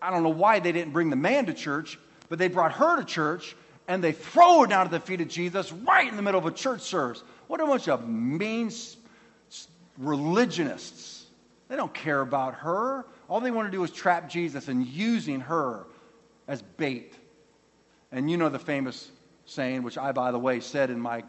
I 0.00 0.10
don't 0.10 0.22
know 0.22 0.28
why 0.28 0.60
they 0.60 0.72
didn't 0.72 0.92
bring 0.92 1.10
the 1.10 1.16
man 1.16 1.46
to 1.46 1.54
church, 1.54 1.98
but 2.28 2.38
they 2.38 2.48
brought 2.48 2.72
her 2.72 2.96
to 2.96 3.04
church 3.04 3.56
and 3.88 4.02
they 4.02 4.12
throw 4.12 4.60
her 4.60 4.66
down 4.66 4.86
at 4.86 4.90
the 4.90 5.00
feet 5.00 5.20
of 5.20 5.28
Jesus 5.28 5.72
right 5.72 6.08
in 6.08 6.16
the 6.16 6.22
middle 6.22 6.38
of 6.38 6.46
a 6.46 6.50
church 6.50 6.82
service. 6.82 7.22
What 7.46 7.60
a 7.60 7.66
bunch 7.66 7.88
of 7.88 8.08
mean 8.08 8.70
religionists. 9.98 11.26
They 11.68 11.76
don't 11.76 11.94
care 11.94 12.20
about 12.20 12.54
her. 12.56 13.06
All 13.28 13.40
they 13.40 13.50
want 13.50 13.68
to 13.68 13.76
do 13.76 13.82
is 13.82 13.90
trap 13.90 14.28
Jesus 14.28 14.68
and 14.68 14.86
using 14.86 15.40
her 15.40 15.86
as 16.48 16.62
bait. 16.62 17.14
And 18.12 18.30
you 18.30 18.36
know 18.36 18.48
the 18.48 18.58
famous 18.58 19.10
saying, 19.46 19.82
which 19.82 19.98
I, 19.98 20.12
by 20.12 20.30
the 20.32 20.38
way, 20.38 20.60
said 20.60 20.90
in 20.90 21.00
my 21.00 21.24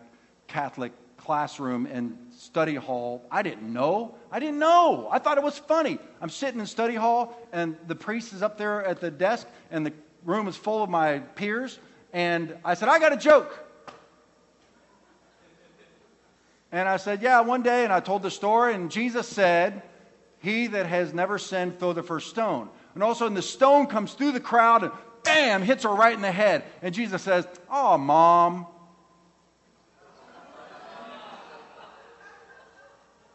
Catholic 0.47 0.91
classroom 1.27 1.85
and 1.87 2.17
study 2.31 2.75
hall. 2.75 3.21
I 3.29 3.41
didn't 3.41 3.73
know. 3.73 4.15
I 4.31 4.39
didn't 4.39 4.59
know. 4.59 5.09
I 5.11 5.19
thought 5.19 5.37
it 5.37 5.43
was 5.43 5.57
funny. 5.57 5.99
I'm 6.21 6.29
sitting 6.29 6.61
in 6.61 6.65
study 6.65 6.95
hall, 6.95 7.37
and 7.51 7.75
the 7.85 7.95
priest 7.95 8.31
is 8.31 8.41
up 8.41 8.57
there 8.57 8.81
at 8.85 9.01
the 9.01 9.11
desk, 9.11 9.45
and 9.69 9.85
the 9.85 9.91
room 10.23 10.47
is 10.47 10.55
full 10.55 10.81
of 10.81 10.89
my 10.89 11.19
peers. 11.19 11.79
And 12.13 12.55
I 12.63 12.75
said, 12.75 12.87
I 12.87 12.99
got 12.99 13.11
a 13.11 13.17
joke. 13.17 13.61
And 16.71 16.87
I 16.87 16.95
said, 16.95 17.21
Yeah, 17.21 17.41
one 17.41 17.61
day, 17.61 17.83
and 17.83 17.91
I 17.91 17.99
told 17.99 18.23
the 18.23 18.31
story, 18.31 18.73
and 18.73 18.89
Jesus 18.89 19.27
said, 19.27 19.83
He 20.39 20.67
that 20.67 20.85
has 20.85 21.13
never 21.13 21.37
sinned, 21.37 21.77
throw 21.77 21.91
the 21.91 22.03
first 22.03 22.29
stone. 22.29 22.69
And 22.93 23.03
all 23.03 23.11
of 23.11 23.17
a 23.17 23.19
sudden, 23.19 23.33
the 23.33 23.41
stone 23.41 23.87
comes 23.87 24.13
through 24.13 24.31
the 24.31 24.39
crowd 24.39 24.83
and 24.83 24.93
bam, 25.23 25.61
hits 25.61 25.83
her 25.83 25.93
right 25.93 26.13
in 26.13 26.21
the 26.21 26.31
head. 26.31 26.63
And 26.81 26.95
Jesus 26.95 27.21
says, 27.21 27.45
Oh, 27.69 27.97
mom. 27.97 28.67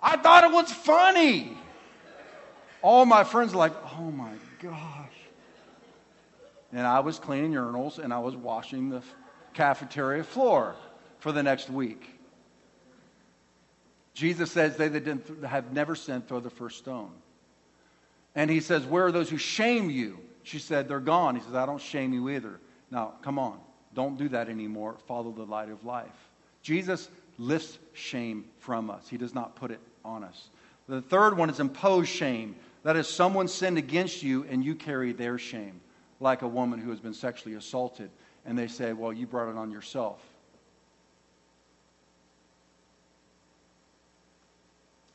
I 0.03 0.17
thought 0.17 0.45
it 0.45 0.51
was 0.51 0.73
funny. 0.73 1.57
All 2.83 3.05
my 3.07 3.23
friends 3.23 3.55
are 3.55 3.59
like, 3.59 3.73
Oh 3.97 4.11
my 4.11 4.33
gosh. 4.61 5.09
And 6.73 6.87
I 6.87 7.01
was 7.01 7.19
cleaning 7.19 7.53
urinals 7.53 7.99
and 7.99 8.13
I 8.13 8.19
was 8.19 8.35
washing 8.35 8.91
the 8.91 9.03
cafeteria 9.55 10.25
floor 10.25 10.75
for 11.21 11.31
the 11.31 11.43
next 11.43 11.71
week. 11.71 12.19
Jesus 14.15 14.51
says, 14.51 14.77
They 14.77 14.89
that 14.89 15.05
didn't, 15.05 15.45
have 15.45 15.73
never 15.73 15.95
sinned, 15.95 16.27
throw 16.27 16.41
the 16.41 16.51
first 16.51 16.79
stone. 16.79 17.13
And 18.35 18.51
he 18.51 18.61
says, 18.61 18.85
Where 18.85 19.07
are 19.07 19.13
those 19.13 19.31
who 19.31 19.39
shame 19.39 19.89
you? 19.89 20.19
She 20.43 20.59
said, 20.59 20.89
They're 20.89 20.99
gone. 20.99 21.37
He 21.37 21.43
says, 21.43 21.55
I 21.55 21.65
don't 21.65 21.81
shame 21.81 22.13
you 22.13 22.29
either. 22.31 22.59
Now, 22.91 23.13
come 23.23 23.39
on. 23.39 23.61
Don't 23.95 24.19
do 24.19 24.29
that 24.31 24.49
anymore. 24.49 24.97
Follow 25.07 25.31
the 25.31 25.45
light 25.45 25.69
of 25.69 25.85
life. 25.85 26.09
Jesus 26.63 27.09
lifts 27.39 27.79
shame 27.93 28.47
from 28.59 28.91
us, 28.91 29.09
He 29.09 29.17
does 29.17 29.35
not 29.35 29.55
put 29.55 29.71
it 29.71 29.81
on 30.05 30.25
us. 30.25 30.49
The 30.89 31.01
third 31.01 31.37
one 31.37 31.51
is 31.51 31.61
imposed 31.61 32.11
shame. 32.11 32.57
That 32.83 32.97
is, 32.97 33.09
someone 33.09 33.49
sinned 33.49 33.79
against 33.79 34.23
you 34.23 34.45
and 34.51 34.65
you 34.65 34.75
carry 34.75 35.13
their 35.13 35.39
shame, 35.39 35.81
like 36.21 36.43
a 36.43 36.49
woman 36.49 36.81
who 36.81 36.91
has 36.91 37.01
been 37.01 37.15
sexually 37.15 37.57
assaulted. 37.57 38.11
And 38.45 38.59
they 38.59 38.67
say, 38.67 38.93
Well, 38.93 39.13
you 39.13 39.27
brought 39.27 39.51
it 39.51 39.57
on 39.57 39.71
yourself. 39.71 40.21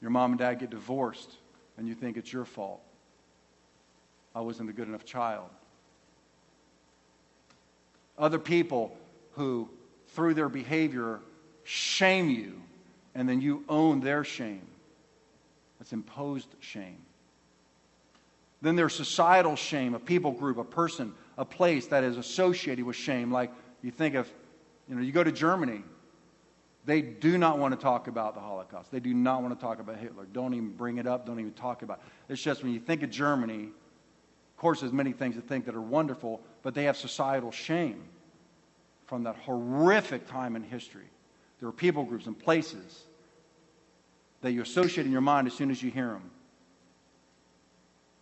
Your 0.01 0.11
mom 0.11 0.31
and 0.31 0.39
dad 0.39 0.59
get 0.59 0.69
divorced, 0.69 1.31
and 1.77 1.87
you 1.87 1.95
think 1.95 2.17
it's 2.17 2.31
your 2.31 2.45
fault. 2.45 2.81
I 4.35 4.41
wasn't 4.41 4.69
a 4.69 4.73
good 4.73 4.87
enough 4.87 5.03
child. 5.03 5.49
Other 8.17 8.39
people 8.39 8.95
who, 9.33 9.69
through 10.09 10.35
their 10.35 10.49
behavior, 10.49 11.19
shame 11.63 12.29
you, 12.29 12.61
and 13.15 13.27
then 13.27 13.41
you 13.41 13.63
own 13.67 13.99
their 13.99 14.23
shame. 14.23 14.65
That's 15.79 15.93
imposed 15.93 16.49
shame. 16.59 16.97
Then 18.61 18.75
there's 18.75 18.95
societal 18.95 19.55
shame, 19.55 19.93
a 19.93 19.99
people 19.99 20.31
group, 20.31 20.57
a 20.57 20.63
person, 20.63 21.13
a 21.37 21.45
place 21.45 21.87
that 21.87 22.03
is 22.03 22.17
associated 22.17 22.85
with 22.85 22.95
shame. 22.95 23.31
Like 23.31 23.51
you 23.83 23.91
think 23.91 24.15
of, 24.15 24.27
you 24.89 24.95
know, 24.95 25.01
you 25.01 25.11
go 25.11 25.23
to 25.23 25.31
Germany, 25.31 25.83
they 26.85 27.01
do 27.01 27.37
not 27.37 27.59
want 27.59 27.77
to 27.77 27.79
talk 27.79 28.07
about 28.07 28.33
the 28.33 28.39
Holocaust. 28.39 28.91
They 28.91 29.01
do 29.01 29.13
not 29.13 29.43
want 29.43 29.57
to 29.57 29.63
talk 29.63 29.79
about 29.79 29.97
Hitler. 29.97 30.25
Don't 30.31 30.53
even 30.53 30.71
bring 30.71 30.97
it 30.97 31.05
up. 31.05 31.25
Don't 31.25 31.39
even 31.39 31.53
talk 31.53 31.81
about 31.81 31.99
it. 31.99 32.33
It's 32.33 32.41
just 32.41 32.63
when 32.63 32.73
you 32.73 32.79
think 32.79 33.03
of 33.03 33.11
Germany, 33.11 33.65
of 33.65 34.57
course, 34.57 34.79
there's 34.79 34.93
many 34.93 35.11
things 35.11 35.35
to 35.35 35.41
think 35.41 35.65
that 35.65 35.75
are 35.75 35.81
wonderful, 35.81 36.41
but 36.63 36.73
they 36.73 36.85
have 36.85 36.97
societal 36.97 37.51
shame 37.51 38.01
from 39.05 39.23
that 39.23 39.35
horrific 39.35 40.27
time 40.27 40.55
in 40.55 40.63
history. 40.63 41.09
There 41.59 41.69
are 41.69 41.73
people 41.73 42.03
groups 42.05 42.25
and 42.25 42.37
places 42.37 43.03
that 44.41 44.51
you 44.51 44.61
associate 44.61 45.05
in 45.05 45.11
your 45.11 45.21
mind 45.21 45.47
as 45.47 45.53
soon 45.53 45.71
as 45.71 45.81
you 45.81 45.91
hear 45.91 46.07
them. 46.07 46.29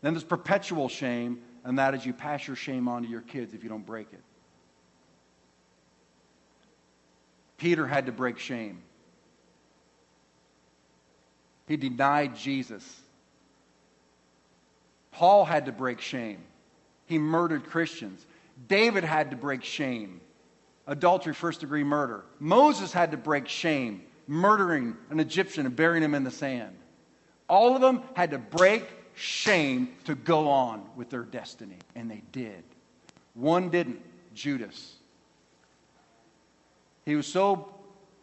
Then 0.02 0.14
there's 0.14 0.24
perpetual 0.24 0.88
shame, 0.88 1.40
and 1.64 1.80
that 1.80 1.94
is 1.96 2.06
you 2.06 2.14
pass 2.14 2.48
your 2.48 2.56
shame 2.56 2.88
on 2.88 3.04
to 3.04 3.10
your 3.10 3.22
kids 3.22 3.54
if 3.54 3.64
you 3.64 3.70
don't 3.70 3.86
break 3.86 4.08
it. 4.14 4.22
Peter 7.58 7.88
had 7.88 8.06
to 8.06 8.12
break 8.12 8.38
shame. 8.38 8.82
He 11.68 11.78
denied 11.78 12.36
Jesus. 12.36 13.02
Paul 15.12 15.46
had 15.46 15.66
to 15.66 15.72
break 15.72 16.02
shame. 16.02 16.44
He 17.06 17.18
murdered 17.18 17.66
Christians. 17.66 18.26
David 18.68 19.04
had 19.04 19.32
to 19.32 19.38
break 19.38 19.64
shame. 19.64 20.22
Adultery, 20.88 21.34
first 21.34 21.62
degree 21.62 21.84
murder. 21.84 22.24
Moses 22.40 22.92
had 22.92 23.12
to 23.12 23.18
break 23.18 23.48
shame, 23.48 24.04
murdering 24.28 24.96
an 25.10 25.20
Egyptian 25.20 25.66
and 25.66 25.76
burying 25.76 26.04
him 26.04 26.16
in 26.16 26.24
the 26.24 26.32
sand. 26.32 26.76
All 27.48 27.76
of 27.76 27.82
them 27.82 28.02
had 28.16 28.32
to 28.32 28.38
break 28.38 28.88
shame 29.16 29.90
to 30.06 30.16
go 30.16 30.50
on 30.50 30.84
with 30.96 31.10
their 31.10 31.24
destiny, 31.24 31.78
and 31.96 32.10
they 32.10 32.24
did. 32.32 32.64
One 33.34 33.70
didn't 33.70 34.02
Judas. 34.34 34.96
He 37.06 37.16
was 37.16 37.28
so 37.28 37.74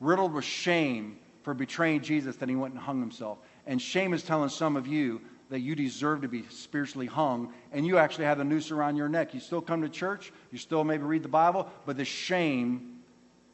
riddled 0.00 0.32
with 0.32 0.44
shame 0.44 1.18
for 1.42 1.54
betraying 1.54 2.00
Jesus 2.02 2.36
that 2.36 2.48
he 2.48 2.56
went 2.56 2.74
and 2.74 2.82
hung 2.82 3.00
himself. 3.00 3.38
And 3.66 3.80
shame 3.80 4.12
is 4.12 4.22
telling 4.22 4.48
some 4.48 4.76
of 4.76 4.86
you 4.86 5.20
that 5.50 5.60
you 5.60 5.74
deserve 5.74 6.22
to 6.22 6.28
be 6.28 6.44
spiritually 6.48 7.06
hung, 7.06 7.52
and 7.72 7.86
you 7.86 7.98
actually 7.98 8.24
have 8.24 8.40
a 8.40 8.44
noose 8.44 8.70
around 8.70 8.96
your 8.96 9.08
neck. 9.08 9.34
You 9.34 9.40
still 9.40 9.60
come 9.60 9.82
to 9.82 9.88
church, 9.88 10.32
you 10.50 10.58
still 10.58 10.82
maybe 10.82 11.04
read 11.04 11.22
the 11.22 11.28
Bible, 11.28 11.68
but 11.84 11.96
the 11.96 12.04
shame 12.04 13.00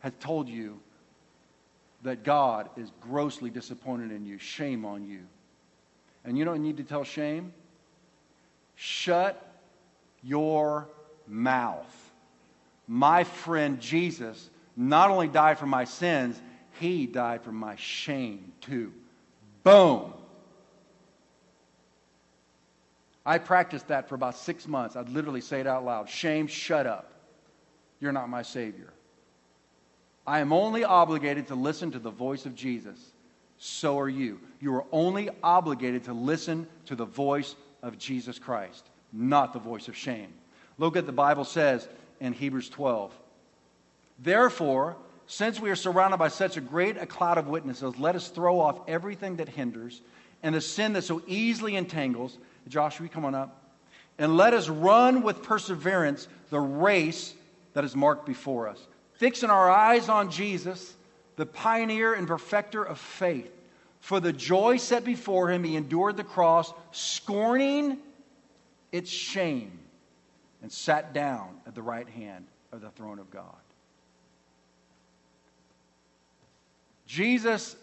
has 0.01 0.12
told 0.20 0.49
you 0.49 0.78
that 2.03 2.22
God 2.24 2.70
is 2.76 2.90
grossly 3.01 3.51
disappointed 3.51 4.12
in 4.12 4.24
you. 4.24 4.38
Shame 4.38 4.84
on 4.84 5.05
you. 5.05 5.20
And 6.24 6.38
you 6.38 6.44
don't 6.44 6.62
need 6.62 6.76
to 6.76 6.84
tell 6.84 7.05
shame? 7.05 7.53
Shut 8.76 9.44
your 10.22 10.88
mouth. 11.26 12.12
My 12.86 13.24
friend 13.24 13.80
Jesus 13.80 14.51
not 14.76 15.11
only 15.11 15.28
died 15.28 15.59
for 15.59 15.66
my 15.66 15.84
sins, 15.84 16.40
he 16.78 17.07
died 17.07 17.42
for 17.42 17.51
my 17.53 17.74
shame 17.76 18.53
too. 18.61 18.92
Boom. 19.64 20.14
I 23.26 23.38
practiced 23.38 23.88
that 23.88 24.09
for 24.09 24.14
about 24.14 24.36
six 24.36 24.66
months. 24.66 24.96
I'd 24.96 25.11
literally 25.11 25.40
say 25.40 25.61
it 25.61 25.66
out 25.66 25.84
loud 25.84 26.09
Shame, 26.09 26.46
shut 26.46 26.86
up. 26.86 27.12
You're 28.01 28.12
not 28.12 28.28
my 28.28 28.42
Savior. 28.42 28.92
I 30.29 30.41
am 30.41 30.53
only 30.53 30.85
obligated 30.85 31.47
to 31.47 31.55
listen 31.55 31.91
to 31.93 31.99
the 31.99 32.11
voice 32.11 32.45
of 32.45 32.55
Jesus. 32.55 32.99
So 33.57 33.99
are 33.99 34.11
you. 34.11 34.39
You 34.61 34.74
are 34.74 34.85
only 34.93 35.31
obligated 35.43 36.05
to 36.05 36.12
listen 36.12 36.66
to 36.85 36.95
the 36.95 37.07
voice 37.07 37.57
of 37.83 37.97
Jesus 37.97 38.39
Christ, 38.39 38.85
not 39.11 39.55
the 39.55 39.59
voice 39.59 39.89
of 39.89 39.97
shame. 39.97 40.29
Look 40.76 40.99
at 40.99 41.07
the 41.07 41.12
Bible 41.12 41.45
says 41.45 41.89
in 42.20 42.35
Hebrews 42.35 42.68
12. 42.68 43.11
Therefore, 44.18 44.97
since 45.26 45.61
we 45.61 45.70
are 45.70 45.76
surrounded 45.76 46.18
by 46.18 46.29
such 46.29 46.59
a 46.59 46.61
great 46.61 46.99
a 46.99 47.07
cloud 47.07 47.39
of 47.39 47.49
witnesses, 47.49 47.99
let 47.99 48.14
us 48.14 48.29
throw 48.29 48.61
off 48.61 48.81
everything 48.87 49.37
that 49.37 49.49
hinders 49.49 50.03
and 50.43 50.55
the 50.55 50.61
sin 50.61 50.93
that 50.93 51.05
so 51.05 51.22
easily 51.26 51.74
entangles. 51.74 52.37
Joshua, 52.68 53.09
come 53.09 53.24
on 53.24 53.35
up. 53.35 53.62
And 54.18 54.37
let 54.37 54.53
us 54.53 54.68
run 54.68 55.22
with 55.22 55.43
perseverance 55.43 56.29
the 56.51 56.61
race 56.61 57.33
that 57.72 57.83
is 57.83 57.97
marked 57.97 58.26
before 58.26 58.68
us, 58.68 58.87
fixing 59.19 59.51
our 59.51 59.71
eyes 59.71 60.09
on 60.09 60.31
Jesus, 60.31 60.97
the 61.37 61.47
pioneer 61.47 62.14
and 62.14 62.27
perfecter 62.27 62.83
of 62.83 62.99
faith. 62.99 63.53
For 64.01 64.21
the 64.21 64.33
joy 64.33 64.79
set 64.79 65.05
before 65.05 65.51
him, 65.51 65.64
he 65.64 65.77
endured 65.77 66.16
the 66.16 66.25
cross, 66.25 66.73
scorning 66.93 67.99
its 68.93 69.11
shame, 69.11 69.79
and 70.62 70.73
sat 70.73 71.12
down 71.12 71.61
at 71.66 71.75
the 71.75 71.83
right 71.83 72.09
hand 72.09 72.47
of 72.73 72.81
the 72.81 72.91
throne 72.91 73.19
of 73.19 73.31
God. 73.31 73.45
Jesus 77.07 77.77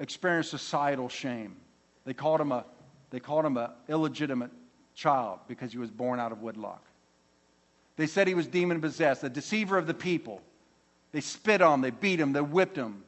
experienced 0.00 0.50
societal 0.50 1.08
shame. 1.08 1.56
They 2.04 2.14
called 2.14 2.40
him 2.40 2.52
a 2.52 2.64
they 3.10 3.20
called 3.20 3.44
him 3.44 3.56
an 3.56 3.70
illegitimate 3.88 4.50
child 4.94 5.38
because 5.46 5.70
he 5.70 5.78
was 5.78 5.90
born 5.90 6.18
out 6.18 6.32
of 6.32 6.42
wedlock. 6.42 6.82
They 7.96 8.06
said 8.06 8.26
he 8.26 8.34
was 8.34 8.46
demon 8.48 8.80
possessed, 8.80 9.22
a 9.22 9.28
deceiver 9.28 9.78
of 9.78 9.86
the 9.86 9.94
people. 9.94 10.42
They 11.12 11.20
spit 11.20 11.62
on 11.62 11.74
him, 11.74 11.80
they 11.82 11.90
beat 11.90 12.20
him, 12.20 12.32
they 12.32 12.40
whipped 12.40 12.76
him, 12.76 13.04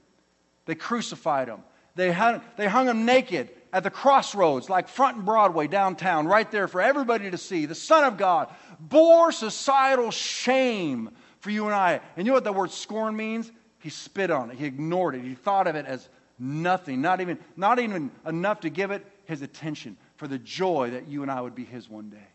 they 0.66 0.74
crucified 0.74 1.48
him. 1.48 1.60
They 1.94 2.12
hung, 2.12 2.40
they 2.56 2.68
hung 2.68 2.88
him 2.88 3.04
naked 3.04 3.50
at 3.72 3.82
the 3.82 3.90
crossroads, 3.90 4.70
like 4.70 4.88
front 4.88 5.16
and 5.16 5.26
Broadway 5.26 5.66
downtown, 5.66 6.28
right 6.28 6.48
there 6.48 6.68
for 6.68 6.80
everybody 6.80 7.30
to 7.30 7.36
see. 7.36 7.66
The 7.66 7.74
Son 7.74 8.04
of 8.04 8.16
God 8.16 8.54
bore 8.78 9.32
societal 9.32 10.12
shame 10.12 11.10
for 11.40 11.50
you 11.50 11.66
and 11.66 11.74
I. 11.74 12.00
And 12.16 12.24
you 12.26 12.30
know 12.30 12.34
what 12.34 12.44
the 12.44 12.52
word 12.52 12.70
scorn 12.70 13.16
means? 13.16 13.50
He 13.80 13.90
spit 13.90 14.30
on 14.30 14.50
it. 14.50 14.58
He 14.58 14.64
ignored 14.64 15.16
it. 15.16 15.22
He 15.22 15.34
thought 15.34 15.66
of 15.66 15.74
it 15.74 15.86
as 15.86 16.08
nothing, 16.38 17.00
not 17.00 17.20
even, 17.20 17.38
not 17.56 17.78
even 17.78 18.10
enough 18.24 18.60
to 18.60 18.70
give 18.70 18.90
it 18.90 19.04
his 19.24 19.42
attention 19.42 19.96
for 20.16 20.28
the 20.28 20.38
joy 20.38 20.90
that 20.90 21.08
you 21.08 21.22
and 21.22 21.30
I 21.30 21.40
would 21.40 21.54
be 21.54 21.64
his 21.64 21.88
one 21.88 22.10
day. 22.10 22.28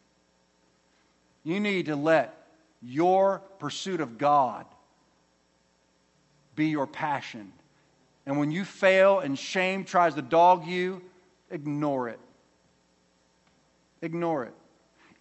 You 1.44 1.60
need 1.60 1.88
to 1.88 1.96
let 1.96 2.48
your 2.82 3.40
pursuit 3.60 4.02
of 4.02 4.18
God 4.18 4.66
be 6.56 6.68
your 6.68 6.88
passion. 6.88 7.52
And 8.26 8.40
when 8.40 8.52
you 8.52 8.66
fail 8.66 9.20
and 9.20 9.38
shame 9.38 9.84
tries 9.84 10.16
to 10.16 10.22
dog 10.22 10.66
you, 10.66 11.02
ignore 11.50 12.10
it. 12.10 12.20
Ignore 14.02 14.46
it. 14.46 14.54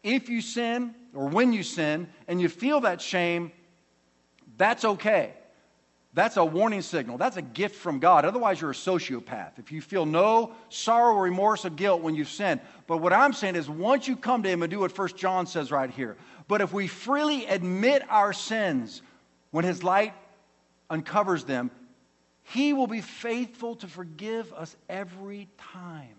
If 0.03 0.29
you 0.29 0.41
sin, 0.41 0.95
or 1.15 1.29
when 1.29 1.53
you 1.53 1.63
sin, 1.63 2.09
and 2.27 2.41
you 2.41 2.49
feel 2.49 2.81
that 2.81 3.01
shame, 3.01 3.53
that's 4.57 4.85
okay. 4.85 5.35
That's 6.15 6.37
a 6.37 6.45
warning 6.45 6.83
signal. 6.83 7.17
That's 7.17 7.39
a 7.39 7.43
gift 7.43 7.77
from 7.77 7.99
God. 7.99 8.25
Otherwise, 8.25 8.61
you're 8.61 8.73
a 8.73 8.75
sociopath. 8.75 9.59
If 9.59 9.73
you 9.73 9.81
feel 9.81 10.05
no 10.05 10.53
sorrow 10.69 11.15
or 11.15 11.23
remorse 11.23 11.65
or 11.65 11.71
guilt 11.71 12.03
when 12.03 12.15
you've 12.15 12.29
sinned. 12.29 12.61
But 12.87 12.99
what 12.99 13.15
I'm 13.15 13.33
saying 13.33 13.57
is, 13.57 13.71
once 13.71 14.07
you 14.07 14.17
come 14.17 14.43
to 14.43 14.49
Him 14.49 14.63
and 14.63 14.71
do 14.71 14.81
what 14.81 14.93
First 14.93 15.17
John 15.17 15.47
says 15.47 15.71
right 15.71 15.89
here, 15.89 16.17
but 16.49 16.61
if 16.61 16.73
we 16.73 16.87
freely 16.87 17.47
admit 17.47 18.03
our 18.11 18.35
sins 18.35 19.01
when 19.53 19.65
His 19.65 19.83
light 19.83 20.13
uncovers 20.93 21.45
them, 21.45 21.71
He 22.45 22.73
will 22.73 22.87
be 22.87 23.01
faithful 23.01 23.75
to 23.77 23.89
forgive 23.89 24.53
us 24.53 24.77
every 24.89 25.49
time. 25.59 26.15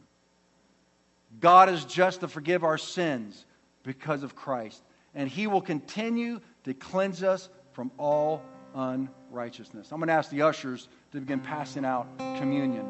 God 1.39 1.69
is 1.69 1.85
just 1.85 2.21
to 2.21 2.27
forgive 2.27 2.63
our 2.63 2.77
sins 2.77 3.45
because 3.83 4.23
of 4.23 4.35
Christ. 4.35 4.81
And 5.13 5.29
He 5.29 5.47
will 5.47 5.61
continue 5.61 6.41
to 6.63 6.73
cleanse 6.73 7.21
us 7.21 7.49
from 7.71 7.91
all 7.97 8.41
unrighteousness. 8.73 9.91
I'm 9.91 9.99
going 9.99 10.07
to 10.07 10.13
ask 10.13 10.31
the 10.31 10.41
ushers 10.41 10.87
to 11.11 11.19
begin 11.19 11.39
passing 11.39 11.85
out 11.85 12.07
communion. 12.37 12.87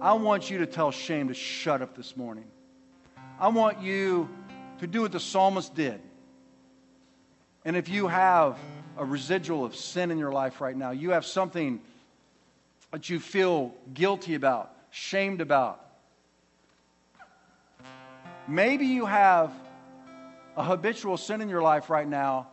I 0.00 0.12
want 0.12 0.48
you 0.48 0.58
to 0.58 0.66
tell 0.66 0.92
shame 0.92 1.28
to 1.28 1.34
shut 1.34 1.82
up 1.82 1.96
this 1.96 2.16
morning. 2.16 2.44
I 3.40 3.48
want 3.48 3.82
you 3.82 4.28
to 4.78 4.86
do 4.86 5.02
what 5.02 5.12
the 5.12 5.20
psalmist 5.20 5.74
did. 5.74 6.00
And 7.64 7.76
if 7.76 7.88
you 7.88 8.06
have 8.06 8.58
a 8.96 9.04
residual 9.04 9.64
of 9.64 9.76
sin 9.76 10.10
in 10.10 10.18
your 10.18 10.32
life 10.32 10.60
right 10.60 10.76
now, 10.76 10.90
you 10.90 11.10
have 11.10 11.24
something 11.24 11.80
that 12.92 13.10
you 13.10 13.20
feel 13.20 13.74
guilty 13.92 14.34
about, 14.34 14.72
shamed 14.90 15.40
about. 15.40 15.84
Maybe 18.48 18.86
you 18.86 19.06
have 19.06 19.52
a 20.56 20.64
habitual 20.64 21.16
sin 21.16 21.40
in 21.40 21.48
your 21.48 21.62
life 21.62 21.90
right 21.90 22.08
now 22.08 22.48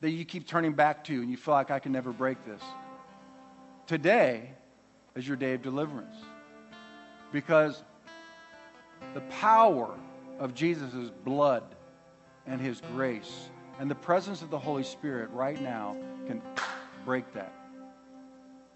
that 0.00 0.10
you 0.10 0.24
keep 0.24 0.46
turning 0.46 0.74
back 0.74 1.04
to 1.04 1.14
and 1.14 1.30
you 1.30 1.36
feel 1.36 1.54
like 1.54 1.70
I 1.70 1.78
can 1.78 1.92
never 1.92 2.12
break 2.12 2.44
this. 2.44 2.62
Today 3.86 4.50
is 5.14 5.26
your 5.26 5.36
day 5.36 5.54
of 5.54 5.62
deliverance. 5.62 6.14
Because 7.32 7.82
the 9.14 9.22
power 9.22 9.96
of 10.38 10.54
Jesus' 10.54 11.10
blood 11.24 11.64
and 12.46 12.60
his 12.60 12.80
grace 12.92 13.48
and 13.78 13.90
the 13.90 13.94
presence 13.94 14.42
of 14.42 14.50
the 14.50 14.58
Holy 14.58 14.82
Spirit 14.82 15.30
right 15.30 15.60
now 15.60 15.96
can 16.26 16.42
break 17.04 17.32
that. 17.34 17.52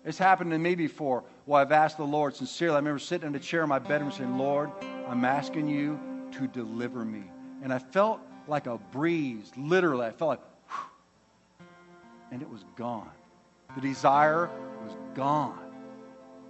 It's 0.04 0.18
happened 0.18 0.50
to 0.52 0.58
me 0.58 0.74
before. 0.74 1.24
Well, 1.46 1.60
I've 1.60 1.72
asked 1.72 1.98
the 1.98 2.04
Lord 2.04 2.34
sincerely. 2.34 2.74
I 2.74 2.78
remember 2.78 2.98
sitting 2.98 3.28
in 3.28 3.34
a 3.34 3.38
chair 3.38 3.62
in 3.62 3.68
my 3.68 3.78
bedroom 3.78 4.12
saying, 4.12 4.38
Lord, 4.38 4.70
I'm 5.06 5.24
asking 5.24 5.68
you 5.68 5.98
to 6.32 6.46
deliver 6.46 7.04
me. 7.04 7.24
And 7.62 7.72
I 7.72 7.78
felt 7.78 8.20
like 8.46 8.66
a 8.66 8.78
breeze, 8.78 9.50
literally. 9.56 10.06
I 10.06 10.12
felt 10.12 10.28
like, 10.30 10.40
and 12.30 12.40
it 12.40 12.48
was 12.48 12.64
gone. 12.76 13.10
The 13.74 13.80
desire 13.80 14.48
was 14.84 14.96
gone. 15.14 15.58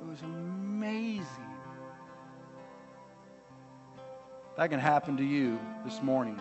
It 0.00 0.08
was 0.08 0.22
amazing. 0.22 1.26
That 4.56 4.70
can 4.70 4.80
happen 4.80 5.16
to 5.16 5.24
you 5.24 5.58
this 5.84 6.02
morning 6.02 6.40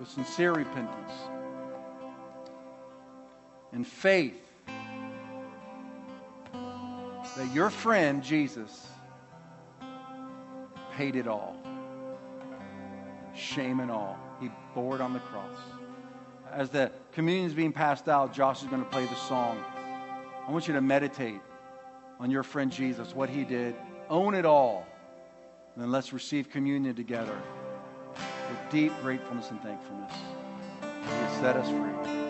with 0.00 0.08
sincere 0.08 0.52
repentance 0.52 1.12
and 3.72 3.86
faith 3.86 4.42
that 7.36 7.48
your 7.54 7.70
friend 7.70 8.24
Jesus 8.24 8.88
paid 10.96 11.14
it 11.14 11.28
all. 11.28 11.54
Shame 13.36 13.78
and 13.78 13.90
all. 13.90 14.18
He 14.40 14.50
bore 14.74 14.96
it 14.96 15.00
on 15.00 15.12
the 15.12 15.20
cross 15.20 15.56
as 16.52 16.70
the 16.70 16.90
communion 17.12 17.46
is 17.46 17.54
being 17.54 17.72
passed 17.72 18.08
out, 18.08 18.32
Josh 18.32 18.62
is 18.62 18.68
going 18.68 18.82
to 18.82 18.88
play 18.88 19.06
the 19.06 19.14
song. 19.14 19.62
I 20.46 20.50
want 20.50 20.66
you 20.66 20.74
to 20.74 20.80
meditate 20.80 21.40
on 22.18 22.30
your 22.30 22.42
friend 22.42 22.70
Jesus, 22.70 23.14
what 23.14 23.30
he 23.30 23.44
did. 23.44 23.74
Own 24.08 24.34
it 24.34 24.44
all. 24.44 24.86
And 25.74 25.84
then 25.84 25.90
let's 25.90 26.12
receive 26.12 26.50
communion 26.50 26.94
together 26.94 27.40
with 28.50 28.70
deep 28.70 28.92
gratefulness 29.00 29.50
and 29.50 29.62
thankfulness. 29.62 30.12
He 30.82 31.08
has 31.08 31.40
set 31.40 31.56
us 31.56 31.68
free. 31.68 32.29